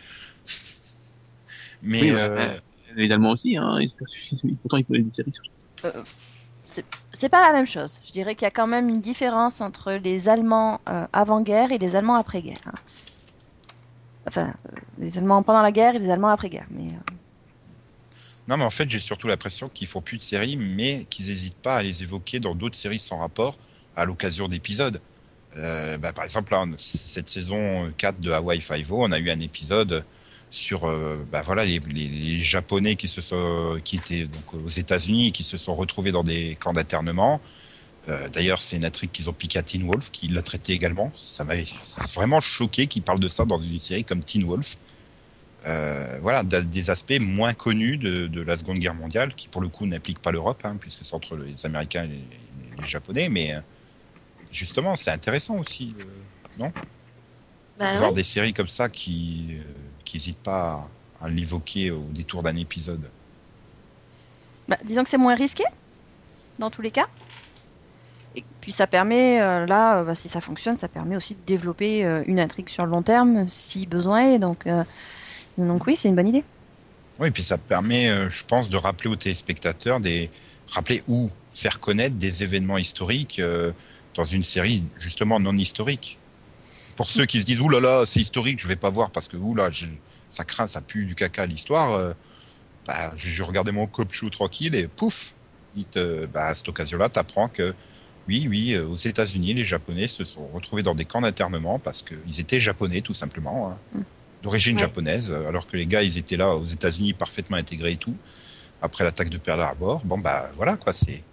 Mais 1.82 2.02
Oui, 2.02 2.12
euh, 2.12 2.60
Les 2.96 3.12
Allemands 3.12 3.32
aussi, 3.32 3.58
hein. 3.58 3.80
Ils, 3.80 3.92
pourtant, 4.62 4.78
ils 4.78 4.86
font 4.86 4.94
des 4.94 5.12
séries 5.12 5.34
sur 5.34 5.44
Euh, 5.86 6.04
c'est 7.14 7.30
pas 7.30 7.42
la 7.48 7.54
même 7.54 7.66
chose. 7.68 8.00
Je 8.06 8.12
dirais 8.12 8.36
qu'il 8.36 8.46
y 8.46 8.48
a 8.48 8.52
quand 8.52 8.68
même 8.68 8.90
une 8.90 9.02
différence 9.02 9.62
entre 9.62 9.94
les 9.94 10.30
Allemands 10.30 10.82
euh, 10.90 11.08
avant-guerre 11.14 11.72
et 11.72 11.78
les 11.78 11.96
Allemands 11.96 12.16
après-guerre. 12.16 12.62
hein. 12.66 12.74
Enfin, 14.28 14.54
euh, 14.72 14.76
les 14.98 15.18
Allemands 15.18 15.44
pendant 15.44 15.62
la 15.62 15.72
guerre 15.72 15.96
et 15.96 16.00
les 16.00 16.10
Allemands 16.10 16.30
après-guerre. 16.30 16.68
Mais 16.70 16.96
euh, 16.96 17.00
Non, 18.48 18.58
mais 18.58 18.64
en 18.64 18.70
fait, 18.72 18.90
j'ai 18.90 19.00
surtout 19.00 19.28
l'impression 19.28 19.70
qu'ils 19.70 19.88
font 19.88 20.02
plus 20.02 20.18
de 20.18 20.22
séries, 20.24 20.58
mais 20.58 21.06
qu'ils 21.06 21.28
n'hésitent 21.28 21.62
pas 21.62 21.78
à 21.78 21.84
les 21.84 22.04
évoquer 22.04 22.40
dans 22.40 22.56
d'autres 22.56 22.78
séries 22.78 23.00
sans 23.00 23.20
rapport 23.20 23.58
à 23.96 24.06
l'occasion 24.06 24.48
d'épisodes. 24.48 25.02
Bah, 25.56 26.14
par 26.14 26.24
exemple, 26.24 26.56
cette 26.78 27.28
saison 27.30 27.94
4 27.98 28.20
de 28.20 28.32
Hawaii 28.32 28.62
Five-O, 28.62 29.04
on 29.04 29.12
a 29.12 29.20
eu 29.20 29.30
un 29.30 29.40
épisode 29.40 30.06
sur 30.54 30.86
euh, 30.86 31.18
bah, 31.32 31.42
voilà, 31.44 31.66
les, 31.66 31.80
les- 31.80 32.08
les 32.10 32.44
Japonais 32.44 32.96
qui, 32.96 33.08
se 33.08 33.22
sont, 33.22 33.80
qui 33.84 33.98
étaient 33.98 34.26
donc, 34.26 34.54
aux 34.54 34.70
États-Unis 34.70 35.30
et 35.30 35.32
qui 35.32 35.44
se 35.44 35.58
sont 35.58 35.76
retrouvés 35.76 36.12
dans 36.12 36.24
des 36.24 36.56
camps 36.58 36.74
d'internement. 36.74 37.42
Euh, 38.10 38.30
D'ailleurs, 38.30 38.62
c'est 38.62 38.78
une 38.78 38.86
intrigue 38.86 39.12
qu'ils 39.12 39.30
ont 39.30 39.34
piqué 39.34 39.60
à 39.60 39.64
Teen 39.64 39.84
Wolf, 39.88 40.12
qui 40.12 40.28
l'a 40.30 40.44
traité 40.44 40.74
également. 40.74 41.14
Ça 41.18 41.44
m'avait 41.46 41.66
vraiment 42.16 42.42
choqué 42.42 42.88
qu'ils 42.88 43.04
parlent 43.04 43.20
de 43.22 43.30
ça 43.30 43.46
dans 43.46 43.62
une 43.62 43.80
série 43.80 44.06
comme 44.06 44.24
Teen 44.24 44.46
Wolf. 44.46 44.78
Euh, 45.66 46.20
voilà, 46.22 46.44
des 46.44 46.90
aspects 46.90 47.20
moins 47.22 47.54
connus 47.54 47.98
de, 47.98 48.28
de 48.28 48.42
la 48.42 48.58
Seconde 48.58 48.80
Guerre 48.80 48.96
mondiale, 48.96 49.34
qui 49.36 49.48
pour 49.50 49.62
le 49.62 49.70
coup 49.70 49.86
n'impliquent 49.86 50.20
pas 50.22 50.32
l'Europe, 50.32 50.62
hein, 50.66 50.78
puisque 50.80 51.06
c'est 51.06 51.16
entre 51.16 51.38
les 51.38 51.66
Américains 51.66 52.06
et 52.06 52.08
les, 52.10 52.28
les 52.82 52.86
Japonais, 52.86 53.30
mais 53.30 53.54
justement, 54.52 54.96
c'est 54.96 55.12
intéressant 55.12 55.58
aussi, 55.58 55.96
euh, 56.00 56.06
non? 56.58 56.74
Bah 57.78 57.98
voir 57.98 58.10
oui. 58.10 58.16
des 58.16 58.24
séries 58.24 58.54
comme 58.54 58.68
ça 58.68 58.90
qui 58.90 59.58
qui 60.06 60.18
n'hésitent 60.18 60.38
pas 60.40 60.90
à, 61.22 61.26
à 61.26 61.30
l'évoquer 61.30 61.92
au 61.92 62.04
détour 62.12 62.44
d'un 62.44 62.56
épisode. 62.56 63.10
bah, 64.68 64.78
disons 64.84 65.04
que 65.04 65.10
c'est 65.10 65.18
moins 65.18 65.36
risqué, 65.36 65.64
dans 66.60 66.70
tous 66.70 66.82
les 66.82 66.92
cas. 66.92 67.08
Et 68.36 68.44
puis 68.62 68.72
ça 68.72 68.88
permet, 68.88 69.42
euh, 69.42 69.66
là, 69.66 70.00
euh, 70.00 70.04
bah, 70.04 70.16
si 70.16 70.28
ça 70.28 70.42
fonctionne, 70.42 70.76
ça 70.76 70.88
permet 70.88 71.16
aussi 71.16 71.36
de 71.36 71.42
développer 71.46 72.04
euh, 72.04 72.24
une 72.28 72.40
intrigue 72.40 72.70
sur 72.70 72.86
le 72.86 72.92
long 72.92 73.04
terme, 73.04 73.48
si 73.48 73.86
besoin 73.86 74.34
est. 74.34 74.40
Donc, 74.40 74.68
donc 75.58 75.86
oui, 75.88 75.96
c'est 75.96 76.10
une 76.10 76.16
bonne 76.16 76.28
idée. 76.28 76.44
Oui, 77.20 77.28
et 77.28 77.32
puis 77.32 77.44
ça 77.44 77.58
permet, 77.58 78.10
je 78.30 78.44
pense, 78.46 78.70
de 78.70 78.78
rappeler 78.78 79.10
aux 79.10 79.16
téléspectateurs 79.16 80.00
des 80.00 80.32
rappeler 80.68 81.04
ou 81.08 81.30
faire 81.54 81.80
connaître 81.80 82.16
des 82.16 82.44
événements 82.44 82.80
historiques 82.80 83.40
dans 84.16 84.26
une 84.26 84.42
série 84.42 84.84
justement 84.98 85.40
non 85.40 85.56
historique. 85.56 86.18
Pour 86.98 87.10
ceux 87.10 87.26
qui 87.26 87.40
se 87.40 87.46
disent 87.46 87.60
là 87.62 87.80
là, 87.80 88.06
c'est 88.08 88.20
historique, 88.22 88.62
je 88.62 88.68
vais 88.68 88.76
pas 88.76 88.90
voir 88.90 89.12
parce 89.12 89.28
que 89.28 89.38
je- 89.72 89.86
ça 90.30 90.44
craint, 90.46 90.68
ça 90.68 90.82
pue 90.82 91.06
du 91.06 91.16
caca 91.16 91.46
l'histoire. 91.46 91.94
euh, 91.94 92.14
bah, 92.86 93.14
je, 93.18 93.30
je 93.30 93.44
regardais 93.44 93.72
mon 93.72 93.88
cop 93.88 94.12
show 94.12 94.30
tranquille 94.30 94.76
et 94.76 94.88
pouf, 94.88 95.36
il 95.74 95.86
te, 95.86 96.26
bah, 96.28 96.46
à 96.48 96.56
cette 96.56 96.68
occasion-là, 96.70 97.10
t'apprends 97.10 97.48
que 97.50 97.76
oui, 98.28 98.48
oui, 98.50 98.74
euh, 98.74 98.86
aux 98.88 98.96
États-Unis, 98.96 99.54
les 99.54 99.66
Japonais 99.66 100.08
se 100.08 100.24
sont 100.26 100.48
retrouvés 100.50 100.84
dans 100.84 100.96
des 100.96 101.06
camps 101.06 101.22
d'internement 101.22 101.80
parce 101.80 102.02
qu'ils 102.04 102.40
étaient 102.40 102.60
japonais 102.60 103.02
tout 103.02 103.14
simplement, 103.14 103.72
hein, 103.72 103.80
Mm. 103.94 104.02
d'origine 104.44 104.76
Ouais. 104.76 104.82
japonaise, 104.82 105.32
euh, 105.32 105.48
alors 105.48 105.68
que 105.68 105.78
les 105.78 105.88
gars, 105.88 106.04
ils 106.04 106.18
étaient 106.18 106.38
là 106.38 106.56
aux 106.56 106.66
États-Unis 106.66 107.14
parfaitement 107.14 107.58
intégrés 107.58 107.94
et 107.94 107.98
tout. 107.98 108.18
Après 108.82 109.04
l'attaque 109.06 109.30
de 109.30 109.38
Pearl 109.38 109.62
Harbor, 109.62 110.04
bon 110.06 110.18
bah 110.20 110.52
voilà 110.56 110.78
quoi, 110.78 110.94
c'est 110.94 111.26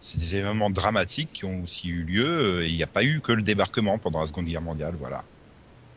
c'est 0.00 0.18
des 0.18 0.36
événements 0.36 0.70
dramatiques 0.70 1.32
qui 1.32 1.44
ont 1.44 1.62
aussi 1.64 1.88
eu 1.88 2.02
lieu 2.04 2.26
euh, 2.26 2.62
et 2.64 2.68
il 2.68 2.76
n'y 2.76 2.82
a 2.82 2.86
pas 2.88 3.02
eu 3.04 3.20
que 3.20 3.32
le 3.32 3.42
débarquement 3.42 3.98
pendant 3.98 4.20
la 4.20 4.26
Seconde 4.26 4.46
Guerre 4.46 4.62
mondiale, 4.62 4.94
voilà. 4.98 5.24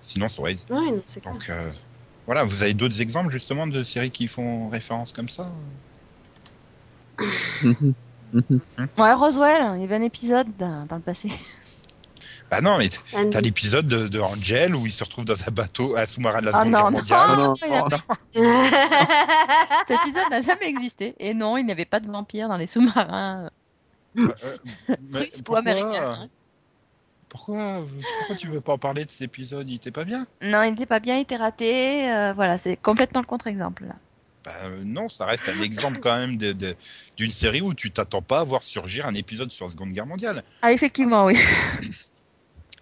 Sinon, 0.03 0.29
ça 0.29 0.41
aurait. 0.41 0.57
Oui, 0.69 0.91
non. 0.91 1.03
Donc 1.25 1.49
euh, 1.49 1.71
voilà, 2.25 2.43
vous 2.43 2.63
avez 2.63 2.73
d'autres 2.73 3.01
exemples 3.01 3.29
justement 3.29 3.67
de 3.67 3.83
séries 3.83 4.11
qui 4.11 4.27
font 4.27 4.69
référence 4.69 5.13
comme 5.13 5.29
ça? 5.29 5.49
Mhm. 7.61 7.93
Mhm. 8.33 8.87
Ouais, 8.97 9.13
Roswell, 9.13 9.73
il 9.75 9.81
y 9.81 9.83
avait 9.83 9.95
un 9.95 10.01
épisode 10.01 10.47
dans, 10.57 10.85
dans 10.87 10.95
le 10.95 11.01
passé. 11.01 11.29
Bah 12.49 12.61
non, 12.61 12.77
mais 12.77 12.89
t- 12.89 12.97
Andy. 13.13 13.29
t'as 13.29 13.41
l'épisode 13.41 13.87
de, 13.87 14.07
de 14.07 14.19
Angel 14.19 14.75
où 14.75 14.85
il 14.85 14.91
se 14.91 15.03
retrouve 15.03 15.25
dans 15.25 15.41
un 15.47 15.51
bateau, 15.51 15.95
un 15.95 16.05
sous-marin 16.05 16.41
de 16.41 16.45
la 16.47 16.51
Ah 16.53 16.65
Seconde 16.65 16.71
non, 16.71 16.79
Guerre 16.79 16.91
non. 16.91 16.97
mondiale. 16.97 17.37
Non, 17.37 17.53
non, 17.69 17.87
non, 17.89 17.97
Cet 19.87 19.99
épisode 20.01 20.29
n'a 20.29 20.41
jamais 20.41 20.67
existé. 20.67 21.15
Et 21.19 21.33
non, 21.33 21.57
il 21.57 21.65
n'y 21.65 21.71
avait 21.71 21.85
pas 21.85 21.99
de 21.99 22.07
vampires 22.07 22.47
dans 22.49 22.57
les 22.57 22.67
sous-marins. 22.67 23.49
Euh, 24.17 24.27
euh, 24.43 24.57
mais 25.01 25.19
Russes 25.19 25.39
ou 25.39 25.43
pourquoi. 25.43 26.27
Pourquoi, 27.29 27.85
pourquoi 28.17 28.35
tu 28.35 28.47
veux 28.47 28.59
pas 28.59 28.73
en 28.73 28.77
parler 28.77 29.05
de 29.05 29.09
cet 29.09 29.21
épisode? 29.21 29.69
Il 29.69 29.75
était 29.75 29.91
pas 29.91 30.03
bien? 30.03 30.27
Non, 30.41 30.63
il 30.63 30.71
n'était 30.71 30.85
pas 30.85 30.99
bien, 30.99 31.17
il 31.17 31.21
était 31.21 31.37
raté. 31.37 32.11
euh, 32.11 32.33
voilà, 32.33 32.57
c'est 32.57 32.75
complètement 32.75 33.21
le 33.21 33.25
contre-exemple. 33.25 33.85
Bah, 34.43 34.51
euh, 34.63 34.81
non, 34.83 35.07
ça 35.07 35.25
reste 35.25 35.47
un 35.47 35.59
exemple 35.59 35.99
quand 36.01 36.17
même 36.17 36.35
de- 36.35 36.51
de- 36.51 36.75
d'une 37.15 37.31
série 37.31 37.61
où 37.61 37.73
tu 37.73 37.91
t'attends 37.91 38.21
pas 38.21 38.41
à 38.41 38.43
voir 38.43 38.63
surgir 38.63 39.05
un 39.05 39.13
épisode 39.13 39.51
sur 39.51 39.65
la 39.65 39.71
Seconde 39.71 39.93
Guerre 39.93 40.07
mondiale. 40.07 40.43
Ah, 40.61 40.73
effectivement, 40.73 41.25
oui. 41.25 41.37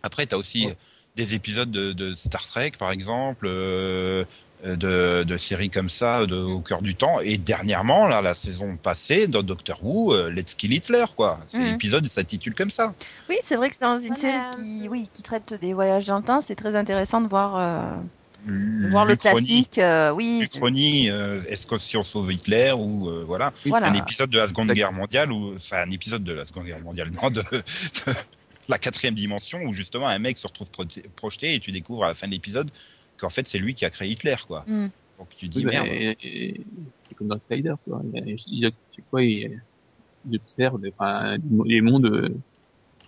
Après, 0.01 0.25
tu 0.25 0.33
as 0.33 0.37
aussi 0.37 0.67
des 1.15 1.35
épisodes 1.35 1.69
de, 1.69 1.91
de 1.91 2.15
Star 2.15 2.45
Trek, 2.47 2.71
par 2.79 2.91
exemple, 2.91 3.45
euh, 3.47 4.25
de, 4.65 5.23
de 5.23 5.37
séries 5.37 5.69
comme 5.69 5.89
ça, 5.89 6.25
de, 6.25 6.35
au 6.35 6.59
cœur 6.61 6.81
du 6.81 6.95
temps. 6.95 7.19
Et 7.21 7.37
dernièrement, 7.37 8.07
là, 8.07 8.21
la 8.21 8.33
saison 8.33 8.75
passée, 8.77 9.27
dans 9.27 9.41
Doctor 9.43 9.79
Who, 9.83 10.13
euh, 10.13 10.29
Let's 10.29 10.53
Kill 10.55 10.73
Hitler, 10.73 11.05
quoi. 11.15 11.39
C'est 11.47 11.59
Mhm. 11.59 11.65
l'épisode, 11.67 12.05
il 12.05 12.09
s'intitule 12.09 12.53
comme 12.55 12.71
ça. 12.71 12.93
Oui, 13.29 13.37
c'est 13.41 13.55
vrai 13.55 13.69
que 13.69 13.75
c'est 13.77 13.85
dans 13.85 13.97
une 13.97 14.09
Ouais, 14.11 14.15
série 14.19 14.37
qui, 14.55 14.85
euh, 14.87 14.89
oui, 14.89 15.09
qui 15.13 15.21
traite 15.21 15.53
des 15.53 15.73
voyages 15.73 16.05
dans 16.05 16.17
le 16.17 16.23
temps. 16.23 16.41
C'est 16.41 16.55
très 16.55 16.75
intéressant 16.75 17.21
de 17.21 17.27
voir, 17.27 17.55
euh, 17.57 17.95
de 18.47 18.87
voir 18.89 19.05
le 19.05 19.15
classique. 19.15 19.77
euh, 19.77 20.11
oui, 20.11 20.39
L'Uchronie, 20.41 21.09
euh, 21.09 21.41
est-ce 21.47 21.65
que 21.67 21.77
si 21.77 21.95
on 21.97 22.03
sauve 22.03 22.31
Hitler 22.31 22.71
ou 22.75 23.09
euh, 23.09 23.23
voilà. 23.25 23.53
voilà. 23.65 23.87
Un 23.87 23.93
épisode 23.93 24.29
de 24.29 24.39
la 24.39 24.47
Seconde. 24.47 24.71
Guerre 24.71 24.91
mondiale, 24.93 25.31
ou 25.31 25.55
enfin 25.55 25.83
un 25.87 25.91
épisode 25.91 26.23
de 26.23 26.33
la 26.33 26.45
Seconde 26.45 26.65
Guerre 26.65 26.79
mondiale, 26.81 27.11
non, 27.21 27.29
de, 27.29 27.41
de 27.51 28.13
la 28.67 28.77
quatrième 28.77 29.15
dimension, 29.15 29.59
où 29.63 29.73
justement 29.73 30.07
un 30.07 30.19
mec 30.19 30.37
se 30.37 30.47
retrouve 30.47 30.69
pro- 30.69 30.85
projeté 31.15 31.55
et 31.55 31.59
tu 31.59 31.71
découvres 31.71 32.05
à 32.05 32.09
la 32.09 32.13
fin 32.13 32.27
de 32.27 32.31
l'épisode 32.31 32.69
qu'en 33.19 33.29
fait 33.29 33.47
c'est 33.47 33.59
lui 33.59 33.73
qui 33.75 33.85
a 33.85 33.89
créé 33.89 34.09
Hitler, 34.11 34.35
quoi. 34.47 34.63
Mm. 34.67 34.87
Donc 35.19 35.29
tu 35.37 35.47
dis 35.47 35.59
Oui, 35.59 35.65
bah, 35.65 35.71
merde. 35.71 35.87
et- 36.21 36.65
c'est 37.07 37.15
comme 37.15 37.27
dans 37.27 37.39
Sliders, 37.39 37.75
quoi. 37.83 38.01
Il, 38.13 38.71
c'est 38.91 39.03
quoi, 39.09 39.23
il, 39.23 39.61
il 40.29 40.35
observe 40.37 40.79
enfin, 40.97 41.37
les 41.65 41.81
mondes 41.81 42.05
euh, 42.05 42.29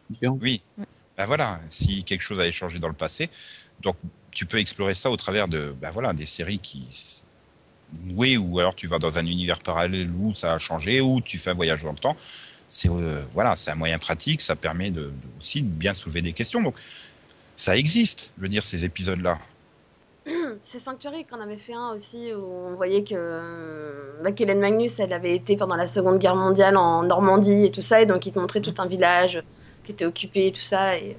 différents. 0.10 0.38
Oui. 0.41 0.62
Mm. 0.78 0.84
Ben 1.17 1.26
voilà, 1.26 1.60
si 1.69 2.04
quelque 2.04 2.21
chose 2.21 2.39
avait 2.39 2.52
changé 2.52 2.80
dans 2.80 2.88
le 2.88 2.93
passé, 2.93 3.30
donc 3.82 3.95
tu 4.32 4.45
peux 4.45 4.58
explorer 4.60 4.93
ça 4.93 5.12
au 5.12 5.17
travers 5.17 5.47
de 5.47 5.76
ben 5.80 5.91
voilà 5.91 6.13
des 6.13 6.26
séries 6.26 6.60
qui 6.60 6.88
oui 8.15 8.38
ou 8.38 8.58
alors 8.60 8.74
tu 8.76 8.88
vas 8.88 9.00
dans 9.00 9.19
un 9.19 9.26
univers 9.26 9.60
parallèle 9.60 10.10
où 10.12 10.34
ça 10.34 10.54
a 10.54 10.60
changé 10.60 11.02
ou 11.02 11.19
tu 11.21 11.38
fais 11.38 11.50
un 11.50 11.54
voyage 11.54 11.84
dans 11.84 11.91
le 11.91 11.97
temps. 11.97 12.15
C'est 12.69 12.89
euh, 12.89 13.24
voilà, 13.34 13.56
c'est 13.58 13.71
un 13.71 13.76
moyen 13.76 14.00
pratique, 14.00 14.41
ça 14.41 14.56
permet 14.56 14.91
de, 14.91 15.02
de- 15.02 15.12
aussi 15.39 15.62
de 15.62 15.67
bien 15.67 15.93
soulever 15.93 16.21
des 16.21 16.32
questions. 16.32 16.62
Donc 16.62 16.76
ça 17.58 17.76
existe, 17.78 18.32
je 18.38 18.43
veux 18.43 18.50
dire 18.50 18.63
ces 18.63 18.86
épisodes 18.86 19.19
là. 19.21 19.39
C'est 20.72 20.80
Sanctuary 20.80 21.26
qu'on 21.26 21.42
avait 21.42 21.58
fait 21.58 21.74
un 21.74 21.92
aussi 21.94 22.32
où 22.34 22.46
on 22.46 22.76
voyait 22.76 23.04
que 23.04 23.14
euh, 23.14 24.22
bah, 24.24 24.32
qu'Hélène 24.32 24.62
Magnus 24.62 25.00
elle 25.00 25.12
avait 25.12 25.36
été 25.36 25.58
pendant 25.58 25.76
la 25.76 25.86
Seconde 25.86 26.18
Guerre 26.18 26.38
mondiale 26.38 26.78
en 26.78 27.04
Normandie 27.04 27.66
et 27.66 27.72
tout 27.72 27.82
ça 27.82 28.02
et 28.02 28.06
donc 28.06 28.26
il 28.26 28.32
te 28.32 28.40
montrait 28.40 28.62
tout 28.62 28.74
un 28.78 28.88
village 28.88 29.44
qui 29.84 29.92
était 29.92 30.06
occupé 30.06 30.48
et 30.48 30.52
tout 30.54 30.62
ça 30.62 30.98
et 30.98 31.18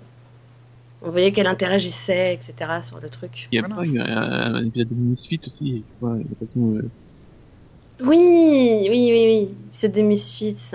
on 1.03 1.11
voyait 1.11 1.33
qu'elle 1.33 1.49
interagissait 1.49 2.33
etc 2.33 2.81
sur 2.83 2.99
le 3.01 3.11
truc. 3.11 3.51
Il 3.53 3.57
y 3.57 3.59
a 3.61 3.65
Voilà. 3.67 3.77
pas 3.77 3.85
eu 3.85 4.01
un, 4.01 4.07
un 4.57 4.65
épisode 4.65 4.89
de 4.89 4.95
Misfits 4.95 5.39
aussi, 5.47 5.85
de 6.01 6.35
façon, 6.41 6.75
euh, 6.77 6.91
Oui, 8.01 8.19
oui, 8.91 9.11
oui, 9.13 9.25
oui, 9.27 9.57
c'est 9.73 9.89
des 9.91 10.03
Misfits. 10.03 10.75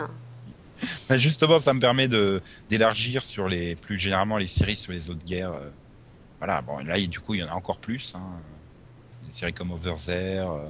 Ben 1.10 1.18
justement, 1.18 1.60
ça 1.60 1.74
me 1.74 1.80
permet 1.80 2.08
de 2.08 2.42
d'élargir 2.70 3.24
sur 3.24 3.48
les 3.48 3.76
plus 3.76 4.00
généralement 4.00 4.38
les 4.38 4.48
séries 4.48 4.78
sur 4.78 4.92
les 4.92 5.10
autres 5.10 5.26
guerres. 5.26 5.54
euh, 5.54 5.70
Voilà, 6.40 6.62
bon 6.62 6.80
là 6.80 7.00
du 7.00 7.20
coup 7.22 7.36
il 7.36 7.40
y 7.42 7.44
en 7.44 7.50
a 7.50 7.54
encore 7.54 7.80
plus. 7.80 8.14
Hein. 8.16 8.44
Séries 9.38 9.54
comme 9.54 9.72
Over 9.72 9.94
There. 10.04 10.48
euh, 10.48 10.66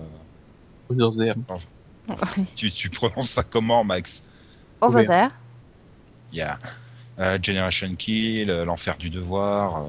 Other 0.89 1.09
There. 1.11 1.35
tu, 2.57 2.69
tu 2.69 2.89
prononces 2.89 3.29
ça 3.31 3.43
comment, 3.43 3.85
Max? 3.85 4.23
Over 4.81 5.05
there. 5.07 5.29
Il 6.33 6.39
y 6.39 6.41
a 6.41 6.59
euh, 7.19 7.39
Generation 7.41 7.95
Kill, 7.95 8.49
euh, 8.49 8.65
L'Enfer 8.65 8.97
du 8.97 9.09
Devoir. 9.09 9.83
euh, 9.83 9.87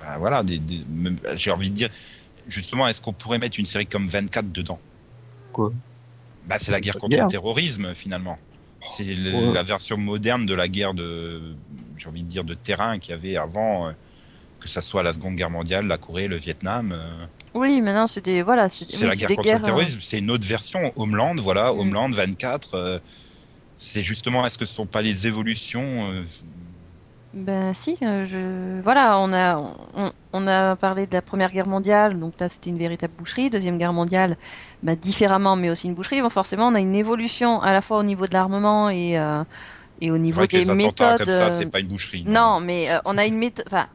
ben 0.00 0.18
voilà, 0.18 0.42
des, 0.42 0.58
des- 0.58 0.84
même- 0.88 1.18
j'ai 1.36 1.52
envie 1.52 1.70
de 1.70 1.74
dire, 1.74 1.90
justement, 2.48 2.88
est-ce 2.88 3.00
qu'on 3.00 3.12
pourrait 3.12 3.38
mettre 3.38 3.60
une 3.60 3.66
série 3.66 3.86
comme 3.86 4.08
24 4.08 4.50
dedans? 4.50 4.80
Quoi? 5.52 5.72
Bah, 6.48 6.56
C'est 6.58 6.72
la 6.72 6.80
guerre 6.80 6.94
contre 6.94 7.10
guerre. 7.10 7.26
le 7.26 7.30
terrorisme, 7.30 7.94
finalement. 7.94 8.38
C'est 8.84 9.04
Ouais. 9.14 9.52
la 9.52 9.62
version 9.62 9.96
moderne 9.96 10.44
de 10.46 10.54
la 10.54 10.66
guerre 10.66 10.94
de, 10.94 11.54
j'ai 11.96 12.08
envie 12.08 12.24
de 12.24 12.28
dire, 12.28 12.42
de 12.42 12.54
terrain 12.54 12.98
qu'il 12.98 13.12
y 13.12 13.14
avait 13.14 13.36
avant, 13.36 13.86
euh, 13.86 13.92
que 14.62 14.68
ça 14.68 14.80
soit 14.82 15.02
la 15.02 15.12
Seconde 15.12 15.36
Guerre 15.36 15.50
mondiale, 15.50 15.86
la 15.86 15.98
Corée, 15.98 16.28
le 16.28 16.36
Vietnam. 16.36 16.92
euh, 16.92 17.26
Oui, 17.54 17.80
maintenant 17.82 18.06
c'est 18.06 18.24
des 18.24 18.42
voilà, 18.42 18.68
c'est 18.68 18.86
oui, 18.96 19.06
la 19.06 19.16
guerre 19.16 19.32
contre 19.34 19.42
guerres. 19.42 19.58
le 19.58 19.64
terrorisme. 19.64 20.00
C'est 20.02 20.18
une 20.18 20.30
autre 20.30 20.46
version, 20.46 20.92
Homeland, 20.96 21.36
voilà, 21.36 21.72
Mm. 21.72 21.78
Homeland 21.80 22.10
24. 22.10 22.74
euh, 22.74 22.98
c'est 23.76 24.02
justement, 24.04 24.46
est-ce 24.46 24.58
que 24.58 24.64
ce 24.66 24.74
sont 24.74 24.86
pas 24.86 25.02
les 25.02 25.26
évolutions 25.26 26.12
euh, 26.12 26.22
Ben 27.34 27.72
si, 27.74 27.96
je 28.00 28.80
voilà, 28.82 29.18
on 29.18 29.32
a 29.32 29.56
on, 29.94 30.12
on 30.34 30.46
a 30.46 30.76
parlé 30.76 31.06
de 31.06 31.14
la 31.14 31.22
Première 31.22 31.50
Guerre 31.50 31.66
mondiale, 31.66 32.18
donc 32.20 32.34
là 32.38 32.48
c'était 32.50 32.68
une 32.70 32.78
véritable 32.78 33.14
boucherie. 33.16 33.48
Deuxième 33.50 33.78
Guerre 33.78 33.94
mondiale, 33.94 34.36
bah, 34.82 34.96
différemment, 34.96 35.56
mais 35.56 35.70
aussi 35.70 35.86
une 35.88 35.94
boucherie. 35.94 36.20
Bon, 36.20 36.28
forcément, 36.28 36.68
on 36.68 36.74
a 36.74 36.80
une 36.80 36.94
évolution 36.94 37.60
à 37.62 37.72
la 37.72 37.80
fois 37.80 37.98
au 37.98 38.02
niveau 38.02 38.26
de 38.26 38.34
l'armement 38.34 38.90
et 38.90 39.18
euh, 39.18 39.44
et 40.02 40.10
au 40.10 40.18
niveau 40.18 40.36
vrai 40.40 40.48
que 40.48 40.56
des 40.58 40.64
les 40.64 40.74
méthodes. 40.74 41.18
comme 41.24 41.32
ça, 41.32 41.50
c'est 41.50 41.66
pas 41.66 41.80
une 41.80 41.88
boucherie. 41.88 42.24
Non, 42.26 42.60
mais 42.60 42.90
euh, 42.90 42.98
on 43.06 43.16
a 43.16 43.24
une 43.26 43.38
méthode. 43.38 43.64
Enfin, 43.66 43.86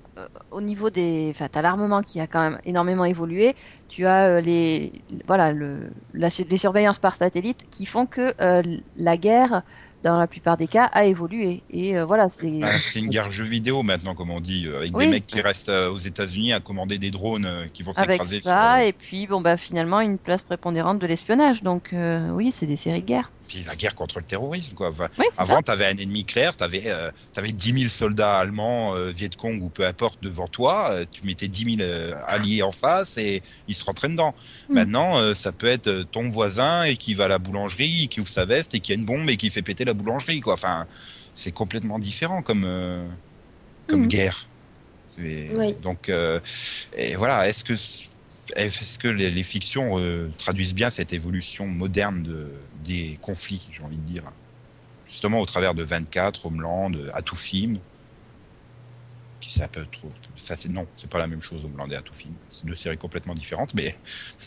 au 0.51 0.61
niveau 0.61 0.89
des. 0.89 1.27
Enfin, 1.31 1.47
t'as 1.49 1.61
l'armement 1.61 2.01
qui 2.01 2.19
a 2.19 2.27
quand 2.27 2.41
même 2.41 2.59
énormément 2.65 3.05
évolué. 3.05 3.55
Tu 3.87 4.05
as 4.05 4.25
euh, 4.37 4.41
les. 4.41 5.03
Voilà, 5.27 5.51
le, 5.53 5.91
la, 6.13 6.29
su- 6.29 6.45
les 6.49 6.57
surveillances 6.57 6.99
par 6.99 7.15
satellite 7.15 7.61
qui 7.69 7.85
font 7.85 8.05
que 8.05 8.33
euh, 8.41 8.61
la 8.95 9.17
guerre, 9.17 9.63
dans 10.03 10.17
la 10.17 10.27
plupart 10.27 10.57
des 10.57 10.67
cas, 10.67 10.85
a 10.85 11.05
évolué. 11.05 11.63
Et 11.69 11.97
euh, 11.97 12.05
voilà, 12.05 12.29
c'est. 12.29 12.59
Ben, 12.59 12.79
c'est 12.79 12.99
une 12.99 13.09
guerre 13.09 13.29
jeu 13.29 13.45
vidéo 13.45 13.83
maintenant, 13.83 14.15
comme 14.15 14.29
on 14.31 14.39
dit, 14.41 14.65
euh, 14.67 14.77
avec 14.77 14.95
Oui. 14.95 15.05
des 15.05 15.11
mecs 15.11 15.27
qui 15.27 15.41
restent 15.41 15.69
euh, 15.69 15.89
aux 15.91 15.97
États-Unis 15.97 16.53
à 16.53 16.59
commander 16.59 16.97
des 16.99 17.11
drones 17.11 17.45
euh, 17.45 17.67
qui 17.67 17.83
vont 17.83 17.91
Avec 17.95 18.21
s'écraser. 18.23 18.41
ça, 18.41 18.41
sur, 18.41 18.51
euh, 18.61 18.87
et 18.87 18.93
puis, 18.93 19.27
bon, 19.27 19.41
bah, 19.41 19.57
finalement, 19.57 19.99
une 20.01 20.19
place 20.19 20.43
prépondérante 20.43 20.99
de 20.99 21.07
l'espionnage. 21.07 21.63
Donc, 21.63 21.93
euh, 21.93 22.29
oui, 22.31 22.51
c'est 22.51 22.67
des 22.67 22.75
séries 22.77 23.01
de 23.01 23.07
guerre. 23.07 23.31
Puis 23.47 23.63
la 23.63 23.75
guerre 23.75 23.95
contre 23.95 24.19
le 24.19 24.25
terrorisme, 24.25 24.73
quoi. 24.73 24.89
Enfin, 24.89 25.07
Oui, 25.17 25.25
avant, 25.37 25.61
tu 25.61 25.71
avais 25.71 25.85
un 25.85 25.95
ennemi 25.95 26.25
clair, 26.25 26.55
tu 26.57 26.63
avais, 26.63 26.83
euh, 26.87 27.09
t'avais 27.33 27.53
10 27.53 27.79
000 27.79 27.89
soldats 27.89 28.39
allemands, 28.39 28.95
euh, 28.95 29.09
Viet 29.11 29.29
Cong 29.37 29.61
ou 29.61 29.69
peu 29.69 29.85
importe 29.85 30.17
devant 30.21 30.47
toi, 30.47 30.89
euh, 30.91 31.05
tu 31.09 31.25
mettais 31.25 31.47
10 31.47 31.77
000 31.77 31.81
euh, 31.89 32.13
alliés 32.25 32.61
en 32.61 32.71
face 32.71 33.17
et 33.17 33.41
ils 33.67 33.75
se 33.75 33.83
rentraient 33.85 34.09
dedans. 34.09 34.35
Hmm. 34.67 34.73
Maintenant, 34.73 35.17
euh, 35.17 35.33
ça 35.33 35.53
peut 35.53 35.67
être 35.67 36.03
ton 36.11 36.29
voisin 36.29 36.83
et 36.83 36.97
qui 36.97 37.13
va 37.13 37.25
à 37.25 37.27
la 37.29 37.39
boulangerie, 37.39 38.09
qui 38.09 38.19
ouvre 38.19 38.29
sa 38.29 38.45
veste 38.45 38.75
et 38.75 38.79
qui 38.81 38.91
a 38.91 38.95
une 38.95 39.05
bombe 39.05 39.29
et 39.29 39.37
qui 39.37 39.49
fait 39.49 39.61
péter 39.63 39.85
la 39.85 39.93
boulangerie, 39.93 40.41
quoi. 40.41 40.53
Enfin, 40.53 40.85
c'est 41.33 41.51
complètement 41.53 41.99
différent 41.99 42.41
comme, 42.41 42.63
comme 43.87 44.01
Mhm. 44.01 44.07
guerre. 44.07 44.49
Oui. 45.19 45.73
Donc, 45.81 46.09
et 46.09 47.15
voilà, 47.15 47.47
est-ce 47.47 47.63
que, 47.63 47.73
est-ce 48.55 48.97
que 48.97 49.07
les, 49.07 49.29
les 49.29 49.43
fictions 49.43 49.99
euh, 49.99 50.29
traduisent 50.37 50.73
bien 50.75 50.89
cette 50.89 51.13
évolution 51.13 51.67
moderne 51.67 52.23
de, 52.23 52.51
des 52.83 53.17
conflits, 53.21 53.69
j'ai 53.71 53.83
envie 53.83 53.97
de 53.97 54.03
dire? 54.03 54.23
Justement 55.05 55.39
au 55.39 55.45
travers 55.45 55.73
de 55.73 55.83
24, 55.83 56.45
Homeland, 56.45 56.91
Atoufim, 57.13 57.75
qui 59.39 59.51
ça 59.51 59.67
peut 59.67 59.85
trop. 59.91 60.11
C'est- 60.35 60.69
non, 60.69 60.87
c'est 60.97 61.09
pas 61.09 61.19
la 61.19 61.27
même 61.27 61.41
chose, 61.41 61.63
Homeland 61.63 61.89
et 61.89 61.95
Atoufim. 61.95 62.33
C'est 62.49 62.65
deux 62.65 62.75
séries 62.75 62.97
complètement 62.97 63.35
différentes, 63.35 63.73
mais 63.73 63.95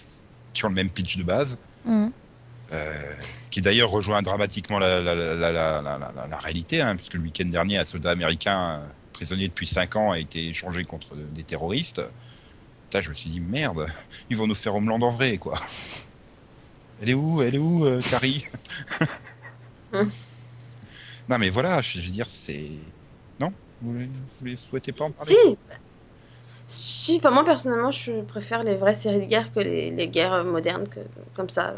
qui 0.53 0.65
ont 0.65 0.69
le 0.69 0.75
même 0.75 0.91
pitch 0.91 1.17
de 1.17 1.23
base. 1.23 1.59
Mhm. 1.85 2.13
Euh, 2.73 3.15
qui 3.51 3.61
d'ailleurs 3.63 3.91
rejoint 3.91 4.23
dramatiquement 4.23 4.79
la, 4.79 6.39
réalité, 6.39 6.81
hein, 6.81 6.95
puisque 6.95 7.15
le 7.15 7.21
week-end 7.21 7.47
dernier, 7.47 7.79
un 7.79 7.85
soldat 7.85 8.11
américain 8.11 8.83
euh, 8.83 8.89
prisonnier 9.13 9.49
depuis 9.49 9.67
5 9.67 9.97
ans 9.97 10.13
a 10.13 10.21
été 10.21 10.49
échangé 10.49 10.85
contre 10.85 11.17
des 11.17 11.43
terroristes. 11.43 12.01
Putain, 12.91 13.03
je 13.03 13.11
me 13.11 13.15
suis 13.15 13.31
dit, 13.31 13.39
merde, 13.41 13.87
ils 14.31 14.37
vont 14.37 14.49
nous 14.49 14.55
faire 14.57 14.75
Homeland 14.75 15.01
en 15.01 15.13
vrai, 15.13 15.39
quoi. 15.39 15.59
Elle 17.03 17.11
est 17.11 17.15
où 17.15 17.41
Elle 17.41 17.55
est 17.55 17.59
où, 17.59 17.87
euh, 17.87 18.01
Carrie. 18.11 18.45
Non, 21.29 21.39
mais 21.39 21.51
voilà, 21.51 21.81
je 21.81 22.01
veux 22.01 22.09
dire, 22.09 22.27
c'est. 22.27 22.71
Non? 23.39 23.53
Vous 23.81 23.93
ne 23.93 24.07
les 24.43 24.57
souhaitez 24.57 24.93
pas 24.93 25.05
en 25.05 25.11
parler? 25.13 25.35
Si. 25.35 25.57
Si, 26.69 27.17
enfin, 27.19 27.31
moi 27.31 27.45
personnellement, 27.45 27.91
je 27.91 28.21
préfère 28.23 28.63
les 28.63 28.75
vraies 28.77 28.95
séries 28.95 29.21
de 29.21 29.27
guerre 29.27 29.53
que 29.53 29.61
les, 29.61 29.91
les 29.91 30.09
guerres 30.09 30.45
modernes, 30.45 30.89
que, 30.89 31.01
comme 31.35 31.51
ça. 31.51 31.75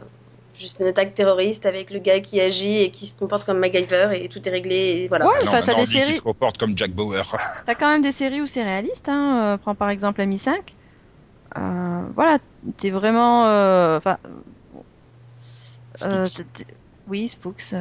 Juste 0.58 0.78
une 0.80 0.86
attaque 0.86 1.14
terroriste 1.14 1.64
avec 1.64 1.90
le 1.90 1.98
gars 1.98 2.20
qui 2.20 2.38
agit 2.40 2.76
et 2.82 2.90
qui 2.90 3.06
se 3.06 3.14
comporte 3.14 3.44
comme 3.46 3.58
MacGyver 3.58 4.10
et 4.22 4.28
tout 4.28 4.46
est 4.46 4.50
réglé 4.50 4.74
et 5.04 5.08
voilà. 5.08 5.26
Ouais, 5.26 5.32
Ah 5.40 5.44
non, 5.44 5.48
enfin, 5.48 5.60
t'as 5.62 5.66
maintenant, 5.72 5.84
des 5.84 5.90
lui 5.90 5.98
qui 5.98 6.04
séries. 6.04 6.16
se 6.16 6.20
comporte 6.22 6.58
comme 6.58 6.76
Jack 6.76 6.90
Bauer. 6.92 7.24
T'as 7.64 7.74
quand 7.74 7.88
même 7.88 8.02
des 8.02 8.12
séries 8.12 8.42
où 8.42 8.46
c'est 8.46 8.62
réaliste. 8.62 9.08
Hein. 9.08 9.54
euh, 9.54 9.56
prends 9.58 9.74
par 9.74 9.88
exemple 9.88 10.20
Ami 10.20 10.38
5. 10.38 10.74
Euh, 11.57 12.09
voilà, 12.14 12.38
t'es 12.78 12.90
vraiment. 12.90 13.46
euh, 13.46 13.98
Enfin. 13.98 14.18
euh, 16.03 16.28
oui, 17.07 17.28
Spooks 17.28 17.74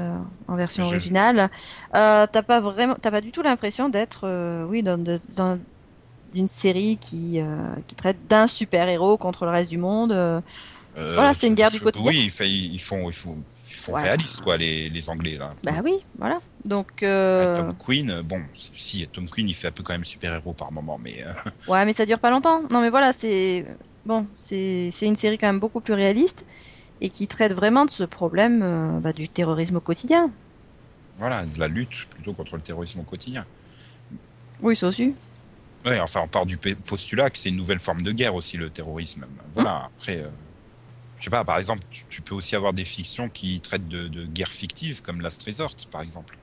en 0.48 0.56
version 0.56 0.86
originale. 0.86 1.50
T'as 1.94 2.28
pas 2.28 2.60
vraiment, 2.60 2.96
t'as 2.96 3.12
pas 3.12 3.22
du 3.22 3.32
tout 3.32 3.42
l'impression 3.42 3.90
d'être, 3.90 4.66
oui, 4.68 4.84
dans, 4.84 4.98
dans 5.36 5.60
d'une 6.32 6.48
série 6.48 6.98
qui 6.98 7.40
euh, 7.42 7.76
qui 7.88 7.96
traite 7.96 8.26
d'un 8.28 8.48
super 8.48 8.88
héros 8.88 9.18
contre 9.18 9.46
le 9.46 9.52
reste 9.52 9.70
du 9.70 9.78
monde. 9.78 10.12
euh. 10.14 10.42
Voilà, 10.96 11.34
c'est 11.34 11.48
une 11.48 11.56
guerre 11.56 11.72
du 11.72 11.80
quotidien. 11.80 12.12
Oui, 12.12 12.20
ils 12.24 12.32
font, 12.32 12.46
ils 12.46 12.80
font, 12.80 13.10
ils 13.10 13.14
font, 13.14 13.94
Ouais. 13.94 14.02
réaliste, 14.02 14.42
quoi, 14.42 14.58
les, 14.58 14.90
les 14.90 15.10
Anglais, 15.10 15.38
là. 15.38 15.52
Bah 15.64 15.82
oui, 15.84 15.94
voilà. 16.18 16.40
Donc 16.66 17.04
euh, 17.04 17.58
Tom 17.58 17.78
Queen, 17.78 18.22
bon, 18.22 18.42
si, 18.54 19.08
Tom 19.08 19.30
Queen, 19.30 19.48
il 19.48 19.56
fait 19.56 19.68
un 19.68 19.72
peu 19.72 19.84
quand 19.84 19.94
même 19.94 20.06
super-héros 20.06 20.54
par 20.54 20.72
moment, 20.72 20.98
mais 20.98 21.24
euh, 21.26 21.32
Ouais, 21.68 21.86
mais 21.86 21.94
ça 21.94 22.06
dure 22.06 22.20
pas 22.20 22.30
longtemps. 22.30 22.64
Non, 22.72 22.82
mais 22.82 22.90
voilà, 22.90 23.14
c'est 23.14 23.66
bon, 24.06 24.28
c'est 24.36 24.92
une 25.02 25.16
série 25.16 25.38
quand 25.38 25.48
même 25.48 25.60
beaucoup 25.60 25.82
plus 25.82 25.94
réaliste 25.94 26.46
et 27.00 27.10
qui 27.10 27.28
traite 27.28 27.54
vraiment 27.54 27.86
de 27.86 27.90
ce 27.90 28.04
problème 28.04 28.62
euh, 28.62 29.00
bah, 29.00 29.14
du 29.14 29.28
terrorisme 29.28 29.78
au 29.78 29.82
quotidien. 29.82 30.32
voilà, 31.18 31.46
de 31.46 31.60
la 31.60 31.68
lutte 31.68 32.06
plutôt 32.12 32.34
contre 32.34 32.56
le 32.56 32.62
terrorisme 32.62 33.00
au 33.00 33.04
quotidien. 33.04 33.46
Oui, 34.62 34.76
ça 34.76 34.88
aussi. 34.88 35.16
Ouais, 35.84 36.00
enfin, 36.00 36.22
on 36.24 36.28
part 36.28 36.46
du 36.46 36.58
postulat 36.58 37.32
que 37.32 37.40
c'est 37.40 37.50
une 37.50 37.56
nouvelle 37.56 37.80
forme 37.80 38.04
de 38.04 38.12
guerre 38.12 38.36
aussi, 38.36 38.56
le 38.56 38.70
terrorisme. 38.70 39.26
Voilà, 39.56 39.86
après, 39.86 40.22
euh, 40.22 40.30
je 41.18 41.24
sais 41.24 41.32
pas, 41.32 41.44
par 41.44 41.58
exemple, 41.58 41.82
tu, 41.90 42.22
peux 42.22 42.36
aussi 42.36 42.56
avoir 42.56 42.74
des 42.74 42.86
fictions 42.86 43.30
qui 43.30 43.62
traitent 43.62 43.88
de, 43.88 44.08
de 44.08 44.28
guerre 44.28 44.52
fictive, 44.52 45.02
comme 45.02 45.22
Last 45.22 45.42
Resort, 45.42 45.76
par 45.90 46.02
exemple. 46.02 46.38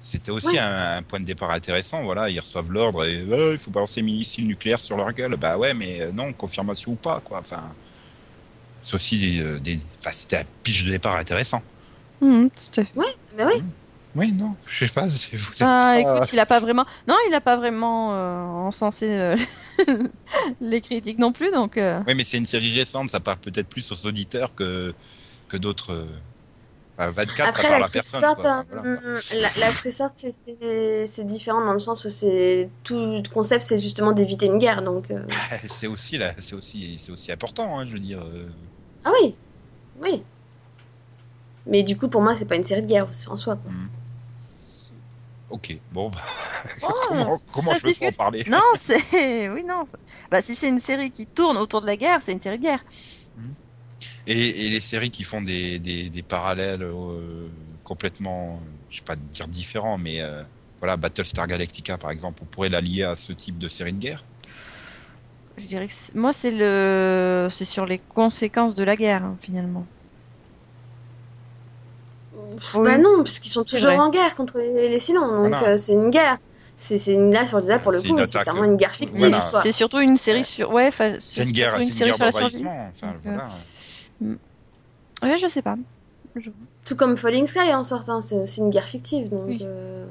C'était 0.00 0.30
aussi 0.30 0.48
Ouais. 0.48 0.58
un, 0.58 0.96
un 0.98 1.02
point 1.02 1.20
de 1.20 1.26
départ 1.26 1.50
intéressant, 1.50 2.02
voilà, 2.02 2.30
ils 2.30 2.40
reçoivent 2.40 2.72
l'ordre 2.72 3.04
et 3.04 3.22
Ah, 3.30 3.52
il 3.52 3.58
faut 3.58 3.70
balancer 3.70 4.00
missiles 4.02 4.46
nucléaires 4.46 4.80
sur 4.80 4.96
leur 4.96 5.12
gueule. 5.12 5.36
Bah 5.36 5.58
ouais, 5.58 5.74
mais 5.74 6.00
euh, 6.00 6.12
non, 6.12 6.32
confirmation 6.32 6.92
ou 6.92 6.96
pas, 6.96 7.20
quoi. 7.20 7.40
Enfin, 7.40 7.74
c'est 8.82 8.94
aussi 8.94 9.18
des, 9.18 9.42
euh, 9.42 9.58
des... 9.58 9.78
Enfin, 9.98 10.10
c'était 10.12 10.38
un 10.38 10.44
pitch 10.62 10.84
de 10.84 10.90
départ 10.90 11.16
intéressant. 11.16 11.62
Tout 12.20 12.80
à 12.80 12.84
fait. 12.84 12.98
Bah 13.36 13.46
oui. 13.46 13.62
Oui, 14.16 14.32
non, 14.32 14.56
je 14.68 14.86
sais 14.86 14.92
pas, 14.92 15.06
vous. 15.06 15.14
êtes 15.16 15.60
Ah, 15.60 15.92
pas- 15.94 16.00
écoute, 16.00 16.32
il 16.32 16.38
a 16.40 16.46
pas 16.46 16.58
vraiment. 16.58 16.84
Non, 17.06 17.14
il 17.28 17.34
a 17.34 17.40
pas 17.40 17.56
vraiment 17.56 18.12
euh, 18.14 18.44
encensé 18.66 19.06
euh, 19.08 19.36
les 20.60 20.80
critiques 20.80 21.18
non 21.18 21.32
plus, 21.32 21.50
donc. 21.52 21.76
euh, 21.76 22.00
Oui, 22.06 22.14
mais 22.16 22.24
c'est 22.24 22.38
une 22.38 22.46
série 22.46 22.76
récente, 22.76 23.10
ça 23.10 23.20
parle 23.20 23.38
peut-être 23.38 23.68
plus 23.68 23.90
aux 23.92 24.06
auditeurs 24.06 24.54
que, 24.54 24.92
que 25.48 25.56
d'autres. 25.56 26.08
Euh, 27.00 27.10
Enfin, 27.10 27.10
24, 27.10 27.36
ça 27.36 27.48
Après, 27.48 27.62
parle 27.62 27.74
à 27.74 27.78
la 27.80 27.88
personne. 27.88 28.20
Quoi. 28.20 28.64
Voilà. 28.70 28.82
euh, 28.84 29.20
la, 29.32 29.40
la 29.40 29.70
c'est 29.70 31.06
c'est 31.06 31.26
différent 31.26 31.64
dans 31.64 31.72
le 31.72 31.80
sens 31.80 32.04
où 32.04 32.10
c'est 32.10 32.68
tout 32.84 32.94
le 32.98 33.22
concept, 33.28 33.62
c'est 33.64 33.80
justement 33.80 34.12
d'éviter 34.12 34.46
une 34.46 34.58
guerre. 34.58 34.82
Donc, 34.82 35.10
euh, 35.10 35.22
C'est 35.68 35.86
aussi, 35.86 36.18
là, 36.18 36.32
c'est 36.38 36.54
aussi, 36.54 36.98
c'est 36.98 37.12
aussi 37.12 37.32
important, 37.32 37.78
hein, 37.78 37.86
je 37.86 37.92
veux 37.92 37.98
dire. 38.00 38.20
euh. 38.20 38.48
ah 39.04 39.10
oui, 39.22 39.34
oui. 40.00 40.22
Mais 41.66 41.82
du 41.82 41.96
coup, 41.96 42.08
pour 42.08 42.22
moi, 42.22 42.34
c'est 42.34 42.46
pas 42.46 42.56
une 42.56 42.64
série 42.64 42.82
de 42.82 42.86
guerre 42.86 43.08
en 43.28 43.36
soi. 43.36 43.56
quoi. 43.56 43.72
Ok, 45.50 45.76
bon, 45.90 46.10
bah, 46.10 46.20
Oh, 46.82 46.88
comment, 47.08 47.40
comment 47.52 47.72
je 47.74 47.80
peux 47.98 48.06
en 48.06 48.12
parler? 48.12 48.44
Non, 48.46 48.62
c'est. 48.76 49.48
Oui, 49.50 49.64
non. 49.64 49.84
Bah, 50.30 50.42
si 50.42 50.54
c'est 50.54 50.68
une 50.68 50.78
série 50.80 51.10
qui 51.10 51.26
tourne 51.26 51.56
autour 51.58 51.80
de 51.80 51.86
la 51.86 51.96
guerre, 51.96 52.20
c'est 52.22 52.32
une 52.32 52.40
série 52.40 52.58
de 52.58 52.62
guerre. 52.62 52.80
Et, 54.26 54.66
et 54.66 54.68
les 54.70 54.80
séries 54.80 55.10
qui 55.10 55.24
font 55.24 55.42
des, 55.42 55.78
des, 55.78 56.10
des 56.10 56.22
parallèles 56.22 56.82
euh, 56.82 57.48
complètement, 57.84 58.60
je 58.88 58.98
sais 58.98 59.02
pas 59.04 59.16
dire 59.16 59.48
différents, 59.48 59.98
mais 59.98 60.20
euh, 60.20 60.42
voilà, 60.80 60.96
Battlestar 60.96 61.46
Galactica 61.46 61.98
par 61.98 62.10
exemple, 62.10 62.42
on 62.42 62.46
pourrait 62.46 62.68
la 62.68 62.80
lier 62.80 63.02
à 63.04 63.16
ce 63.16 63.32
type 63.32 63.58
de 63.58 63.68
série 63.68 63.92
de 63.92 63.98
guerre. 63.98 64.24
Je 65.56 65.66
dirais 65.66 65.86
que 65.86 65.92
c'est- 65.94 66.14
moi, 66.14 66.32
c'est 66.32 66.50
le. 66.50 67.48
C'est 67.50 67.64
sur 67.64 67.86
les 67.86 67.98
conséquences 67.98 68.74
de 68.74 68.82
la 68.84 68.96
guerre, 68.96 69.24
hein, 69.24 69.36
finalement. 69.40 69.86
Oui. 72.32 72.56
Bah 72.84 72.98
non, 72.98 73.22
parce 73.24 73.38
qu'ils 73.38 73.50
sont 73.50 73.64
C'est 73.64 73.76
toujours 73.76 73.92
vrai. 73.92 73.98
en 73.98 74.10
guerre 74.10 74.34
contre 74.36 74.58
les, 74.58 74.88
les 74.88 74.98
Cylons, 74.98 75.26
donc 75.26 75.48
Voilà. 75.48 75.64
euh, 75.64 75.78
c'est 75.78 75.92
une 75.92 76.10
guerre. 76.10 76.38
C'est 76.76 76.98
c'est 76.98 77.12
une 77.12 77.30
là 77.32 77.46
sur 77.46 77.60
là 77.60 77.78
pour 77.78 77.92
le 77.92 78.00
C'est 78.00 78.08
coup, 78.08 78.16
une 78.16 78.26
c'est 78.26 78.40
clairement 78.40 78.64
une 78.64 78.76
guerre 78.76 78.94
fictive. 78.94 79.18
voilà. 79.18 79.40
C'est 79.40 79.72
surtout 79.72 79.98
une 80.00 80.16
série 80.16 80.44
sur. 80.44 80.70
Ouais, 80.72 80.90
C'est 81.18 81.44
une 81.44 81.52
guerre, 81.52 81.76
c'est 81.76 81.88
une 81.88 81.94
guerre 82.00 82.06
série 82.06 82.14
sur 82.16 82.24
la 82.24 82.32
survie. 82.32 82.64
Enfin, 82.64 83.50
Ouais, 84.20 85.36
je 85.38 85.48
sais 85.48 85.62
pas. 85.62 85.76
Tout 86.84 86.96
comme 86.96 87.16
Falling 87.16 87.46
Sky 87.46 87.72
en 87.74 87.84
sortant, 87.84 88.20
c'est 88.20 88.36
aussi 88.36 88.60
une 88.60 88.70
guerre 88.70 88.88
fictive. 88.88 89.28
Donc, 89.28 89.48
Oui. 89.48 89.58
euh, 89.62 90.06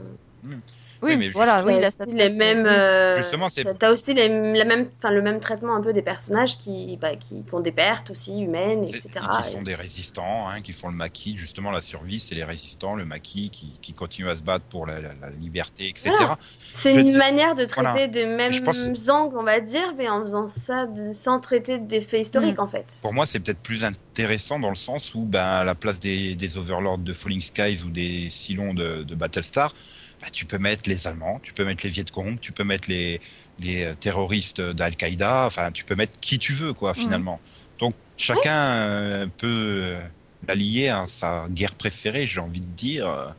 Oui, 1.02 1.12
Oui, 1.12 1.18
mais 1.18 1.30
voilà, 1.30 1.62
t'as 1.62 1.64
oui, 1.66 1.80
là, 1.80 1.88
aussi 1.88 2.14
les 2.14 2.30
mêmes. 2.30 2.66
euh, 2.66 3.16
Justement, 3.18 3.50
c'est- 3.50 3.64
t'as- 3.78 3.92
aussi 3.92 4.14
les, 4.14 4.28
la 4.28 4.66
même, 4.66 4.90
enfin, 4.98 5.12
le 5.12 5.22
même 5.22 5.40
traitement 5.40 5.74
un 5.76 5.82
peu 5.82 5.94
des 5.94 6.02
personnages 6.02 6.58
qui, 6.58 6.98
bah, 6.98 7.16
qui, 7.16 7.44
qui 7.44 7.54
ont 7.54 7.62
des 7.62 7.72
pertes 7.72 8.12
aussi 8.12 8.42
humaines, 8.42 8.84
etc. 8.84 9.10
et 9.16 9.44
qui 9.44 9.50
sont 9.52 9.62
des 9.62 9.76
résistants, 9.76 10.50
hein, 10.50 10.62
qui 10.62 10.74
font 10.74 10.90
le 10.90 10.96
maquis, 10.96 11.38
justement 11.38 11.72
la 11.72 11.82
survie, 11.82 12.20
c'est 12.20 12.36
les 12.36 12.44
résistants, 12.44 12.96
le 12.96 13.06
maquis 13.06 13.50
qui, 13.50 13.80
qui 13.82 13.94
continuent 13.94 14.28
à 14.28 14.36
se 14.36 14.44
battre 14.44 14.66
pour 14.66 14.86
la, 14.88 15.00
la- 15.00 15.14
la 15.22 15.30
liberté, 15.30 15.88
etc. 15.88 16.12
Voilà. 16.18 16.38
C'est 16.42 16.94
une 16.94 17.04
dis- 17.06 17.16
manière 17.16 17.56
de 17.56 17.64
traiter 17.66 17.82
voilà. 17.82 18.08
de 18.10 18.26
mêmes 18.26 18.62
pense- 18.64 19.10
angles, 19.10 19.38
on 19.38 19.44
va 19.44 19.62
dire, 19.62 19.94
mais 19.98 20.10
en 20.10 20.20
faisant 20.22 20.48
ça 20.48 20.86
de- 20.86 21.14
sans 21.14 21.40
traiter 21.40 21.78
des 21.80 22.02
faits 22.02 22.22
historiques, 22.28 22.58
Mm. 22.58 22.62
en 22.64 22.68
fait. 22.68 23.00
Pour 23.02 23.14
moi, 23.14 23.26
c'est 23.26 23.40
peut-être 23.40 23.62
plus 23.62 23.86
intéressant 23.86 24.60
dans 24.60 24.70
le 24.70 24.76
sens 24.76 25.16
où, 25.16 25.22
ben, 25.24 25.42
à 25.46 25.64
la 25.64 25.76
place 25.76 26.00
des, 26.00 26.36
des 26.36 26.58
Overlords 26.58 26.98
de 26.98 27.14
Falling 27.14 27.42
Skies 27.42 27.84
ou 27.86 27.90
des 27.90 28.28
Cylons 28.30 28.74
de, 28.74 29.04
de 29.04 29.16
Battlestar, 29.16 29.74
ben, 30.22 30.28
tu 30.34 30.46
peux 30.46 30.58
mettre 30.58 30.90
les 30.90 31.08
Allemands, 31.08 31.40
tu 31.44 31.54
peux 31.54 31.64
mettre 31.66 31.84
les 31.86 31.90
Viet 31.90 32.06
Cong, 32.12 32.40
tu 32.40 32.52
peux 32.52 32.64
mettre 32.64 32.90
les, 32.90 33.22
les 33.60 33.84
euh, 33.86 33.96
terroristes 33.96 34.62
d'Al-Qaïda, 34.62 35.46
enfin, 35.46 35.72
tu 35.72 35.86
peux 35.86 35.96
mettre 35.96 36.20
qui 36.20 36.40
tu 36.40 36.54
veux, 36.54 36.74
quoi, 36.74 36.94
finalement. 36.94 37.40
Donc, 37.80 37.96
chacun 38.18 38.72
euh, 38.74 39.28
peut 39.38 39.48
euh, 39.48 40.02
la 40.48 40.56
lier 40.56 40.90
à 40.90 41.06
sa 41.06 41.48
guerre 41.50 41.76
préférée, 41.76 42.28
j'ai 42.28 42.40
envie 42.40 42.60
de 42.62 42.68
dire. 42.68 43.36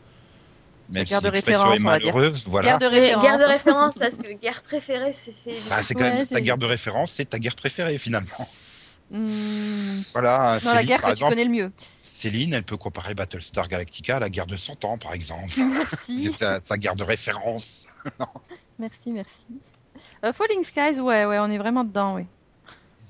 Même 0.92 1.06
si 1.06 1.10
guerre 1.10 1.22
de 1.22 1.28
l'expression 1.28 1.70
référence, 1.70 1.80
est 1.80 1.84
malheureuse, 1.84 2.46
voilà. 2.48 2.68
Guerre 2.70 2.78
de 2.80 2.86
référence. 2.86 3.24
guerre 3.24 3.38
de 3.38 3.44
référence, 3.44 3.98
parce 3.98 4.16
que 4.16 4.32
guerre 4.32 4.62
préférée, 4.62 5.12
c'est 5.24 5.32
fait. 5.32 5.50
Bah, 5.70 5.82
c'est 5.82 5.94
quand 5.94 6.04
Ouais, 6.04 6.10
même 6.12 6.24
c'est- 6.24 6.34
ta 6.34 6.40
guerre 6.40 6.58
de 6.58 6.66
référence, 6.66 7.12
c'est 7.12 7.26
ta 7.26 7.38
guerre 7.38 7.54
préférée, 7.56 7.98
finalement. 7.98 8.46
Hmm, 9.10 10.00
Voilà, 10.14 10.58
Dans 10.62 10.72
la 10.72 10.78
Céline, 10.78 10.86
guerre 10.88 11.00
par 11.00 11.12
que 11.12 11.18
tu 11.18 11.24
connais 11.24 11.44
le 11.44 11.50
mieux. 11.50 11.72
Céline, 12.20 12.52
elle 12.52 12.64
peut 12.64 12.76
comparer 12.76 13.14
Battlestar 13.14 13.66
Galactica 13.66 14.16
à 14.16 14.20
la 14.20 14.28
guerre 14.28 14.46
de 14.46 14.56
100 14.56 14.84
ans, 14.84 14.98
par 14.98 15.14
exemple. 15.14 15.54
Merci. 15.56 16.24
C'est 16.30 16.44
sa, 16.44 16.60
sa 16.60 16.76
guerre 16.76 16.94
de 16.94 17.02
référence. 17.02 17.86
Merci, 18.78 19.12
merci. 19.12 19.46
Euh, 20.24 20.32
Falling 20.32 20.62
Skies, 20.62 21.00
ouais, 21.00 21.24
ouais, 21.24 21.38
on 21.38 21.50
est 21.50 21.56
vraiment 21.56 21.82
dedans, 21.82 22.16
oui. 22.16 22.26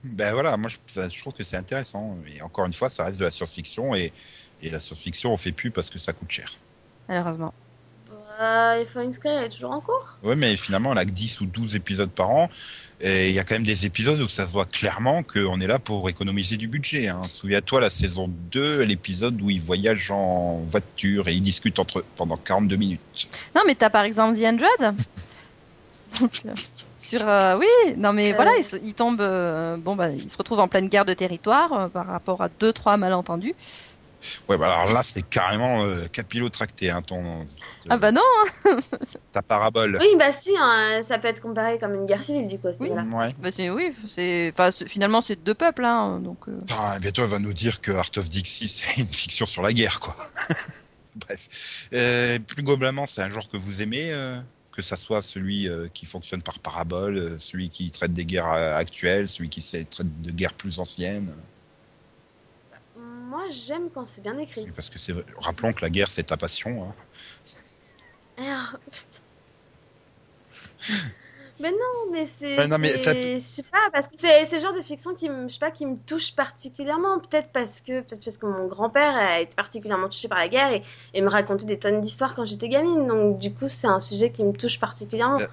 Ben 0.02 0.32
voilà, 0.32 0.56
moi 0.56 0.68
je, 0.68 0.78
enfin, 0.88 1.08
je 1.08 1.20
trouve 1.20 1.32
que 1.32 1.44
c'est 1.44 1.56
intéressant. 1.56 2.16
Et 2.34 2.40
encore 2.42 2.66
une 2.66 2.72
fois, 2.72 2.88
ça 2.88 3.04
reste 3.04 3.18
de 3.18 3.24
la 3.24 3.30
science-fiction 3.30 3.94
et, 3.94 4.12
et 4.62 4.70
la 4.70 4.80
science-fiction, 4.80 5.32
on 5.32 5.36
fait 5.36 5.52
plus 5.52 5.70
parce 5.70 5.90
que 5.90 5.98
ça 5.98 6.12
coûte 6.12 6.30
cher. 6.30 6.52
Malheureusement. 7.08 7.52
Et 8.42 8.86
Falling 8.86 9.12
Sky, 9.12 9.28
elle 9.28 9.44
est 9.44 9.48
toujours 9.50 9.72
en 9.72 9.80
cours 9.80 10.16
Ouais, 10.22 10.34
mais 10.36 10.56
finalement, 10.56 10.90
on 10.90 10.96
a 10.96 11.04
que 11.04 11.10
10 11.10 11.40
ou 11.42 11.46
12 11.46 11.76
épisodes 11.76 12.10
par 12.10 12.30
an. 12.30 12.48
Et 13.02 13.28
il 13.28 13.34
y 13.34 13.38
a 13.38 13.44
quand 13.44 13.54
même 13.54 13.64
des 13.64 13.86
épisodes 13.86 14.20
où 14.20 14.28
ça 14.28 14.46
se 14.46 14.52
voit 14.52 14.66
clairement 14.66 15.22
qu'on 15.22 15.60
est 15.60 15.66
là 15.66 15.78
pour 15.78 16.08
économiser 16.08 16.56
du 16.56 16.68
budget. 16.68 17.08
Hein. 17.08 17.20
Souviens-toi, 17.28 17.80
la 17.80 17.90
saison 17.90 18.28
2, 18.52 18.82
l'épisode 18.84 19.40
où 19.42 19.50
ils 19.50 19.60
voyagent 19.60 20.10
en 20.10 20.58
voiture 20.68 21.28
et 21.28 21.34
ils 21.34 21.40
discutent 21.42 21.78
entre, 21.78 22.04
pendant 22.16 22.36
42 22.36 22.76
minutes. 22.76 23.28
Non, 23.54 23.62
mais 23.66 23.74
t'as 23.74 23.90
par 23.90 24.04
exemple 24.04 24.38
The 24.38 24.44
Android. 24.44 24.68
Donc, 26.20 26.42
euh, 26.44 26.50
sur, 26.98 27.26
euh, 27.28 27.56
oui, 27.56 27.66
non, 27.96 28.12
mais 28.12 28.32
Euh. 28.32 28.36
voilà, 28.36 28.50
il, 28.58 28.64
se- 28.64 28.76
il 28.82 28.94
tombe, 28.94 29.20
euh, 29.20 29.76
bon, 29.76 29.94
bah, 29.96 30.10
il 30.10 30.28
se 30.28 30.36
retrouve 30.36 30.58
en 30.58 30.66
pleine 30.66 30.88
guerre 30.88 31.04
de 31.04 31.14
territoire 31.14 31.72
euh, 31.72 31.88
par 31.88 32.06
rapport 32.06 32.42
à 32.42 32.48
deux, 32.48 32.72
trois 32.72 32.96
malentendus. 32.96 33.54
Ouais, 34.48 34.58
bah 34.58 34.66
alors 34.80 34.92
là, 34.92 35.02
c'est 35.02 35.22
carrément 35.22 35.84
euh, 35.84 36.06
capillotracté, 36.12 36.90
hein, 36.90 37.02
ton, 37.02 37.46
Ah 37.88 37.96
bah 37.96 38.12
non, 38.12 38.20
ta 39.32 39.42
parabole. 39.42 39.96
Oui, 40.00 40.08
bah 40.18 40.32
si, 40.32 40.50
hein, 40.58 41.00
ça 41.02 41.18
peut 41.18 41.28
être 41.28 41.40
comparé 41.40 41.78
comme 41.78 41.94
une 41.94 42.06
guerre 42.06 42.22
civile, 42.22 42.48
du 42.48 42.58
coup, 42.58 42.68
à 42.68 42.72
ce 42.72 42.78
Oui. 42.80 42.90
Ouais. 42.90 43.32
bah, 43.38 43.50
c'est 43.50 43.70
oui, 43.70 43.90
c'est, 44.06 44.50
enfin, 44.52 44.70
c'est- 44.70 44.88
finalement 44.88 45.22
c'est 45.22 45.36
deux 45.36 45.54
peuples, 45.54 45.84
hein, 45.84 46.20
donc. 46.20 46.48
euh, 46.48 46.58
Putain, 46.58 46.98
bientôt, 47.00 47.22
elle 47.22 47.28
va 47.28 47.38
nous 47.38 47.52
dire 47.54 47.80
que 47.80 47.92
Art 47.92 48.10
of 48.16 48.28
Dixie, 48.28 48.68
c'est 48.68 49.00
une 49.00 49.08
fiction 49.08 49.46
sur 49.46 49.62
la 49.62 49.72
guerre, 49.72 50.00
quoi. 50.00 50.14
Bref. 51.14 51.88
Euh, 51.92 52.38
plus 52.38 52.62
globalement, 52.62 53.06
c'est 53.06 53.22
un 53.22 53.30
genre 53.30 53.48
que 53.48 53.56
vous 53.56 53.82
aimez, 53.82 54.12
euh, 54.12 54.40
que 54.76 54.82
ça 54.82 54.96
soit 54.96 55.22
celui 55.22 55.68
euh, 55.68 55.88
qui 55.92 56.06
fonctionne 56.06 56.42
par 56.42 56.58
parabole, 56.60 57.16
euh, 57.16 57.38
celui 57.38 57.68
qui 57.70 57.90
traite 57.90 58.12
des 58.12 58.24
guerres 58.24 58.52
euh, 58.52 58.76
actuelles, 58.76 59.28
celui 59.28 59.48
qui 59.48 59.60
traite 59.86 60.20
de 60.22 60.30
guerres 60.30 60.54
plus 60.54 60.78
anciennes? 60.78 61.34
Moi, 63.30 63.44
j'aime 63.50 63.90
quand 63.94 64.06
c'est 64.06 64.22
bien 64.22 64.36
écrit. 64.38 64.66
Parce 64.74 64.90
que 64.90 64.98
c'est, 64.98 65.14
rappelons 65.38 65.72
que 65.72 65.82
la 65.82 65.90
guerre, 65.90 66.10
c'est 66.10 66.24
ta 66.24 66.36
passion. 66.36 66.82
hein. 66.82 66.94
Mais 71.60 71.70
non, 71.70 72.12
mais 72.12 72.26
c'est. 72.26 72.56
Ouais, 72.58 72.66
non, 72.68 72.78
mais 72.78 72.88
c'est- 72.88 72.98
faites- 72.98 73.34
Je 73.34 73.38
sais 73.38 73.62
pas, 73.64 73.90
parce 73.92 74.08
que 74.08 74.14
c'est 74.16 74.46
c'est 74.46 74.56
le 74.56 74.62
genre 74.62 74.72
de 74.72 74.80
fiction 74.80 75.14
qui 75.14 75.28
me, 75.28 75.46
je 75.48 75.52
sais 75.54 75.58
pas, 75.58 75.70
qui 75.70 75.84
me 75.86 75.96
touche 76.06 76.34
particulièrement. 76.34 77.20
Peut-être 77.20 77.52
parce 77.52 77.80
que, 77.82 78.00
peut-être 78.00 78.24
parce 78.24 78.38
que 78.38 78.46
mon 78.46 78.66
grand-père 78.66 79.14
a 79.14 79.40
été 79.40 79.54
particulièrement 79.54 80.08
touché 80.08 80.26
par 80.28 80.38
la 80.38 80.48
guerre 80.48 80.72
et, 80.72 80.82
et 81.12 81.20
me 81.22 81.28
racontait 81.28 81.66
des 81.66 81.78
tonnes 81.78 82.00
d'histoires 82.00 82.34
quand 82.34 82.46
j'étais 82.46 82.68
gamine. 82.68 83.06
Donc, 83.06 83.38
du 83.38 83.52
coup, 83.52 83.68
c'est 83.68 83.86
un 83.88 84.00
sujet 84.00 84.32
qui 84.32 84.42
me 84.42 84.52
touche 84.52 84.80
particulièrement. 84.80 85.36
Euh, 85.38 85.46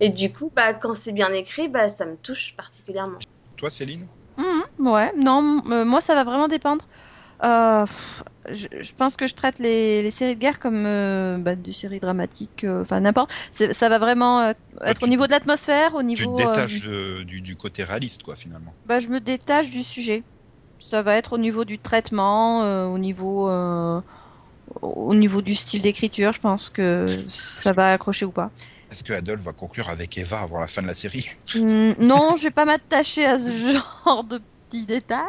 Et 0.00 0.08
du 0.08 0.32
coup, 0.32 0.50
bah, 0.56 0.72
quand 0.74 0.94
c'est 0.94 1.12
bien 1.12 1.32
écrit, 1.32 1.68
bah, 1.68 1.90
ça 1.90 2.06
me 2.06 2.16
touche 2.16 2.56
particulièrement. 2.56 3.18
Toi, 3.56 3.68
Céline? 3.68 4.06
Mhm, 4.38 4.62
ouais, 4.88 5.12
non, 5.16 5.62
euh, 5.70 5.84
moi 5.84 6.00
ça 6.00 6.14
va 6.14 6.24
vraiment 6.24 6.48
dépendre. 6.48 6.86
Euh, 7.42 7.86
je, 8.50 8.66
je 8.80 8.92
pense 8.94 9.16
que 9.16 9.26
je 9.26 9.34
traite 9.34 9.58
les, 9.58 10.02
les 10.02 10.10
séries 10.10 10.34
de 10.36 10.40
guerre 10.40 10.58
comme 10.58 10.84
euh, 10.86 11.38
bah, 11.38 11.56
des 11.56 11.72
séries 11.72 12.00
dramatiques, 12.00 12.64
euh, 12.64 12.82
enfin 12.82 13.00
n'importe. 13.00 13.32
Ça 13.52 13.88
va 13.88 13.98
vraiment 13.98 14.52
être 14.84 15.02
tu 15.02 15.04
au 15.04 15.06
te- 15.08 15.08
niveau 15.08 15.26
de 15.26 15.32
l'atmosphère, 15.32 15.94
au 15.94 16.02
Tu 16.14 16.28
niveau. 16.28 16.30
te 16.30 16.34
euh, 16.42 16.66
détaches 16.66 16.86
du, 16.86 17.40
du 17.40 17.56
côté 17.56 17.82
réaliste, 17.82 18.22
quoi, 18.22 18.36
finalement. 18.36 18.76
bah, 18.84 18.98
je 19.00 19.08
me 19.08 19.20
détache 19.20 19.70
du 19.70 19.82
sujet. 19.84 20.24
Ça 20.78 21.02
va 21.02 21.16
être 21.16 21.34
au 21.34 21.38
niveau 21.38 21.64
du 21.64 21.78
traitement, 21.78 22.60
au 22.92 22.98
niveau, 22.98 23.48
au 24.82 25.14
niveau 25.14 25.42
du 25.42 25.54
style 25.54 25.82
d'écriture. 25.82 26.32
Je 26.32 26.40
pense 26.40 26.70
que 26.70 27.24
ça 27.28 27.72
va 27.72 27.92
accrocher 27.92 28.24
ou 28.26 28.32
pas. 28.32 28.50
Est-ce 28.90 29.02
que 29.02 29.14
Adolphe 29.14 29.40
va 29.40 29.54
conclure 29.54 29.88
avec 29.88 30.18
Eva 30.18 30.42
avant 30.42 30.60
la 30.60 30.66
fin 30.68 30.82
de 30.82 30.86
la 30.86 30.94
série? 30.94 31.26
Hmm, 31.54 31.92
non, 31.98 32.36
je 32.36 32.44
vais 32.44 32.50
pas 32.50 32.64
m'attacher 32.64 33.26
à 33.26 33.38
ce 33.38 33.50
genre 34.04 34.24
de 34.24 34.38
petits 34.68 34.86
détails. 34.86 35.24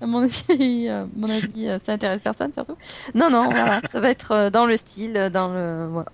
À 0.00 0.06
mon 0.06 0.22
avis, 0.22 0.36
euh, 0.88 1.06
mon 1.14 1.28
avis, 1.28 1.68
euh, 1.68 1.78
ça 1.78 1.92
intéresse 1.92 2.20
personne 2.22 2.52
surtout. 2.52 2.76
Non, 3.14 3.30
non, 3.30 3.48
voilà, 3.48 3.80
ça 3.88 4.00
va 4.00 4.10
être 4.10 4.32
euh, 4.32 4.50
dans 4.50 4.66
le 4.66 4.76
style, 4.76 5.30
dans 5.32 5.52
le, 5.52 5.88
voilà. 5.90 6.10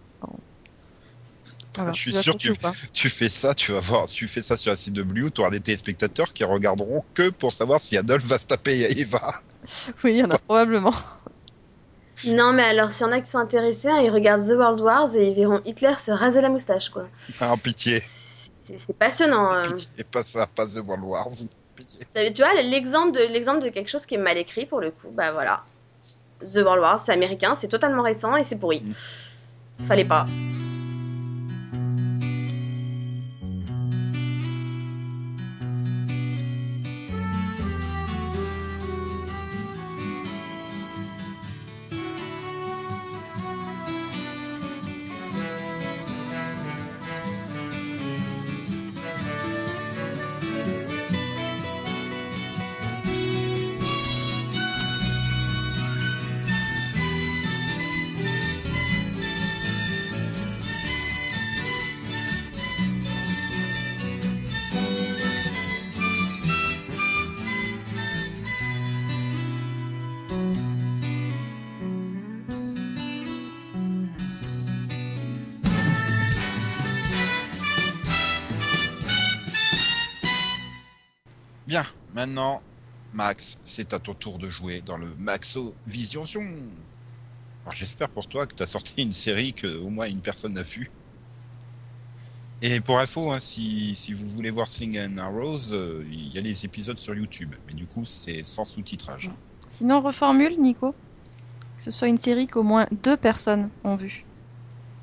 Voilà, 1.76 1.92
je 1.92 2.00
suis 2.00 2.14
sûr 2.14 2.36
que 2.38 2.52
tu, 2.94 3.10
fais 3.10 3.28
ça, 3.28 3.54
tu 3.54 3.72
vas 3.72 3.80
voir, 3.80 4.06
tu 4.06 4.26
fais 4.26 4.40
ça 4.40 4.56
sur 4.56 4.70
la 4.70 4.76
CW, 4.78 5.28
tu 5.28 5.42
auras 5.42 5.50
des 5.50 5.60
téléspectateurs 5.60 6.32
qui 6.32 6.42
regarderont 6.42 7.04
que 7.12 7.28
pour 7.28 7.52
savoir 7.52 7.80
si 7.80 7.98
Adolphe 7.98 8.24
va 8.24 8.38
se 8.38 8.46
taper 8.46 8.98
Eva. 8.98 9.42
Oui, 10.04 10.12
il 10.12 10.16
y 10.18 10.24
en 10.24 10.30
a 10.30 10.38
probablement. 10.38 10.94
Non, 12.24 12.52
mais 12.54 12.62
alors, 12.62 12.92
s'il 12.92 13.06
y 13.06 13.10
en 13.10 13.12
a 13.12 13.20
qui 13.20 13.30
sont 13.30 13.38
intéressés, 13.38 13.88
hein, 13.88 14.00
ils 14.00 14.10
regardent 14.10 14.46
The 14.46 14.52
World 14.56 14.80
Wars 14.80 15.14
et 15.16 15.28
ils 15.28 15.34
verront 15.34 15.60
Hitler 15.66 15.94
se 15.98 16.12
raser 16.12 16.40
la 16.40 16.48
moustache, 16.48 16.88
quoi. 16.88 17.08
Ah, 17.40 17.54
pitié. 17.62 18.02
C'est 18.64 18.78
c'est 18.78 18.96
passionnant. 18.96 19.50
hein. 19.52 19.62
Pitié, 19.64 20.04
pas 20.10 20.22
ça, 20.22 20.46
pas 20.46 20.66
The 20.66 20.78
World 20.86 21.04
Wars. 21.04 21.28
Tu 21.76 22.42
vois, 22.42 22.54
l'exemple 22.62 23.12
de, 23.12 23.32
l'exemple 23.32 23.62
de 23.62 23.68
quelque 23.68 23.88
chose 23.88 24.06
qui 24.06 24.14
est 24.14 24.18
mal 24.18 24.38
écrit, 24.38 24.66
pour 24.66 24.80
le 24.80 24.90
coup, 24.90 25.08
bah 25.12 25.32
voilà. 25.32 25.62
The 26.40 26.56
World 26.56 26.80
Wars, 26.80 27.00
c'est 27.00 27.12
américain, 27.12 27.54
c'est 27.54 27.68
totalement 27.68 28.02
récent 28.02 28.36
et 28.36 28.44
c'est 28.44 28.58
pourri. 28.58 28.82
Fallait 29.86 30.04
pas. 30.04 30.26
Maintenant, 82.26 82.60
Max, 83.12 83.58
c'est 83.64 83.92
à 83.94 83.98
ton 83.98 84.14
tour 84.14 84.38
de 84.38 84.50
jouer 84.50 84.82
dans 84.84 84.96
le 84.96 85.14
Maxo 85.18 85.74
Vision. 85.86 86.24
Alors 87.64 87.74
j'espère 87.74 88.08
pour 88.08 88.28
toi 88.28 88.46
que 88.46 88.54
tu 88.54 88.62
as 88.62 88.66
sorti 88.66 89.02
une 89.02 89.12
série 89.12 89.52
que 89.52 89.78
au 89.78 89.88
moins 89.88 90.06
une 90.06 90.20
personne 90.20 90.54
n'a 90.54 90.62
vue. 90.62 90.90
Et 92.62 92.80
pour 92.80 92.98
info, 92.98 93.30
hein, 93.32 93.38
si, 93.40 93.94
si 93.96 94.12
vous 94.12 94.26
voulez 94.34 94.50
voir 94.50 94.66
Sling 94.68 94.98
and 94.98 95.18
Arrows, 95.18 95.72
euh, 95.72 96.04
il 96.10 96.32
y 96.34 96.38
a 96.38 96.40
les 96.40 96.64
épisodes 96.64 96.98
sur 96.98 97.14
YouTube. 97.14 97.54
Mais 97.66 97.74
du 97.74 97.86
coup, 97.86 98.04
c'est 98.06 98.42
sans 98.44 98.64
sous-titrage. 98.64 99.30
Sinon, 99.68 100.00
reformule, 100.00 100.58
Nico. 100.58 100.92
Que 101.76 101.82
ce 101.82 101.90
soit 101.90 102.08
une 102.08 102.16
série 102.16 102.46
qu'au 102.46 102.62
moins 102.62 102.86
deux 103.04 103.16
personnes 103.18 103.68
ont 103.84 103.96
vue. 103.96 104.24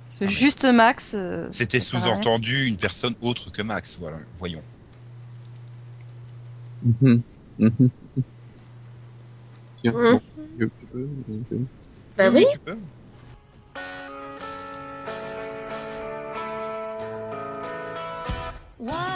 Parce 0.07 0.19
que 0.19 0.25
Ah, 0.25 0.27
juste 0.27 0.65
Max. 0.65 1.11
euh, 1.13 1.47
C'était 1.51 1.79
sous-entendu 1.79 2.65
une 2.65 2.77
personne 2.77 3.13
autre 3.21 3.51
que 3.51 3.61
Max, 3.61 3.97
voilà, 3.99 4.17
voyons. 4.39 4.63
Mhm. 6.83 7.21
Mhm. 7.59 7.89
Tiens, 9.81 9.93
Mhm. 9.93 10.19
peux, 10.59 10.69
peux. 11.49 11.59
Bah 12.17 12.29
oui. 12.33 12.45
tu 12.51 12.59
peux. 12.59 12.77
What 18.79 19.12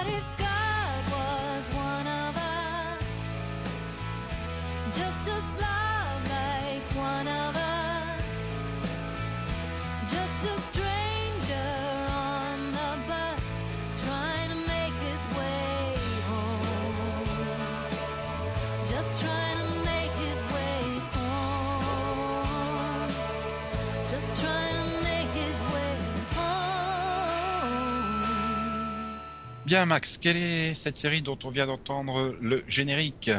Bien, 29.67 29.85
Max, 29.85 30.15
quelle 30.15 30.37
est 30.37 30.75
cette 30.75 30.95
série 30.95 31.21
dont 31.21 31.37
on 31.43 31.49
vient 31.49 31.67
d'entendre 31.67 32.37
le 32.39 32.63
générique 32.69 33.29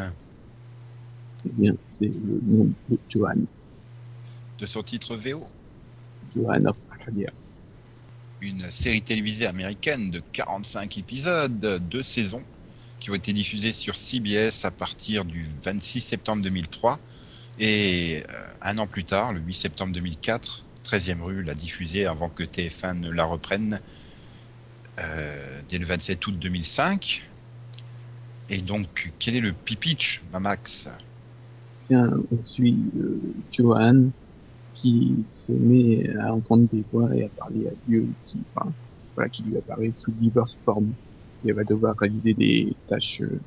Eh 1.46 1.48
bien, 1.48 1.72
c'est 1.88 2.04
le 2.04 2.38
nom 2.42 2.70
de 2.90 2.98
Johan. 3.08 3.32
de 4.58 4.66
son 4.66 4.82
titre 4.82 5.16
VO 5.16 5.48
Johan 6.34 6.66
of 6.66 6.76
Arcadia. 6.90 7.30
Une 8.42 8.70
série 8.70 9.00
télévisée 9.00 9.46
américaine 9.46 10.10
de 10.10 10.22
45 10.32 10.98
épisodes, 10.98 11.78
deux 11.88 12.02
saisons, 12.02 12.44
qui 13.00 13.10
ont 13.10 13.14
été 13.14 13.32
diffusées 13.32 13.72
sur 13.72 13.96
CBS 13.96 14.66
à 14.66 14.70
partir 14.70 15.24
du 15.24 15.46
26 15.62 16.02
septembre 16.02 16.42
2003. 16.42 17.00
Et 17.56 18.22
euh, 18.28 18.42
un 18.60 18.76
an 18.76 18.86
plus 18.86 19.06
tard, 19.06 19.32
le 19.32 19.40
8 19.40 19.54
septembre 19.54 19.94
2004, 19.94 20.66
13e 20.84 21.22
rue 21.22 21.42
l'a 21.42 21.54
diffusée 21.54 22.04
avant 22.04 22.28
que 22.28 22.42
TF1 22.42 23.00
ne 23.00 23.08
la 23.08 23.24
reprenne 23.24 23.80
euh, 24.98 25.60
dès 25.68 25.78
le 25.78 25.86
27 25.86 26.26
août 26.26 26.38
2005. 26.38 27.22
Et 28.50 28.58
donc, 28.58 29.12
quel 29.18 29.36
est 29.36 29.40
le 29.40 29.52
pitch, 29.52 30.22
ma 30.32 30.40
Max 30.40 30.88
Bien, 31.88 32.10
on 32.30 32.44
suit 32.44 32.78
euh, 32.96 33.20
Johan 33.50 34.10
qui 34.74 35.24
se 35.28 35.52
met 35.52 36.08
à 36.18 36.32
entendre 36.32 36.68
des 36.72 36.84
voix 36.92 37.14
et 37.14 37.24
à 37.24 37.28
parler 37.28 37.66
à 37.66 37.72
Dieu 37.86 38.06
qui, 38.26 38.38
enfin, 38.54 38.72
voilà, 39.14 39.28
qui 39.28 39.42
lui 39.42 39.56
apparaît 39.56 39.92
sous 39.96 40.12
diverses 40.12 40.56
formes. 40.64 40.92
Et 41.44 41.50
elle 41.50 41.54
va 41.54 41.64
devoir 41.64 41.96
réaliser 41.98 42.34
des 42.34 42.74
tâches, 42.88 43.20
euh, 43.22 43.40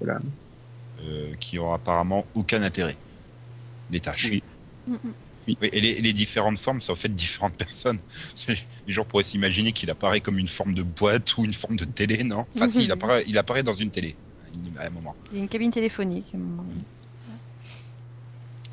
voilà, 0.00 0.20
euh, 1.02 1.32
qui 1.40 1.58
ont 1.58 1.72
apparemment 1.72 2.26
aucun 2.34 2.62
intérêt. 2.62 2.96
Des 3.90 4.00
tâches. 4.00 4.28
Oui. 4.30 4.42
Mm, 4.86 4.92
mm. 4.92 5.12
Oui, 5.60 5.68
et 5.72 5.80
les, 5.80 6.00
les 6.00 6.12
différentes 6.12 6.58
formes, 6.58 6.80
c'est 6.80 6.92
en 6.92 6.96
fait 6.96 7.12
différentes 7.14 7.54
personnes. 7.54 7.98
Les 8.86 8.92
gens 8.92 9.04
pourraient 9.04 9.24
s'imaginer 9.24 9.72
qu'il 9.72 9.90
apparaît 9.90 10.20
comme 10.20 10.38
une 10.38 10.48
forme 10.48 10.74
de 10.74 10.82
boîte 10.82 11.36
ou 11.36 11.44
une 11.44 11.54
forme 11.54 11.76
de 11.76 11.84
télé, 11.84 12.24
non? 12.24 12.44
Enfin, 12.54 12.68
si, 12.68 12.84
il 12.84 12.92
apparaît, 12.92 13.24
il 13.26 13.38
apparaît 13.38 13.62
dans 13.62 13.74
une 13.74 13.90
télé 13.90 14.16
à 14.78 14.86
un 14.86 14.90
moment. 14.90 15.14
Il 15.30 15.36
y 15.36 15.40
a 15.40 15.42
une 15.42 15.48
cabine 15.48 15.70
téléphonique. 15.70 16.34
à 16.34 16.36
un 16.36 16.40
moment. 16.40 16.64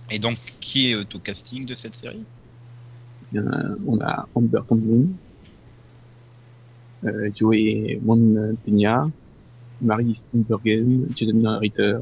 Et 0.10 0.20
donc, 0.20 0.38
qui 0.62 0.92
est 0.92 0.96
au 0.96 1.20
casting 1.20 1.66
de 1.66 1.76
cette 1.76 1.96
série? 1.96 2.24
Bien, 3.32 3.44
on 3.86 4.00
a 4.00 4.28
Amber 4.36 4.62
Thompson, 4.68 5.08
euh, 7.04 7.30
Joey 7.36 8.00
Montagna, 8.02 9.10
Marie 9.82 10.16
Steenburgen, 10.16 11.06
Jason 11.16 11.60
Ritter, 11.60 11.98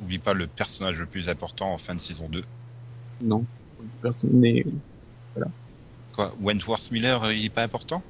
N'oublie 0.00 0.18
pas 0.18 0.32
le 0.32 0.46
personnage 0.46 0.98
le 0.98 1.06
plus 1.06 1.28
important 1.28 1.74
en 1.74 1.78
fin 1.78 1.94
de 1.94 2.00
saison 2.00 2.28
2. 2.30 2.42
Non, 3.20 3.46
personne 4.00 4.40
n'est, 4.40 4.64
Quoi 6.12 6.32
Wentworth 6.38 6.92
Miller, 6.92 7.24
euh, 7.24 7.34
il 7.34 7.46
est 7.46 7.50
pas 7.50 7.64
important? 7.64 8.04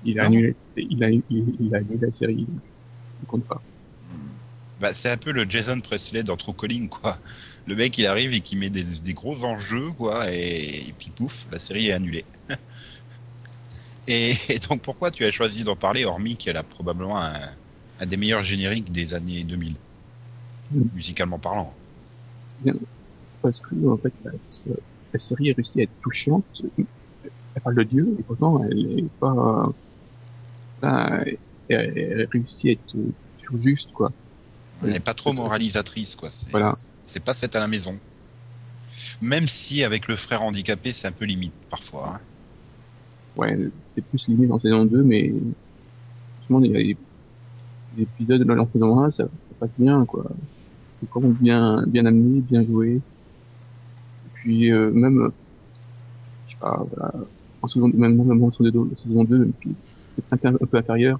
Il 0.00 0.18
a 0.20 0.22
Non. 0.22 0.24
annulé, 0.24 0.56
il 0.76 1.04
a, 1.04 1.10
il, 1.10 1.24
il 1.28 1.74
a 1.74 1.78
annulé 1.78 1.98
la 1.98 2.10
série, 2.10 2.46
il 3.20 3.26
compte 3.26 3.46
pas. 3.46 3.62
bah, 4.78 4.94
C'est 4.94 5.10
un 5.10 5.16
peu 5.16 5.32
le 5.32 5.48
Jason 5.48 5.80
Presley 5.80 6.22
dans 6.22 6.36
True 6.36 6.54
Calling, 6.54 6.88
quoi. 6.88 7.18
Le 7.66 7.74
mec, 7.76 7.96
il 7.98 8.06
arrive 8.06 8.32
et 8.32 8.40
qui 8.40 8.56
met 8.56 8.70
des, 8.70 8.84
des 8.84 9.14
gros 9.14 9.44
enjeux, 9.44 9.90
quoi, 9.92 10.32
et, 10.32 10.88
et 10.88 10.92
puis 10.92 11.10
pouf, 11.10 11.46
la 11.50 11.58
série 11.58 11.88
est 11.88 11.92
annulée. 11.92 12.26
et, 14.06 14.34
et 14.48 14.58
donc, 14.58 14.82
pourquoi 14.82 15.10
tu 15.10 15.24
as 15.24 15.30
choisi 15.30 15.64
d'en 15.64 15.76
parler, 15.76 16.04
hormis 16.04 16.36
qu'elle 16.36 16.56
a 16.56 16.62
probablement 16.64 17.18
un, 17.20 17.40
un 17.98 18.06
des 18.06 18.16
meilleurs 18.16 18.42
génériques 18.44 18.92
des 18.92 19.14
années 19.14 19.44
2000, 19.44 19.76
Mm. 20.72 20.90
musicalement 20.92 21.38
parlant 21.38 21.76
Parce 23.46 23.60
que, 23.60 23.74
en 23.88 23.98
fait, 23.98 24.14
la, 24.24 24.32
la 25.12 25.18
série 25.18 25.50
a 25.50 25.54
réussi 25.56 25.80
à 25.80 25.84
être 25.84 25.92
touchante, 26.02 26.46
elle 27.54 27.62
parle 27.62 27.76
de 27.76 27.82
Dieu, 27.84 28.06
et 28.18 28.22
pourtant, 28.24 28.62
elle 28.64 28.78
est 28.98 29.10
pas, 29.20 29.74
pas- 30.80 31.22
elle, 31.68 31.92
elle 31.98 32.28
réussit 32.32 32.66
à 32.68 32.72
être 32.72 32.96
toujours 33.38 33.60
juste, 33.60 33.92
quoi. 33.92 34.12
Elle 34.82 34.90
n'est 34.90 35.00
pas 35.00 35.14
trop 35.14 35.32
moralisatrice, 35.32 36.14
quoi. 36.16 36.30
C'est 36.30 36.50
Voilà. 36.50 36.72
pas 37.24 37.34
cette 37.34 37.56
à 37.56 37.60
la 37.60 37.68
maison. 37.68 37.98
Même 39.20 39.48
si, 39.48 39.84
avec 39.84 40.08
le 40.08 40.16
frère 40.16 40.42
handicapé, 40.42 40.92
c'est 40.92 41.06
un 41.08 41.12
peu 41.12 41.24
limite, 41.24 41.54
parfois. 41.68 42.08
hein. 42.16 42.20
Ouais, 43.36 43.56
c'est 43.90 44.02
plus 44.02 44.26
limite 44.28 44.50
en 44.50 44.58
saison 44.58 44.86
2, 44.86 45.02
mais 45.02 45.32
franchement, 46.40 46.62
il 46.64 46.72
y 46.72 46.92
a 46.92 46.94
des, 47.92 48.44
dans 48.44 48.70
saison 48.70 49.00
1, 49.00 49.10
ça, 49.10 49.28
ça 49.38 49.54
passe 49.58 49.74
bien, 49.76 50.04
quoi. 50.06 50.30
C'est 50.90 51.08
vraiment 51.10 51.30
bien, 51.30 51.84
bien 51.86 52.06
amené, 52.06 52.40
bien 52.42 52.64
joué. 52.64 53.02
Puis, 54.46 54.70
euh, 54.70 54.92
même, 54.92 55.32
je 56.46 56.52
sais 56.52 56.56
pas, 56.60 56.86
voilà, 56.88 57.12
en 57.62 57.66
saison, 57.66 57.88
même, 57.88 58.14
même 58.14 58.44
en 58.44 58.50
saison 58.52 58.70
2, 58.70 58.94
saison 58.94 59.24
2 59.24 59.38
même 59.38 59.52
qui 59.54 59.70
est 59.70 60.24
un 60.30 60.36
peu, 60.36 60.48
un 60.48 60.66
peu 60.66 60.76
inférieur. 60.76 61.18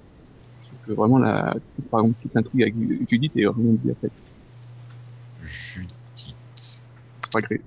Que 0.85 0.93
vraiment 0.93 1.19
la, 1.19 1.53
par 1.91 1.99
exemple, 1.99 2.21
toute 2.21 2.33
l'intrigue 2.33 2.61
avec 2.61 2.75
Judith 3.09 3.35
est 3.35 3.43
vraiment 3.43 3.73
bien 3.73 3.93
faite. 3.99 4.13
Judith. 5.43 5.93
C'est 6.55 7.31
pas 7.33 7.41
grave. 7.41 7.59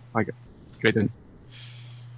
C'est 0.00 0.12
pas 0.12 0.24
grave. 0.24 0.36
Graydon. 0.80 1.08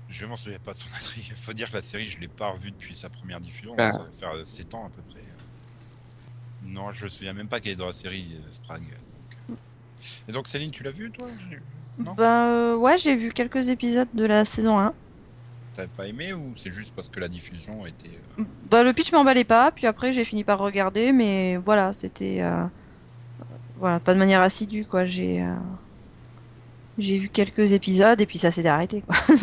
Je 0.08 0.24
m'en 0.24 0.38
souviens 0.38 0.58
pas 0.58 0.72
de 0.72 0.78
son 0.78 0.88
intrigue. 0.88 1.32
Faut 1.36 1.52
dire 1.52 1.68
que 1.68 1.74
la 1.74 1.82
série, 1.82 2.08
je 2.08 2.18
l'ai 2.18 2.28
pas 2.28 2.48
revue 2.48 2.70
depuis 2.70 2.96
sa 2.96 3.10
première 3.10 3.42
diffusion. 3.42 3.74
Ah. 3.76 3.92
Ça 3.92 3.98
va 3.98 4.10
faire 4.10 4.30
euh, 4.30 4.46
7 4.46 4.72
ans 4.72 4.86
à 4.86 4.88
peu 4.88 5.02
près. 5.02 5.20
Non, 6.62 6.92
je 6.92 7.04
me 7.04 7.10
souviens 7.10 7.34
même 7.34 7.48
pas 7.48 7.60
qu'elle 7.60 7.72
est 7.72 7.76
dans 7.76 7.88
la 7.88 7.92
série 7.92 8.40
euh, 8.42 8.50
Sprague. 8.52 8.88
donc, 8.88 9.36
euh. 9.50 9.54
Et 10.28 10.32
donc, 10.32 10.48
Céline, 10.48 10.70
tu 10.70 10.82
l'as 10.82 10.92
vue, 10.92 11.10
toi? 11.10 11.28
Non? 11.96 12.16
Bah 12.16 12.48
euh, 12.48 12.76
ouais, 12.76 12.96
j'ai 12.98 13.16
vu 13.16 13.32
quelques 13.32 13.68
épisodes 13.68 14.08
de 14.14 14.24
la 14.24 14.44
saison 14.44 14.78
1. 14.78 14.94
T'avais 15.74 15.88
pas 15.88 16.06
aimé 16.08 16.32
ou 16.32 16.56
c'est 16.56 16.72
juste 16.72 16.94
parce 16.94 17.10
que 17.10 17.20
la 17.20 17.28
diffusion 17.28 17.84
était. 17.86 18.16
euh, 18.16 18.22
Bah 18.38 18.82
le 18.82 18.92
pitch 18.92 19.12
m'emballait 19.12 19.44
pas, 19.44 19.70
puis 19.72 19.86
après 19.86 20.12
j'ai 20.12 20.24
fini 20.24 20.44
par 20.44 20.58
regarder, 20.58 21.12
mais 21.12 21.56
voilà, 21.58 21.92
c'était 21.92 22.40
euh, 22.42 22.66
voilà, 23.76 24.00
pas 24.00 24.14
de 24.14 24.18
manière 24.18 24.40
assidue 24.40 24.84
quoi. 24.86 25.04
J'ai 25.04 25.42
euh, 25.42 25.54
j'ai 26.98 27.18
vu 27.18 27.28
quelques 27.28 27.72
épisodes 27.72 28.20
et 28.20 28.26
puis 28.26 28.38
ça 28.38 28.50
s'était 28.50 28.68
arrêté 28.68 29.02
quoi. 29.02 29.16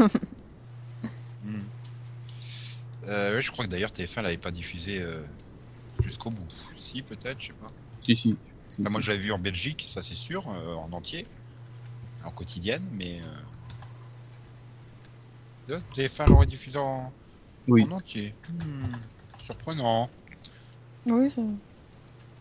hmm. 1.42 1.70
Euh, 3.06 3.36
ouais, 3.36 3.42
je 3.42 3.52
crois 3.52 3.66
que 3.66 3.70
d'ailleurs 3.70 3.92
TF1 3.92 4.22
l'avait 4.22 4.38
pas 4.38 4.52
diffusé 4.52 5.00
euh, 5.02 5.26
jusqu'au 6.00 6.32
bout. 6.32 6.50
Si, 6.76 7.04
peut-être, 7.04 7.42
je 7.42 7.48
sais 7.48 7.54
pas. 7.54 7.74
Si, 8.02 8.16
si. 8.18 8.38
si, 8.68 8.86
Enfin, 8.86 8.92
moi, 8.92 9.02
si. 9.02 9.02
je 9.02 9.12
l'avais 9.12 9.24
vu 9.24 9.32
en 9.32 9.40
Belgique, 9.40 9.84
ça 9.88 10.02
c'est 10.04 10.16
sûr, 10.16 10.48
euh, 10.50 10.74
en 10.76 10.92
entier, 10.94 11.28
en 12.30 12.32
quotidienne, 12.32 12.88
mais. 12.94 13.22
Euh... 15.68 15.80
TF1 15.96 16.28
l'aurait 16.28 16.48
diffusé 16.48 16.78
en, 16.80 17.12
Oui. 17.68 17.84
en 17.84 17.92
entier. 17.92 18.34
Hmm, 18.50 18.86
Surprenant. 19.42 20.10
Oui. 21.06 21.32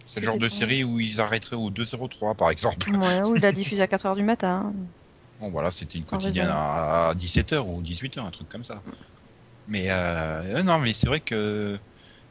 C'est 0.08 0.20
le 0.20 0.26
genre 0.26 0.38
de 0.38 0.48
série 0.48 0.84
où 0.84 0.98
ils 1.00 1.20
arrêteraient 1.20 1.56
au 1.56 1.70
2.03 1.70 2.34
par 2.36 2.50
exemple. 2.50 2.90
Ouais, 2.90 3.22
ou 3.26 3.36
il 3.36 3.42
l'a 3.42 3.52
diffusé 3.52 3.82
à 3.82 3.86
4h 3.86 4.16
du 4.16 4.22
matin. 4.22 4.72
Bon 5.38 5.50
voilà, 5.50 5.70
c'était 5.70 5.98
une 5.98 6.04
quotidienne 6.04 6.48
à 6.50 7.12
17h 7.14 7.58
ou 7.58 7.82
18h, 7.82 8.20
un 8.20 8.30
truc 8.30 8.48
comme 8.48 8.64
ça. 8.64 8.82
Mais 9.66 9.90
euh, 9.90 10.58
euh, 10.58 10.62
non, 10.62 10.78
mais 10.78 10.94
c'est 10.94 11.06
vrai 11.06 11.20
que 11.20 11.78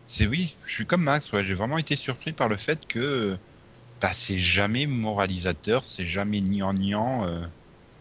c'est 0.08 0.26
oui, 0.26 0.56
je 0.66 0.74
suis 0.74 0.86
comme 0.88 1.04
Max, 1.04 1.32
ouais, 1.32 1.46
j'ai 1.46 1.54
vraiment 1.54 1.78
été 1.78 1.96
surpris 1.96 2.34
par 2.34 2.50
le 2.50 2.58
fait 2.58 2.88
que 2.88 3.38
c'est 4.14 4.40
jamais 4.40 4.86
moralisateur, 4.86 5.84
c'est 5.84 6.06
jamais 6.06 6.42
niant 6.42 7.26
euh, 7.26 7.46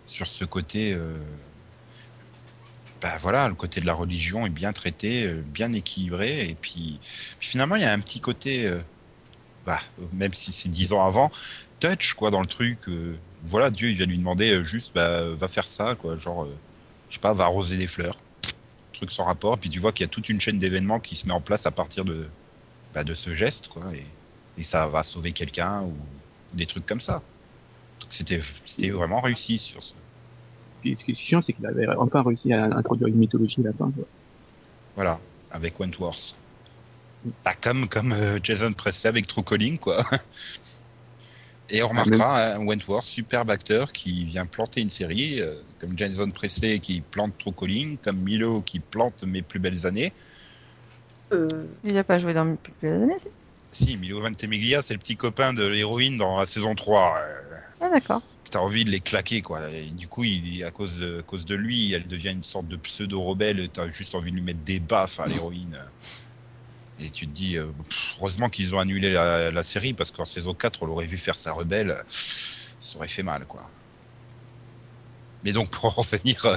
sur 0.07 0.27
ce 0.29 0.45
côté. 0.45 0.93
euh, 0.93 1.17
bah 3.03 3.17
voilà, 3.21 3.49
le 3.49 3.55
côté 3.55 3.81
de 3.81 3.87
la 3.87 3.95
religion 3.95 4.47
est 4.47 4.51
bien 4.51 4.73
traité, 4.73 5.25
euh, 5.25 5.43
bien 5.45 5.73
équilibré, 5.73 6.49
et 6.49 6.55
puis, 6.55 6.99
finalement 7.41 7.77
il 7.77 7.83
y 7.83 7.85
a 7.85 7.93
un 7.93 8.01
petit 8.01 8.21
côté, 8.21 8.67
euh, 8.67 8.81
bah, 9.67 9.81
même 10.13 10.33
si 10.35 10.53
c'est 10.53 10.69
dix 10.71 10.93
ans 10.93 11.05
avant, 11.07 11.31
touch 11.81 12.15
quoi 12.15 12.31
dans 12.31 12.41
le 12.41 12.47
truc. 12.47 12.81
voilà, 13.45 13.71
Dieu 13.71 13.91
vient 13.91 14.07
lui 14.07 14.19
demander 14.19 14.65
juste 14.65 14.95
bah, 14.95 15.23
va 15.35 15.49
faire 15.49 15.67
ça 15.69 15.95
quoi, 15.95 16.19
genre 16.19 16.49
je 17.11 17.15
sais 17.15 17.21
pas, 17.21 17.33
va 17.35 17.45
arroser 17.45 17.77
des 17.77 17.87
fleurs, 17.87 18.17
truc 18.95 19.11
sans 19.11 19.25
rapport. 19.25 19.59
Puis 19.59 19.71
tu 19.71 19.81
vois 19.81 19.93
qu'il 19.93 20.05
y 20.05 20.09
a 20.09 20.11
toute 20.11 20.29
une 20.29 20.41
chaîne 20.41 20.59
d'événements 20.59 21.01
qui 21.01 21.17
se 21.17 21.27
met 21.27 21.33
en 21.35 21.41
place 21.41 21.67
à 21.67 21.71
partir 21.71 22.05
de 22.05 22.29
bah, 22.95 23.03
ce 23.15 23.35
geste 23.35 23.69
quoi, 23.69 23.85
et 24.59 24.63
ça 24.63 24.87
va 24.87 25.03
sauver 25.03 25.33
quelqu'un 25.33 25.83
ou 25.83 25.95
des 26.55 26.67
trucs 26.67 26.87
comme 26.87 27.01
ça. 27.01 27.23
Donc 28.01 28.09
c'était 28.11 28.41
c'était 28.65 28.91
vraiment 28.91 29.21
réussi 29.21 29.59
sur 29.59 29.83
ce. 29.83 29.95
Puis 30.81 30.97
ce 30.97 31.05
qui 31.05 31.13
est 31.13 31.15
chiant, 31.15 31.43
c'est 31.43 31.53
qu'il 31.53 31.67
avait 31.67 31.89
enfin 31.89 32.23
réussi 32.23 32.53
à 32.53 32.65
introduire 32.65 33.09
une 33.09 33.17
mythologie 33.17 33.63
là-dedans. 33.63 33.93
Voilà, 34.95 35.21
avec 35.51 35.79
Wentworth. 35.79 36.37
Bah, 37.45 37.53
comme 37.61 37.89
comme 37.89 38.13
euh, 38.13 38.39
Jason 38.43 38.73
Presley 38.73 39.09
avec 39.09 39.27
True 39.27 39.43
Calling, 39.43 39.79
quoi. 39.79 40.05
Et 41.69 41.83
on 41.83 41.89
remarquera 41.89 42.55
un 42.55 42.65
Wentworth, 42.65 43.05
superbe 43.05 43.51
acteur, 43.51 43.93
qui 43.93 44.25
vient 44.25 44.47
planter 44.47 44.81
une 44.81 44.89
série, 44.89 45.41
euh, 45.41 45.61
comme 45.81 45.99
Jason 45.99 46.31
Presley 46.31 46.79
qui 46.79 47.01
plante 47.01 47.33
True 47.39 47.53
Calling, 47.53 47.97
comme 47.99 48.19
Milo 48.19 48.61
qui 48.61 48.79
plante 48.79 49.25
Mes 49.25 49.43
plus 49.43 49.59
belles 49.59 49.85
années. 49.85 50.13
Euh, 51.33 51.49
Il 51.83 51.99
a 51.99 52.05
pas 52.05 52.21
joué 52.21 52.35
dans 52.35 52.45
mes 52.45 52.55
plus 52.55 52.73
belles 52.81 53.03
années, 53.03 53.19
si 53.19 53.29
Si, 53.73 53.97
Milo 53.97 54.21
Ventimiglia, 54.21 54.83
c'est 54.83 54.95
le 54.95 55.01
petit 55.01 55.17
copain 55.17 55.53
de 55.53 55.67
l'héroïne 55.67 56.17
dans 56.17 56.39
la 56.39 56.47
saison 56.47 56.75
3. 56.75 57.19
euh, 57.19 57.57
Ah 57.81 57.91
d'accord. 57.91 58.23
T'as 58.51 58.61
envie 58.61 58.85
de 58.85 58.91
les 58.91 59.01
claquer, 59.01 59.43
quoi. 59.43 59.69
Et 59.71 59.91
du 59.91 60.07
coup, 60.09 60.25
il, 60.25 60.63
à, 60.65 60.71
cause 60.71 60.99
de, 60.99 61.19
à 61.19 61.23
cause 61.23 61.45
de 61.45 61.55
lui, 61.55 61.93
elle 61.93 62.07
devient 62.07 62.31
une 62.31 62.45
sorte 62.45 62.69
de 62.69 62.77
pseudo-rebelle. 62.77 63.69
T'as 63.71 63.91
juste 63.91 64.15
envie 64.15 64.31
de 64.31 64.37
lui 64.37 64.43
mettre 64.43 64.61
des 64.61 64.81
baffes 64.81 65.21
à 65.21 65.27
l'héroïne. 65.27 65.79
Et 67.01 67.11
tu 67.11 67.27
te 67.27 67.33
dis, 67.33 67.59
euh, 67.59 67.67
heureusement 68.19 68.49
qu'ils 68.49 68.75
ont 68.75 68.79
annulé 68.79 69.11
la, 69.13 69.51
la 69.51 69.63
série, 69.63 69.93
parce 69.93 70.11
qu'en 70.11 70.25
saison 70.25 70.55
4, 70.55 70.83
on 70.83 70.87
l'aurait 70.87 71.07
vu 71.07 71.19
faire 71.19 71.37
sa 71.37 71.53
rebelle. 71.53 72.03
Ça 72.09 72.97
aurait 72.99 73.09
fait 73.09 73.25
mal, 73.25 73.45
quoi. 73.47 73.69
Mais 75.43 75.53
donc, 75.53 75.71
pour 75.71 75.85
en 75.87 75.91
revenir 76.03 76.45
euh, 76.47 76.57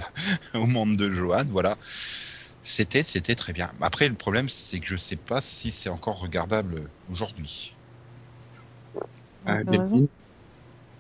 au 0.53 0.67
monde 0.67 0.95
de 0.95 1.11
Johan, 1.11 1.43
voilà. 1.49 1.77
C'était, 2.61 3.03
c'était 3.03 3.35
très 3.35 3.53
bien. 3.53 3.71
Après, 3.81 4.07
le 4.07 4.15
problème, 4.15 4.49
c'est 4.49 4.79
que 4.79 4.87
je 4.87 4.97
sais 4.97 5.15
pas 5.15 5.41
si 5.41 5.71
c'est 5.71 5.89
encore 5.89 6.19
regardable 6.19 6.89
aujourd'hui. 7.09 7.73
Ah, 9.45 9.63
Delphine, 9.63 10.07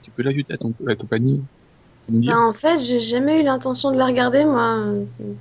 tu 0.01 0.11
peux 0.11 0.23
l'ajouter 0.23 0.53
à 0.53 0.57
ton, 0.57 0.73
nous 2.11 2.21
dire 2.21 2.33
bah, 2.33 2.39
en 2.39 2.53
fait, 2.53 2.81
j'ai 2.81 2.99
jamais 2.99 3.41
eu 3.41 3.43
l'intention 3.43 3.91
de 3.91 3.97
la 3.97 4.05
regarder, 4.05 4.45
moi. 4.45 4.93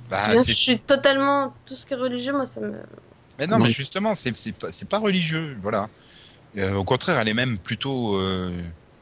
Bah, 0.09 0.33
bien 0.33 0.43
je 0.43 0.51
suis 0.51 0.79
totalement. 0.79 1.53
Tout 1.65 1.75
ce 1.75 1.85
qui 1.85 1.93
est 1.93 1.97
religieux, 1.97 2.33
moi, 2.33 2.45
ça 2.45 2.61
me. 2.61 2.73
Mais 3.39 3.47
non, 3.47 3.57
Non. 3.57 3.65
mais 3.65 3.71
justement, 3.71 4.15
c'est 4.15 4.35
c'est 4.35 4.51
pas, 4.51 4.71
c'est 4.71 4.89
pas 4.89 4.99
religieux, 4.99 5.57
voilà. 5.61 5.89
Euh, 6.57 6.75
au 6.75 6.83
contraire, 6.83 7.19
elle 7.19 7.27
est 7.27 7.33
même 7.33 7.57
plutôt, 7.57 8.15
euh, 8.17 8.51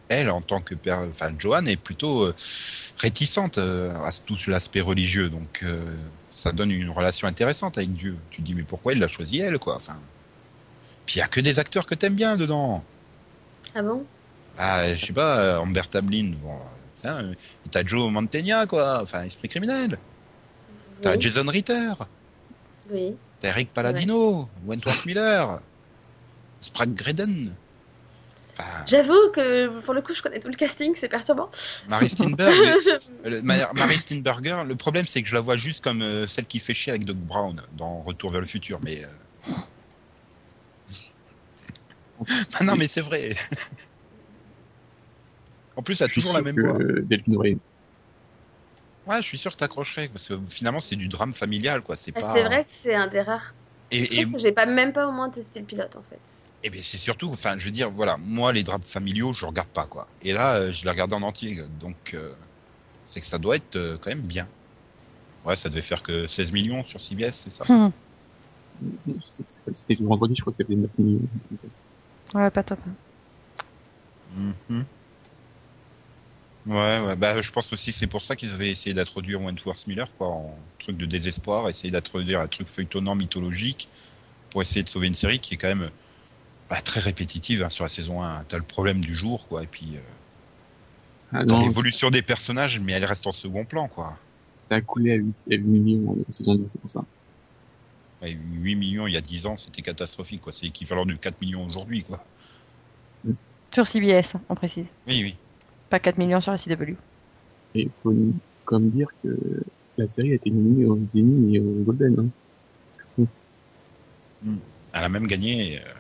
elle, 0.10 0.30
en 0.30 0.42
tant 0.42 0.62
que 0.62 0.76
père, 0.76 1.00
enfin, 1.00 1.34
Joanne 1.38 1.68
est 1.68 1.78
plutôt 1.78 2.24
euh, 2.24 2.36
réticente 2.98 3.58
euh, 3.58 3.96
à 4.04 4.12
tout 4.26 4.38
l'aspect 4.48 4.82
religieux, 4.82 5.30
donc 5.30 5.64
euh, 5.64 5.96
ça 6.38 6.52
donne 6.52 6.70
une 6.70 6.92
relation 6.92 7.28
intéressante 7.28 7.80
avec 7.80 7.94
Dieu. 7.94 8.16
Tu 8.30 8.42
te 8.42 8.46
dis, 8.46 8.54
mais 8.54 8.62
pourquoi 8.62 8.94
il 8.94 9.00
l'a 9.00 9.08
choisi 9.08 9.40
elle, 9.40 9.58
quoi 9.58 9.78
enfin, 9.78 9.98
Puis 11.08 11.16
il 11.16 11.20
y 11.20 11.22
a 11.24 11.28
que 11.28 11.40
des 11.40 11.60
acteurs 11.60 11.88
que 11.88 11.96
t'aimes 11.96 12.14
bien 12.14 12.38
dedans. 12.38 12.84
Ah 13.74 13.82
bon? 13.82 14.06
Ah, 14.56 14.96
je 14.96 15.04
sais 15.04 15.14
pas, 15.14 15.60
Amber 15.60 15.82
Tablin, 15.90 16.34
bon, 16.40 16.60
euh, 17.06 17.34
t'as 17.72 17.84
Joe 17.84 18.12
Mantegna, 18.12 18.68
quoi, 18.68 19.02
enfin, 19.02 19.24
esprit 19.24 19.50
criminel. 19.50 19.98
T'as. 21.02 21.20
Jason 21.20 21.48
Ritter. 21.48 21.94
oui. 22.92 23.16
T'as 23.40 23.50
Eric 23.50 23.74
Palladino, 23.74 24.48
Wentworth 24.66 25.06
Miller, 25.06 25.60
Sprague 26.60 26.94
Graydon. 26.94 27.52
Enfin, 28.60 28.84
J'avoue 28.88 29.32
que 29.34 29.82
pour 29.82 29.94
le 29.94 30.02
coup, 30.02 30.14
je 30.14 30.22
connais 30.22 30.40
tout 30.40 30.48
le 30.48 30.56
casting, 30.56 30.94
c'est 30.96 31.10
perturbant. 31.10 31.50
Mary 31.90 32.10
Steenburgen. 32.10 32.76
le- 33.24 33.98
Steenburgen, 33.98 34.68
le 34.68 34.76
problème 34.76 35.06
c'est 35.08 35.22
que 35.22 35.28
je 35.30 35.36
la 35.36 35.42
vois 35.42 35.58
juste 35.58 35.84
comme 35.84 36.02
euh, 36.02 36.26
celle 36.28 36.46
qui 36.46 36.60
fait 36.60 36.74
chier 36.74 36.92
avec 36.92 37.06
Doc 37.06 37.18
Brown 37.18 37.62
dans 37.74 38.02
Retour 38.02 38.32
vers 38.32 38.42
le 38.42 38.48
futur, 38.48 38.80
mais. 38.84 39.04
euh, 39.04 39.08
ah 42.60 42.64
non, 42.64 42.76
mais 42.76 42.88
c'est 42.88 43.02
vrai. 43.02 43.36
en 45.76 45.84
plus, 45.84 46.02
elle 46.02 46.06
a 46.06 46.10
toujours 46.10 46.34
la 46.34 46.42
même 46.42 46.56
voix. 46.60 46.78
Ouais, 49.06 49.22
je 49.22 49.28
suis 49.28 49.38
sûr 49.38 49.54
que 49.54 49.58
t'accrocherais 49.58 50.10
parce 50.10 50.28
que 50.28 50.34
finalement 50.50 50.82
c'est 50.82 50.98
du 50.98 51.08
drame 51.08 51.34
familial, 51.34 51.82
quoi. 51.82 51.96
C'est 51.96 52.12
Ah, 52.16 52.20
pas. 52.20 52.34
C'est 52.34 52.44
vrai 52.44 52.64
que 52.64 52.70
c'est 52.72 52.96
un 52.96 53.08
des 53.08 53.22
rares 53.22 53.54
Et, 53.92 54.20
et, 54.20 54.26
j'ai 54.38 54.52
pas 54.52 54.66
même 54.66 54.92
pas 54.94 55.08
au 55.08 55.12
moins 55.12 55.30
testé 55.30 55.60
le 55.62 55.66
pilote 55.66 55.96
en 55.96 56.04
fait. 56.04 56.20
Et 56.64 56.70
bien 56.70 56.82
c'est 56.84 56.98
surtout, 56.98 57.30
enfin 57.30 57.58
je 57.58 57.66
veux 57.66 57.72
dire, 57.72 57.90
voilà, 57.92 58.18
moi 58.18 58.52
les 58.52 58.64
drames 58.64 58.84
familiaux 58.84 59.32
je 59.34 59.46
regarde 59.46 59.70
pas 59.70 59.86
quoi. 59.86 60.08
Et 60.22 60.34
là 60.34 60.56
euh, 60.56 60.74
je 60.74 60.84
l'ai 60.84 60.90
regardé 60.90 61.16
en 61.16 61.22
entier, 61.22 61.62
donc 61.80 61.96
euh, 62.14 62.34
c'est 63.06 63.22
que 63.22 63.26
ça 63.28 63.38
doit 63.38 63.56
être 63.56 63.76
euh, 63.76 63.98
quand 64.02 64.10
même 64.10 64.22
bien. 64.22 64.48
Ouais, 65.46 65.56
ça 65.56 65.70
devait 65.70 65.82
faire 65.82 66.04
que 66.04 66.28
16 66.28 66.52
millions 66.52 66.84
sur 66.84 67.00
CBS, 67.00 67.32
c'est 67.32 67.50
ça. 67.52 67.64
C'est- 67.66 69.44
c'est- 69.50 69.74
C'était 69.76 69.96
le 70.00 70.06
vendredi, 70.08 70.36
je 70.36 70.42
crois 70.42 70.52
que 70.52 70.58
c'était 70.58 70.76
9 70.76 70.92
millions. 70.98 71.22
Ouais, 72.34 72.52
pas 72.52 72.64
top. 72.64 72.80
Mhm. 74.36 74.86
Ouais, 76.68 77.00
ouais, 77.00 77.16
bah 77.16 77.42
je 77.42 77.50
pense 77.52 77.72
aussi 77.72 77.92
que 77.92 77.98
c'est 77.98 78.08
pour 78.08 78.24
ça 78.24 78.36
qu'ils 78.36 78.52
avaient 78.52 78.70
essayé 78.70 78.94
d'introduire 78.94 79.42
Wentworth 79.42 79.88
Miller 79.88 80.10
quoi, 80.18 80.28
en 80.28 80.54
truc 80.80 80.98
de 80.98 81.06
désespoir, 81.06 81.70
essayer 81.70 81.92
d'introduire 81.92 82.42
un 82.42 82.48
truc 82.48 82.68
feuilletonnant 82.68 83.16
mythologique 83.16 83.88
pour 84.50 84.62
essayer 84.62 84.84
de 84.84 84.90
sauver 84.90 85.08
une 85.08 85.14
série 85.14 85.40
qui 85.40 85.54
est 85.54 85.58
quand 85.58 85.70
même 85.70 85.90
bah, 86.70 86.82
très 86.82 87.00
répétitive 87.00 87.64
hein, 87.64 87.70
sur 87.70 87.86
la 87.86 87.90
saison 87.90 88.22
1. 88.22 88.44
T'as 88.50 88.58
le 88.58 88.64
problème 88.64 89.00
du 89.00 89.16
jour 89.16 89.48
quoi, 89.48 89.64
et 89.64 89.68
puis 89.68 89.96
euh, 89.96 90.00
Ah 91.32 91.44
l'évolution 91.44 92.10
des 92.10 92.22
personnages, 92.22 92.80
mais 92.82 92.92
elle 92.94 93.06
reste 93.06 93.28
en 93.28 93.34
second 93.34 93.64
plan 93.64 93.88
quoi. 93.88 94.18
ça 94.68 94.76
a 94.76 94.82
coulé 94.82 95.14
à 95.14 95.16
8, 95.16 95.34
à 95.52 95.56
8 95.56 95.60
millions 95.60 96.18
en 96.28 96.32
saison 96.32 96.56
2, 96.56 96.66
c'est 96.68 96.82
pour 96.82 96.90
ça. 96.90 97.06
Ouais, 98.22 98.32
8 98.32 98.76
millions 98.76 99.08
il 99.08 99.14
y 99.14 99.18
a 99.18 99.22
10 99.22 99.46
ans, 99.46 99.56
c'était 99.56 99.82
catastrophique. 99.82 100.42
quoi. 100.42 100.52
C'est 100.52 100.66
l'équivalent 100.66 101.06
de 101.06 101.14
4 101.14 101.40
millions 101.40 101.66
aujourd'hui. 101.66 102.04
quoi. 102.04 102.26
Sur 103.74 103.86
CBS, 103.86 104.38
on 104.50 104.56
précise. 104.56 104.88
Oui, 105.08 105.22
oui. 105.24 105.36
Pas 105.90 106.00
4 106.00 106.18
millions 106.18 106.42
sur 106.42 106.52
la 106.52 106.58
CW. 106.58 106.96
Et 107.76 107.82
il 107.84 107.90
faut 108.04 108.14
comme 108.66 108.90
dire 108.90 109.08
que 109.24 109.38
La 109.98 110.08
série 110.08 110.32
a 110.32 110.36
été 110.36 110.50
nominée 110.52 110.86
aux 110.86 111.00
Emmy 111.16 111.56
et 111.56 111.60
aux 111.60 111.84
Golden. 111.84 112.32
Hein. 113.18 113.26
Elle 114.94 115.04
a 115.04 115.10
même 115.10 115.28
gagné, 115.28 115.80
euh, 115.80 115.94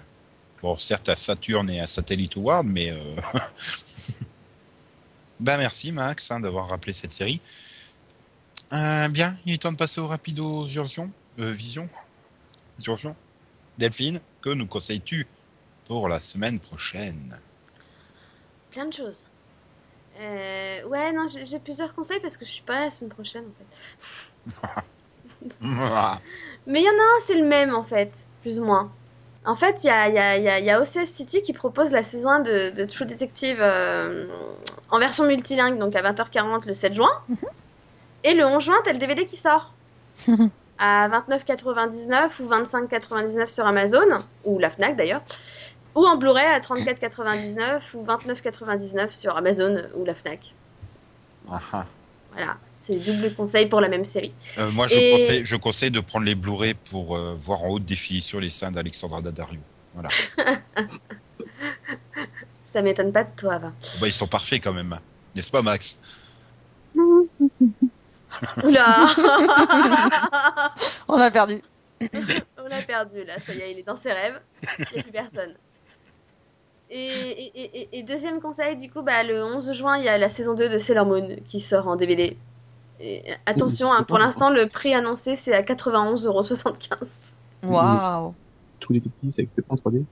bon, 0.62 0.78
certes 0.78 1.10
à 1.10 1.16
Saturn 1.16 1.70
et 1.70 1.80
à 1.80 1.88
Satellite 1.88 2.38
Award, 2.38 2.68
mais. 2.68 2.92
euh, 2.92 3.16
ben 5.40 5.58
merci 5.58 5.92
Max 5.92 6.30
hein, 6.32 6.40
d'avoir 6.40 6.68
rappelé 6.70 6.94
cette 6.94 7.12
série. 7.12 7.42
Euh, 8.74 9.08
bien, 9.10 9.38
il 9.46 9.54
est 9.54 9.58
temps 9.60 9.72
de 9.72 9.78
passer 9.78 10.02
au 10.02 10.08
rapido 10.08 10.68
Ursion. 10.68 11.10
Euh, 11.40 11.52
vision 11.52 11.88
Ursion 12.86 13.16
Delphine, 13.78 14.20
que 14.42 14.50
nous 14.50 14.68
conseilles-tu 14.68 15.28
pour 15.86 16.10
la 16.10 16.20
semaine 16.20 16.60
prochaine? 16.60 17.40
Plein 18.72 18.88
de 18.88 18.94
choses. 18.94 19.28
Euh, 20.20 20.84
ouais, 20.86 21.12
non, 21.12 21.28
j'ai 21.28 21.60
plusieurs 21.60 21.94
conseils 21.94 22.20
parce 22.20 22.38
que 22.38 22.46
je 22.46 22.52
suis 22.52 22.64
pas 22.64 22.74
là 22.74 22.86
la 22.86 22.92
semaine 22.92 23.12
prochaine 23.12 23.44
en 23.46 23.54
fait. 23.58 24.82
Mais 26.68 26.82
il 26.82 26.86
y 26.86 26.90
en 26.90 26.92
a 26.92 26.96
un, 26.96 27.20
c'est 27.22 27.36
le 27.36 27.46
même 27.46 27.76
en 27.76 27.84
fait, 27.84 28.12
plus 28.42 28.60
ou 28.60 28.64
moins. 28.64 28.92
En 29.46 29.56
fait, 29.56 29.84
il 29.84 29.88
y 29.88 29.90
a, 29.90 30.10
y, 30.10 30.18
a, 30.18 30.38
il 30.38 30.44
y, 30.44 30.50
a, 30.50 30.60
il 30.60 30.66
y 30.66 30.70
a 30.70 30.82
OCS 30.82 31.06
City 31.06 31.42
qui 31.42 31.54
propose 31.54 31.92
la 31.92 32.04
saison 32.04 32.30
1 32.32 32.40
de, 32.42 32.72
de 32.72 32.86
True 32.86 33.06
Detective 33.06 33.60
euh, 33.62 34.28
en 34.90 35.00
version 35.00 35.26
multilingue, 35.26 35.78
donc 35.78 35.96
à 35.96 36.02
20h40 36.02 36.68
le 36.68 36.74
7 36.74 36.94
juin. 36.96 37.12
Et 38.26 38.34
le 38.34 38.46
11 38.46 38.62
juin, 38.62 38.76
t'as 38.84 38.92
le 38.92 39.00
DVD 39.00 39.26
qui 39.26 39.38
sort 39.38 39.72
à 40.80 41.08
29,99 41.08 42.42
ou 42.42 42.48
25,99 42.48 43.48
sur 43.48 43.66
Amazon, 43.66 44.06
ou 44.44 44.60
la 44.60 44.70
Fnac 44.70 44.98
d'ailleurs, 44.98 45.22
ou 45.98 46.06
en 46.06 46.16
Blu-ray 46.16 46.46
à 46.46 46.60
34,99 46.60 47.82
ou 47.96 48.06
29,99 48.06 49.10
sur 49.10 49.36
Amazon 49.36 49.82
ou 49.96 50.06
la 50.06 50.14
Fnac. 50.14 50.54
Ah, 51.52 51.60
ah. 51.74 51.86
Voilà, 52.34 52.58
c'est 52.78 52.98
double 52.98 53.34
conseil 53.34 53.66
pour 53.66 53.82
la 53.82 53.90
même 53.90 54.06
série. 54.06 54.32
Euh, 54.60 54.70
moi, 54.72 54.86
je, 54.88 54.96
Et- 54.96 55.12
conseille, 55.14 55.44
je 55.44 55.56
conseille 55.56 55.90
de 55.90 56.00
prendre 56.00 56.26
les 56.26 56.36
Blu-ray 56.36 56.76
pour 56.76 57.18
euh, 57.18 57.36
voir 57.42 57.64
en 57.64 57.70
haute 57.70 57.86
définition 57.86 58.38
les 58.38 58.52
seins 58.52 58.70
d'Alexandra 58.70 59.22
Daddario. 59.22 59.60
Voilà. 59.96 60.10
Ça 62.64 62.84
m'étonne 62.84 63.12
pas 63.12 63.24
de 63.24 63.32
toi, 63.36 63.58
va. 63.58 63.72
Bah, 64.00 64.06
ils 64.08 64.14
sont 64.14 64.28
parfaits 64.28 64.64
quand 64.64 64.74
même, 64.74 64.96
n'est-ce 65.36 65.50
pas, 65.50 65.64
Max? 65.64 65.98
Oula 68.64 69.06
On 71.08 71.20
a 71.20 71.32
perdu. 71.32 71.64
On 72.58 72.68
l'a 72.68 72.82
perdu 72.86 73.24
là, 73.24 73.40
ça 73.40 73.54
y 73.56 73.60
est, 73.60 73.72
il 73.72 73.80
est 73.80 73.88
dans 73.88 73.96
ses 73.96 74.12
rêves. 74.12 74.40
Il 74.62 74.86
n'y 74.94 75.00
a 75.00 75.04
plus 75.04 75.12
personne. 75.12 75.56
Et, 76.90 77.06
et- 77.06 77.52
et- 77.62 77.80
et- 77.82 77.90
et 78.00 78.04
deuxième 78.04 78.40
conseil, 78.40 78.78
du 78.78 78.90
coup, 78.90 79.02
bah, 79.02 79.24
le 79.24 79.44
11 79.44 79.74
juin, 79.74 79.98
il 79.98 80.06
y 80.06 80.08
a 80.10 80.18
la 80.18 80.30
saison 80.30 80.54
2 80.54 80.70
de 80.70 80.78
Sailor 80.78 81.06
Moon 81.06 81.36
qui 81.46 81.60
sort 81.60 81.88
en 81.88 81.96
DVD. 81.98 82.38
Et 83.00 83.24
attention, 83.46 83.92
hein, 83.92 84.04
pour 84.04 84.18
l'instant, 84.18 84.50
le 84.50 84.68
prix 84.70 84.94
annoncé, 84.94 85.36
c'est 85.36 85.54
à 85.54 85.62
91,75€. 85.64 86.98
Waouh. 87.64 88.34
Tous 88.80 88.94
les 88.94 89.02
petits, 89.02 89.12
c'est 89.32 89.44
que 89.44 89.50
c'était 89.50 89.62
pas 89.64 89.76
en 89.76 89.78
3D. 89.78 90.04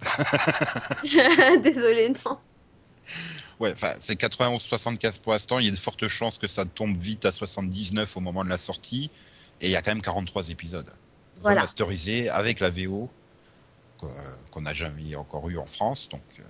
Désolé, 1.62 2.10
non. 2.26 2.38
Ouais, 3.58 3.72
enfin, 3.72 3.92
c'est 3.98 4.14
91-75 4.18 5.20
pour 5.20 5.32
l'instant. 5.32 5.58
Il 5.58 5.66
y 5.66 5.68
a 5.68 5.72
de 5.72 5.76
fortes 5.76 6.06
chances 6.08 6.38
que 6.38 6.48
ça 6.48 6.64
tombe 6.64 6.96
vite 6.96 7.24
à 7.26 7.32
79 7.32 8.16
au 8.16 8.20
moment 8.20 8.44
de 8.44 8.48
la 8.50 8.56
sortie. 8.56 9.10
Et 9.60 9.66
il 9.66 9.70
y 9.72 9.76
a 9.76 9.82
quand 9.82 9.90
même 9.90 10.00
43 10.02 10.48
épisodes. 10.50 10.90
Voilà. 11.42 11.60
Remasterisés 11.60 12.28
avec 12.30 12.60
la 12.60 12.70
VO 12.70 13.08
qu'on 14.50 14.60
n'a 14.62 14.74
jamais 14.74 15.14
encore 15.16 15.48
eu 15.50 15.58
en 15.58 15.66
France. 15.66 16.08
Donc, 16.08 16.22
euh, 16.38 16.42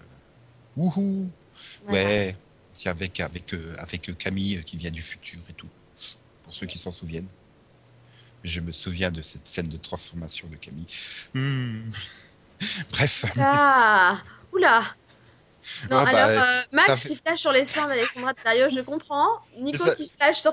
wouhou 0.76 1.30
Voilà. 1.86 2.04
Ouais, 2.04 2.36
c'est 2.74 2.88
avec, 2.88 3.20
avec, 3.20 3.52
euh, 3.54 3.74
avec 3.78 4.16
Camille 4.18 4.62
qui 4.64 4.76
vient 4.76 4.90
du 4.90 5.02
futur 5.02 5.40
et 5.48 5.52
tout. 5.52 5.68
Pour 6.44 6.54
ceux 6.54 6.66
qui 6.66 6.78
s'en 6.78 6.90
souviennent. 6.90 7.28
Je 8.42 8.60
me 8.60 8.72
souviens 8.72 9.10
de 9.10 9.20
cette 9.22 9.46
scène 9.46 9.68
de 9.68 9.76
transformation 9.76 10.48
de 10.48 10.56
Camille. 10.56 10.86
Hmm. 11.34 11.90
Bref. 12.90 13.24
Ah 13.38 14.22
Oula 14.52 14.80
Non, 15.90 15.98
Ah, 15.98 16.04
bah, 16.12 16.24
alors, 16.26 16.42
euh, 16.44 16.62
Max 16.72 17.00
fait- 17.02 17.08
qui 17.10 17.16
flash 17.16 17.40
sur 17.40 17.52
les 17.52 17.66
seins 17.66 17.86
d'Alexandra 17.86 18.32
Dario, 18.44 18.68
je 18.70 18.80
comprends. 18.80 19.28
Nico 19.58 19.84
Ça- 19.84 19.94
qui 19.94 20.10
flash 20.16 20.40
sur, 20.40 20.52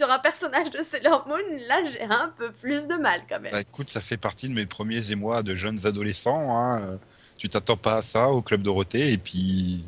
sur 0.00 0.10
un 0.10 0.18
personnage 0.18 0.70
de 0.70 0.80
Sailor 0.80 1.28
Moon, 1.28 1.36
là, 1.68 1.84
j'ai 1.84 2.00
un 2.00 2.32
peu 2.38 2.50
plus 2.52 2.86
de 2.86 2.94
mal 2.94 3.20
quand 3.28 3.38
même. 3.38 3.52
Bah, 3.52 3.60
écoute, 3.60 3.90
ça 3.90 4.00
fait 4.00 4.16
partie 4.16 4.48
de 4.48 4.54
mes 4.54 4.64
premiers 4.64 5.10
émois 5.10 5.42
de 5.42 5.54
jeunes 5.54 5.86
adolescents. 5.86 6.56
Hein. 6.56 6.98
Tu 7.36 7.50
t'attends 7.50 7.76
pas 7.76 7.96
à 7.96 8.02
ça 8.02 8.30
au 8.30 8.40
club 8.40 8.62
Dorothée 8.62 9.12
et 9.12 9.18
puis, 9.18 9.84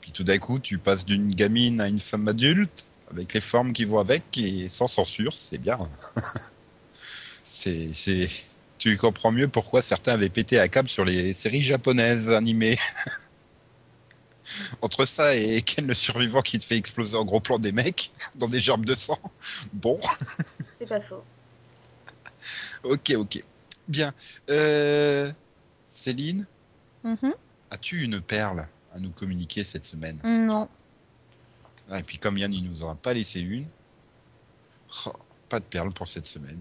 puis 0.00 0.10
tout 0.10 0.24
d'un 0.24 0.38
coup, 0.38 0.58
tu 0.58 0.78
passes 0.78 1.04
d'une 1.04 1.28
gamine 1.28 1.80
à 1.80 1.86
une 1.86 2.00
femme 2.00 2.26
adulte 2.26 2.86
avec 3.08 3.34
les 3.34 3.40
formes 3.40 3.72
qui 3.72 3.84
vont 3.84 4.00
avec 4.00 4.24
et 4.36 4.68
sans 4.68 4.88
censure, 4.88 5.36
c'est 5.36 5.58
bien. 5.58 5.78
c'est, 7.44 8.28
tu 8.78 8.96
comprends 8.96 9.30
mieux 9.30 9.46
pourquoi 9.46 9.80
certains 9.80 10.14
avaient 10.14 10.28
pété 10.28 10.58
à 10.58 10.66
câble 10.66 10.88
sur 10.88 11.04
les 11.04 11.34
séries 11.34 11.62
japonaises 11.62 12.30
animées. 12.30 12.78
Entre 14.82 15.04
ça 15.06 15.34
et 15.34 15.62
Ken 15.66 15.86
le 15.86 15.94
survivant 15.94 16.42
qui 16.42 16.58
te 16.58 16.64
fait 16.64 16.76
exploser 16.76 17.16
en 17.16 17.24
gros 17.24 17.40
plan 17.40 17.58
des 17.58 17.72
mecs 17.72 18.10
dans 18.36 18.48
des 18.48 18.60
gerbes 18.60 18.84
de 18.86 18.94
sang. 18.94 19.18
Bon. 19.72 19.98
C'est 20.78 20.88
pas 20.88 21.00
faux. 21.00 21.22
Ok, 22.84 23.12
ok. 23.16 23.42
Bien. 23.88 24.12
Euh, 24.50 25.32
Céline, 25.88 26.46
Mhm. 27.02 27.32
as-tu 27.70 28.02
une 28.04 28.20
perle 28.20 28.68
à 28.94 28.98
nous 29.00 29.10
communiquer 29.10 29.64
cette 29.64 29.84
semaine? 29.84 30.18
Non. 30.24 30.68
Ah, 31.90 31.98
Et 31.98 32.02
puis 32.04 32.18
comme 32.18 32.38
Yann, 32.38 32.52
il 32.52 32.62
nous 32.64 32.82
en 32.84 32.90
a 32.90 32.94
pas 32.94 33.14
laissé 33.14 33.40
une. 33.40 33.66
Oh, 35.06 35.12
pas 35.48 35.58
de 35.58 35.64
perle 35.64 35.92
pour 35.92 36.08
cette 36.08 36.26
semaine. 36.26 36.60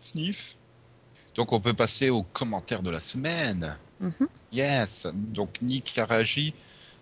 Sniff. 0.00 0.56
Donc 1.34 1.52
on 1.52 1.60
peut 1.60 1.74
passer 1.74 2.10
aux 2.10 2.22
commentaires 2.22 2.82
de 2.82 2.90
la 2.90 3.00
semaine. 3.00 3.76
Mhm. 4.00 4.28
Yes. 4.52 5.06
Donc 5.14 5.60
Nick 5.62 5.96
a 5.98 6.04
réagi 6.04 6.54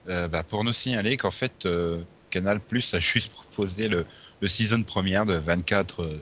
euh, 0.09 0.29
bah, 0.29 0.43
pour 0.43 0.65
nous 0.65 0.73
signaler 0.73 1.17
qu'en 1.17 1.31
fait 1.31 1.65
euh, 1.67 2.03
Canal 2.31 2.61
Plus 2.61 2.95
a 2.95 3.01
juste 3.01 3.33
proposé 3.33 3.89
le, 3.89 4.07
le 4.41 4.49
season 4.49 4.83
première 4.83 5.27
de 5.27 5.35
24 5.35 6.03
euh, 6.03 6.21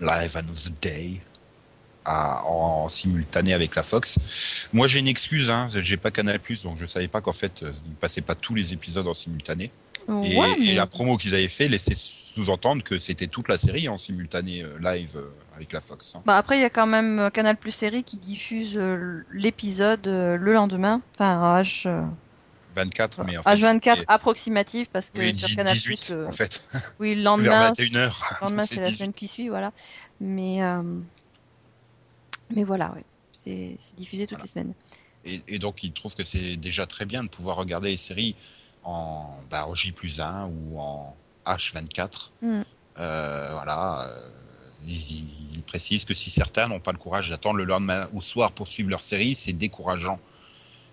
Live 0.00 0.36
Another 0.36 0.72
Day 0.82 1.20
à- 2.04 2.44
en, 2.44 2.84
en 2.84 2.88
simultané 2.88 3.54
avec 3.54 3.74
la 3.76 3.82
Fox. 3.82 4.18
Moi 4.72 4.86
j'ai 4.88 4.98
une 4.98 5.08
excuse, 5.08 5.48
hein, 5.50 5.68
j'ai 5.70 5.96
pas 5.96 6.10
Canal 6.10 6.38
Plus 6.38 6.62
donc 6.62 6.78
je 6.78 6.86
savais 6.86 7.08
pas 7.08 7.20
qu'en 7.20 7.32
fait 7.32 7.62
euh, 7.62 7.72
ils 7.86 7.94
passaient 7.94 8.20
pas 8.20 8.34
tous 8.34 8.54
les 8.54 8.72
épisodes 8.72 9.06
en 9.06 9.14
simultané. 9.14 9.70
Et, 10.08 10.36
Ouais, 10.36 10.52
et 10.58 10.58
mais- 10.58 10.74
la 10.74 10.86
promo 10.86 11.16
qu'ils 11.16 11.34
avaient 11.34 11.48
fait 11.48 11.66
laissait 11.68 11.94
sous-entendre 12.34 12.82
que 12.82 12.98
c'était 12.98 13.26
toute 13.28 13.48
la 13.48 13.56
série 13.56 13.88
en 13.88 13.96
simultané 13.98 14.62
euh, 14.62 14.76
live 14.80 15.10
euh, 15.16 15.28
avec 15.54 15.72
la 15.72 15.80
Fox. 15.80 16.14
hein. 16.16 16.22
Bah 16.26 16.36
après, 16.36 16.58
il 16.58 16.62
y 16.62 16.64
a 16.64 16.70
quand 16.70 16.86
même 16.86 17.18
euh, 17.20 17.30
Canal 17.30 17.56
Plus 17.56 17.70
Série 17.70 18.02
qui 18.04 18.16
diffuse 18.16 18.76
l'épisode 19.32 20.06
le 20.06 20.52
lendemain, 20.52 21.00
enfin 21.14 21.60
H, 21.62 21.86
euh, 21.86 22.02
24 22.74 23.22
mais 23.24 23.36
en 23.36 23.42
fait, 23.44 23.54
H24 23.54 23.96
c'était- 23.98 24.04
approximatif 24.08 24.88
parce 24.90 25.10
que 25.10 25.20
oui, 25.20 25.36
sur 25.38 25.48
Canal 25.54 25.74
18 25.74 26.06
Plus, 26.06 26.26
en 26.26 26.32
fait. 26.32 26.64
oui, 26.98 27.14
le 27.14 27.22
lendemain, 27.22 27.70
21h. 27.70 27.92
le 27.92 28.40
lendemain 28.40 28.62
c'est 28.66 28.80
la 28.80 28.92
semaine 28.92 29.12
qui 29.12 29.28
suit, 29.28 29.48
voilà. 29.48 29.72
Mais 30.20 30.60
euh, 30.62 30.82
mais 32.54 32.64
voilà, 32.64 32.92
ouais, 32.92 33.04
c'est 33.32 33.76
diffusé 33.96 34.26
toutes 34.26 34.38
Voilà. 34.38 34.44
les 34.44 34.48
semaines. 34.50 34.74
Et, 35.24 35.54
et 35.54 35.58
donc, 35.58 35.82
il 35.84 35.92
trouve 35.92 36.14
que 36.14 36.24
c'est 36.24 36.56
déjà 36.56 36.86
très 36.86 37.06
bien 37.06 37.22
de 37.24 37.28
pouvoir 37.28 37.56
regarder 37.56 37.90
les 37.90 37.96
séries 37.96 38.34
en, 38.82 39.30
bah, 39.50 39.66
en 39.66 39.74
J 39.74 39.92
plus 39.92 40.20
1 40.20 40.46
ou 40.46 40.78
en 40.78 41.16
H24. 41.46 42.30
Mm. 42.42 42.60
Euh, 42.98 43.48
voilà. 43.52 44.02
euh, 44.08 44.28
il, 44.86 45.54
il 45.56 45.62
précise 45.62 46.04
que 46.04 46.14
si 46.14 46.30
certains 46.30 46.68
n'ont 46.68 46.80
pas 46.80 46.92
le 46.92 46.98
courage 46.98 47.30
d'attendre 47.30 47.56
le 47.56 47.64
lendemain 47.64 48.06
ou 48.12 48.22
soir 48.22 48.52
pour 48.52 48.68
suivre 48.68 48.90
leur 48.90 49.00
série, 49.00 49.34
c'est 49.34 49.52
décourageant. 49.52 50.18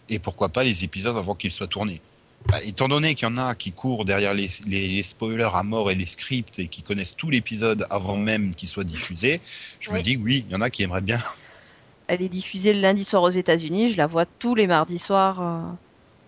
Et 0.10 0.20
pourquoi 0.20 0.50
pas 0.50 0.64
les 0.64 0.84
épisodes 0.84 1.18
avant 1.18 1.36
qu'ils 1.36 1.52
soient 1.52 1.68
tournés 1.68 2.02
Bah, 2.48 2.62
Étant 2.64 2.88
donné 2.88 3.14
qu'il 3.16 3.28
y 3.28 3.32
en 3.32 3.38
a 3.38 3.54
qui 3.56 3.72
courent 3.72 4.04
derrière 4.06 4.34
les, 4.34 4.50
les- 4.66 4.88
les 4.88 5.04
spoilers 5.04 5.50
à 5.54 5.64
mort 5.64 5.92
et 5.92 5.96
les 5.96 6.06
scripts 6.06 6.58
et 6.60 6.68
qui 6.68 6.82
connaissent 6.84 7.16
tout 7.16 7.30
l'épisode 7.30 7.86
avant 7.90 8.18
même 8.18 8.56
qu'il 8.56 8.68
soit 8.70 8.84
diffusé, 8.84 9.42
je 9.80 9.92
me 9.92 10.02
dis 10.02 10.18
oui, 10.18 10.44
il 10.48 10.52
y 10.52 10.56
en 10.56 10.62
a 10.62 10.70
qui 10.70 10.84
aimeraient 10.84 11.02
bien 11.02 11.22
Elle 12.08 12.22
est 12.22 12.30
diffusée 12.30 12.74
le 12.74 12.82
lundi 12.82 13.06
soir 13.06 13.24
aux 13.24 13.30
États-Unis, 13.30 13.90
je 13.92 13.98
la 13.98 14.08
vois 14.08 14.26
tous 14.26 14.54
les 14.56 14.68
mardis 14.68 14.98
soirs, 14.98 15.42
euh, 15.42 15.62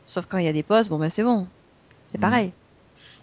sauf 0.06 0.26
quand 0.28 0.38
il 0.38 0.46
y 0.46 0.48
a 0.48 0.54
des 0.54 0.64
pauses, 0.64 0.88
bon 0.88 0.98
bah 0.98 1.10
c'est 1.10 1.24
bon, 1.24 1.48
c'est 2.12 2.18
Mm. 2.20 2.22
pareil. 2.22 2.54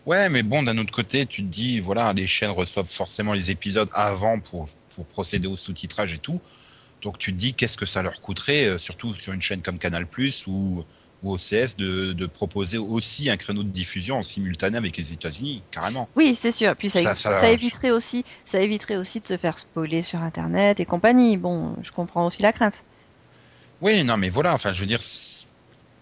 Ouais, 0.06 0.28
mais 0.30 0.42
bon, 0.42 0.62
d'un 0.62 0.78
autre 0.78 0.92
côté, 0.92 1.26
tu 1.26 1.42
te 1.42 1.48
dis, 1.48 1.78
voilà, 1.80 2.12
les 2.12 2.26
chaînes 2.26 2.50
reçoivent 2.50 2.88
forcément 2.88 3.34
les 3.34 3.50
épisodes 3.50 3.88
avant 3.92 4.40
pour, 4.40 4.68
pour 4.94 5.06
procéder 5.06 5.46
au 5.46 5.56
sous-titrage 5.56 6.14
et 6.14 6.18
tout. 6.18 6.40
Donc 7.02 7.18
tu 7.18 7.32
te 7.32 7.36
dis, 7.38 7.54
qu'est-ce 7.54 7.76
que 7.76 7.86
ça 7.86 8.02
leur 8.02 8.20
coûterait, 8.20 8.66
euh, 8.66 8.78
surtout 8.78 9.14
sur 9.14 9.32
une 9.32 9.42
chaîne 9.42 9.62
comme 9.62 9.78
Canal 9.78 10.06
ou, 10.46 10.84
ou 11.22 11.32
OCS, 11.34 11.76
de, 11.76 12.12
de 12.12 12.26
proposer 12.26 12.78
aussi 12.78 13.30
un 13.30 13.36
créneau 13.36 13.62
de 13.62 13.68
diffusion 13.70 14.16
en 14.18 14.22
simultané 14.22 14.76
avec 14.78 14.96
les 14.96 15.12
États-Unis, 15.12 15.62
carrément. 15.70 16.08
Oui, 16.16 16.34
c'est 16.34 16.52
sûr. 16.52 16.74
Puis 16.76 16.90
ça, 16.90 17.00
Ça- 17.02 17.14
ça, 17.14 17.40
ça- 17.40 17.50
éviterait 17.50 17.90
aussi, 17.90 18.24
ça 18.44 18.60
éviterait 18.60 18.96
aussi 18.96 19.20
de 19.20 19.24
se 19.24 19.36
faire 19.36 19.58
spoiler 19.58 20.02
sur 20.02 20.22
Internet 20.22 20.80
et 20.80 20.86
compagnie. 20.86 21.36
Bon, 21.36 21.76
je 21.82 21.90
comprends 21.90 22.26
aussi 22.26 22.42
la 22.42 22.52
crainte. 22.52 22.82
Oui, 23.80 24.04
non, 24.04 24.16
mais 24.16 24.28
voilà, 24.28 24.52
enfin, 24.54 24.72
je 24.72 24.80
veux 24.80 24.86
dire, 24.86 25.00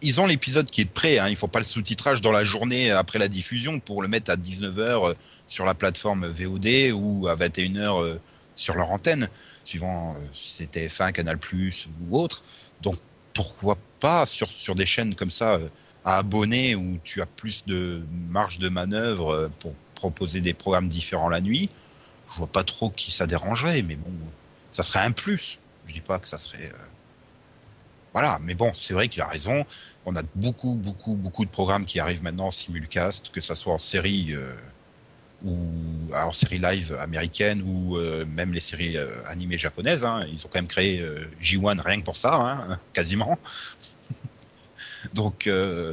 ils 0.03 0.21
ont 0.21 0.27
l'épisode 0.27 0.71
qui 0.71 0.83
est 0.83 0.91
prêt. 0.91 1.19
Hein. 1.19 1.29
Il 1.29 1.37
faut 1.37 1.49
pas 1.49 1.59
le 1.59 1.65
sous-titrage 1.65 2.21
dans 2.21 2.33
la 2.33 2.45
journée 2.45 2.91
après 2.91 3.19
la 3.19 3.29
diffusion 3.29 3.81
pour 3.81 4.03
le 4.03 4.09
mettre 4.09 4.31
à 4.31 4.37
19h 4.37 5.15
sur 5.49 5.65
la 5.65 5.75
plateforme 5.75 6.27
VOD 6.27 6.93
ou 6.93 7.27
à 7.29 7.37
21h 7.37 8.03
euh, 8.03 8.19
sur 8.59 8.75
leur 8.75 8.91
antenne, 8.91 9.29
suivant 9.65 10.15
euh, 10.15 10.19
si 10.35 10.51
c'est 10.51 10.75
TF1, 10.75 11.13
Canal+, 11.13 11.39
ou 12.11 12.19
autre. 12.19 12.43
Donc 12.83 12.97
pourquoi 13.33 13.79
pas 14.01 14.27
sur, 14.27 14.51
sur 14.51 14.75
des 14.75 14.85
chaînes 14.85 15.15
comme 15.15 15.31
ça 15.31 15.55
euh, 15.55 15.69
à 16.05 16.19
abonner 16.19 16.75
où 16.75 16.99
tu 17.05 17.23
as 17.23 17.27
plus 17.27 17.65
de 17.67 18.03
marge 18.29 18.59
de 18.59 18.69
manœuvre 18.69 19.33
euh, 19.33 19.49
pour 19.61 19.75
proposer 19.95 20.41
des 20.41 20.55
programmes 20.55 20.89
différents 20.89 21.29
la 21.29 21.41
nuit. 21.41 21.71
Je 22.33 22.39
vois 22.39 22.47
pas 22.49 22.65
trop 22.65 22.91
qui 22.91 23.11
ça 23.11 23.27
dérangerait, 23.27 23.83
mais 23.83 23.97
bon, 23.97 24.11
ça 24.73 24.83
serait 24.83 25.01
un 25.01 25.13
plus. 25.13 25.59
Je 25.87 25.95
dis 25.95 26.01
pas 26.01 26.19
que 26.19 26.29
ça 26.29 26.39
serait. 26.39 26.71
Voilà, 28.15 28.39
mais 28.43 28.55
bon, 28.55 28.73
c'est 28.77 28.95
vrai 28.95 29.09
qu'il 29.09 29.23
a 29.23 29.29
raison. 29.29 29.65
On 30.05 30.17
a 30.17 30.23
beaucoup, 30.35 30.73
beaucoup, 30.73 31.15
beaucoup 31.15 31.45
de 31.45 31.51
programmes 31.51 31.85
qui 31.85 32.01
arrivent 32.01 32.23
maintenant 32.23 32.47
en 32.47 32.51
simulcast, 32.51 33.31
que 33.31 33.41
ça 33.41 33.55
soit 33.55 33.75
en 33.75 33.79
série 33.79 34.35
euh, 34.35 34.55
ou 35.45 35.57
en 36.15 36.33
série 36.33 36.59
live 36.59 36.97
américaine 37.01 37.63
ou 37.63 37.97
euh, 37.99 38.25
même 38.27 38.53
les 38.53 38.61
séries 38.61 38.97
euh, 38.97 39.09
animées 39.29 39.59
japonaises. 39.59 40.05
hein. 40.05 40.27
Ils 40.33 40.45
ont 40.47 40.49
quand 40.49 40.59
même 40.59 40.67
créé 40.67 41.01
euh, 41.01 41.31
J1 41.41 41.81
rien 41.81 42.01
que 42.01 42.05
pour 42.05 42.17
ça, 42.17 42.35
hein, 42.35 42.81
quasiment. 42.93 43.39
Donc, 45.15 45.49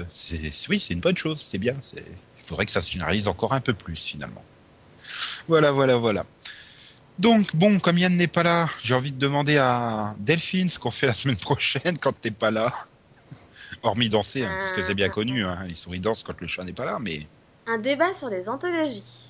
c'est 0.09 0.51
oui, 0.69 0.79
c'est 0.79 0.93
une 0.93 0.99
bonne 0.99 1.17
chose, 1.17 1.41
c'est 1.41 1.57
bien. 1.57 1.75
Il 1.95 2.43
faudrait 2.43 2.65
que 2.65 2.71
ça 2.71 2.81
se 2.81 2.91
généralise 2.91 3.27
encore 3.27 3.53
un 3.53 3.61
peu 3.61 3.73
plus 3.73 3.97
finalement. 3.97 4.43
Voilà, 5.47 5.71
voilà, 5.71 5.95
voilà. 5.97 6.25
Donc, 7.17 7.55
bon, 7.55 7.79
comme 7.79 7.97
Yann 7.97 8.15
n'est 8.15 8.27
pas 8.27 8.43
là, 8.43 8.67
j'ai 8.83 8.93
envie 8.93 9.11
de 9.13 9.17
demander 9.19 9.57
à 9.57 10.15
Delphine 10.19 10.67
ce 10.67 10.77
qu'on 10.79 10.91
fait 10.91 11.07
la 11.07 11.13
semaine 11.13 11.37
prochaine 11.37 11.97
quand 11.99 12.13
t'es 12.19 12.31
pas 12.31 12.51
là. 12.51 12.71
Hormis 13.83 14.09
danser, 14.09 14.43
hein, 14.45 14.55
parce 14.59 14.71
que 14.73 14.83
c'est 14.83 14.93
bien 14.95 15.09
connu, 15.09 15.43
hein, 15.45 15.59
les 15.67 15.75
souris 15.75 15.99
dansent 15.99 16.23
quand 16.23 16.39
le 16.41 16.47
chat 16.47 16.63
n'est 16.63 16.73
pas 16.73 16.85
là, 16.85 16.97
mais 16.99 17.21
Un 17.67 17.77
débat 17.77 18.13
sur 18.13 18.29
les 18.29 18.49
anthologies. 18.49 19.29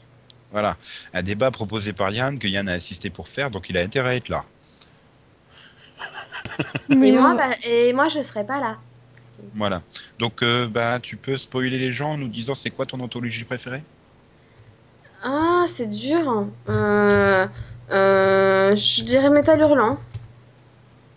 voilà. 0.51 0.77
Un 1.13 1.21
débat 1.23 1.51
proposé 1.51 1.93
par 1.93 2.11
Yann, 2.11 2.39
que 2.39 2.47
Yann 2.47 2.67
a 2.69 2.73
insisté 2.73 3.09
pour 3.09 3.27
faire, 3.27 3.51
donc 3.51 3.69
il 3.69 3.77
a 3.77 3.81
intérêt 3.81 4.09
à 4.11 4.15
être 4.15 4.29
là. 4.29 4.45
Mais 6.89 7.09
et, 7.09 7.17
moi, 7.17 7.35
bah, 7.35 7.55
et 7.63 7.93
moi, 7.93 8.09
je 8.09 8.21
serai 8.21 8.45
pas 8.45 8.59
là. 8.59 8.77
Voilà. 9.53 9.81
Donc, 10.19 10.41
euh, 10.43 10.67
bah, 10.67 10.99
tu 11.01 11.17
peux 11.17 11.37
spoiler 11.37 11.77
les 11.79 11.91
gens 11.91 12.13
en 12.13 12.17
nous 12.17 12.27
disant 12.27 12.55
c'est 12.55 12.71
quoi 12.71 12.85
ton 12.85 12.99
anthologie 12.99 13.43
préférée? 13.43 13.83
Ah, 15.23 15.65
c'est 15.67 15.87
dur. 15.89 16.29
hein. 16.29 16.49
Euh, 16.69 17.47
je 17.89 19.03
dirais 19.03 19.29
Métal 19.29 19.59
Hurlant. 19.59 19.99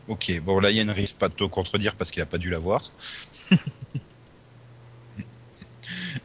Ok, 0.09 0.41
bon 0.43 0.59
là 0.61 0.71
Yann 0.71 0.91
risque 0.91 1.17
pas 1.17 1.29
de 1.29 1.35
te 1.35 1.45
contredire 1.45 1.95
parce 1.95 2.11
qu'il 2.11 2.23
a 2.23 2.27
pas 2.27 2.39
dû 2.39 2.51
la 2.51 2.59
voir. 2.59 2.83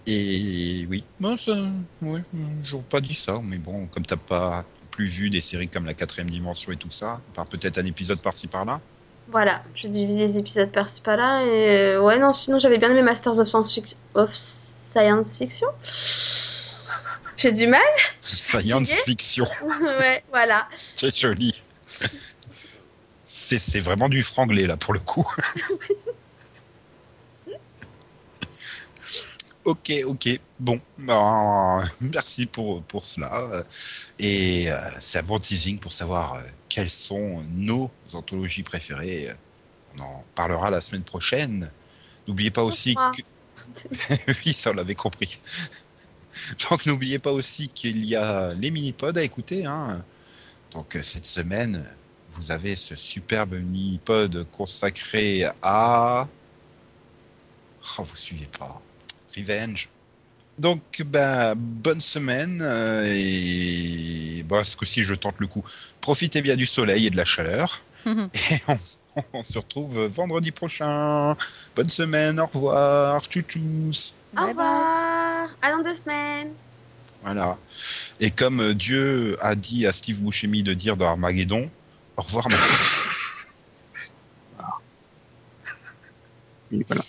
Et 0.05 0.85
oui, 0.89 1.03
bon, 1.19 1.37
ça, 1.37 1.53
ouais, 2.01 2.21
j'aurais 2.63 2.83
pas 2.83 3.01
dit 3.01 3.13
ça, 3.13 3.41
mais 3.43 3.57
bon, 3.57 3.87
comme 3.87 4.05
t'as 4.05 4.17
pas 4.17 4.65
plus 4.91 5.07
vu 5.07 5.29
des 5.29 5.41
séries 5.41 5.69
comme 5.69 5.85
la 5.85 5.93
quatrième 5.93 6.29
dimension 6.29 6.71
et 6.71 6.77
tout 6.77 6.91
ça, 6.91 7.21
par 7.33 7.45
peut-être 7.45 7.77
un 7.77 7.85
épisode 7.85 8.21
par-ci 8.21 8.47
par-là. 8.47 8.79
Voilà, 9.29 9.63
j'ai 9.73 9.87
divisé 9.87 10.19
les 10.19 10.37
épisodes 10.37 10.71
par-ci 10.71 11.01
par-là. 11.01 11.45
Et 11.45 11.95
euh, 11.95 12.01
ouais, 12.01 12.19
non, 12.19 12.33
sinon 12.33 12.59
j'avais 12.59 12.77
bien 12.77 12.89
aimé 12.89 13.01
Masters 13.01 13.39
of 13.39 13.47
Science, 13.47 13.97
of 14.13 14.33
Science 14.33 15.37
Fiction. 15.37 15.67
J'ai 17.43 17.51
du 17.51 17.67
mal? 17.67 17.81
Science 18.21 18.89
fiction, 19.01 19.45
ouais, 19.99 20.23
voilà. 20.29 20.69
c'est 20.95 21.13
joli. 21.13 21.61
C'est 23.25 23.81
vraiment 23.81 24.07
du 24.07 24.23
franglais 24.23 24.65
là 24.65 24.77
pour 24.77 24.93
le 24.93 25.01
coup. 25.01 25.29
ok, 29.65 29.91
ok, 30.05 30.39
bon, 30.57 30.79
ben, 30.97 31.83
merci 31.99 32.45
pour, 32.45 32.81
pour 32.83 33.03
cela. 33.03 33.65
Et 34.19 34.71
euh, 34.71 34.77
c'est 35.01 35.19
un 35.19 35.23
bon 35.23 35.37
teasing 35.37 35.79
pour 35.79 35.91
savoir 35.91 36.35
euh, 36.35 36.43
quelles 36.69 36.89
sont 36.89 37.43
nos 37.49 37.91
anthologies 38.13 38.63
préférées. 38.63 39.33
On 39.97 40.01
en 40.01 40.23
parlera 40.33 40.71
la 40.71 40.79
semaine 40.79 41.03
prochaine. 41.03 41.69
N'oubliez 42.25 42.51
pas 42.51 42.63
aussi 42.63 42.95
que... 42.95 43.21
oui, 44.45 44.53
ça 44.53 44.71
on 44.71 44.75
l'avait 44.75 44.95
compris. 44.95 45.41
Donc 46.69 46.85
n'oubliez 46.85 47.19
pas 47.19 47.31
aussi 47.31 47.69
qu'il 47.69 48.05
y 48.05 48.15
a 48.15 48.53
les 48.55 48.71
mini-pods 48.71 49.17
à 49.17 49.23
écouter. 49.23 49.65
Hein. 49.65 50.03
Donc 50.71 50.95
euh, 50.95 51.03
cette 51.03 51.25
semaine, 51.25 51.85
vous 52.29 52.51
avez 52.51 52.75
ce 52.75 52.95
superbe 52.95 53.53
mini-pod 53.55 54.45
consacré 54.51 55.45
à... 55.61 56.27
Oh, 57.97 58.03
vous 58.03 58.15
suivez 58.15 58.47
pas. 58.47 58.81
Revenge. 59.35 59.89
Donc, 60.57 61.01
ben, 61.05 61.55
bonne 61.55 62.01
semaine. 62.01 62.59
euh, 62.61 63.05
et 63.11 64.43
bon, 64.43 64.63
ce 64.63 64.75
coup-ci, 64.77 65.03
je 65.03 65.15
tente 65.15 65.39
le 65.39 65.47
coup. 65.47 65.63
Profitez 66.01 66.41
bien 66.41 66.55
du 66.55 66.65
soleil 66.67 67.07
et 67.07 67.09
de 67.09 67.17
la 67.17 67.25
chaleur. 67.25 67.85
et 68.07 68.59
on, 68.67 68.79
on 69.33 69.43
se 69.43 69.57
retrouve 69.59 70.05
vendredi 70.07 70.51
prochain. 70.51 71.35
Bonne 71.75 71.89
semaine, 71.89 72.39
au 72.39 72.47
revoir. 72.47 73.23
Tchou-tchous. 73.27 74.13
Au 74.37 74.45
Bye 74.45 74.53
bye. 74.53 74.87
revoir. 74.87 75.02
À 75.63 75.71
dans 75.71 75.81
deux 75.81 75.95
semaines. 75.95 76.51
Voilà. 77.23 77.57
Et 78.19 78.31
comme 78.31 78.59
euh, 78.59 78.73
Dieu 78.73 79.37
a 79.39 79.55
dit 79.55 79.87
à 79.87 79.93
Steve 79.93 80.21
Buscemi 80.21 80.61
de 80.61 80.73
dire 80.73 80.97
dans 80.97 81.07
Armageddon, 81.07 81.71
au 82.17 82.21
revoir 82.21 82.49
Maxime. 82.49 82.75
Il 86.69 86.81
est 86.81 86.83
pas 86.83 86.95
là. 86.95 87.01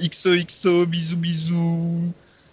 XOXO, 0.00 0.86
bisous 0.86 1.16
bisous. 1.18 2.12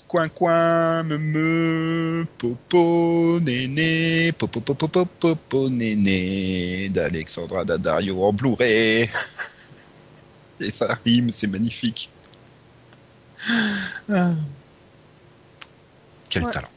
Coin 0.09 0.27
coin, 0.27 1.03
me 1.03 1.17
me, 1.17 2.25
popo, 2.37 3.39
néné, 3.39 4.33
popo 4.33 4.59
popo 4.59 4.89
popo 4.89 5.05
popo, 5.05 5.69
néné, 5.69 6.89
d'Alexandra 6.89 7.63
Daddario 7.63 8.21
en 8.21 8.33
Blu-ray. 8.33 9.09
Et 10.59 10.71
ça 10.73 10.99
rime, 11.05 11.31
c'est 11.31 11.47
magnifique. 11.47 12.09
Ah. 14.09 14.31
Quel 16.29 16.43
Ouais. 16.45 16.51
talent. 16.51 16.69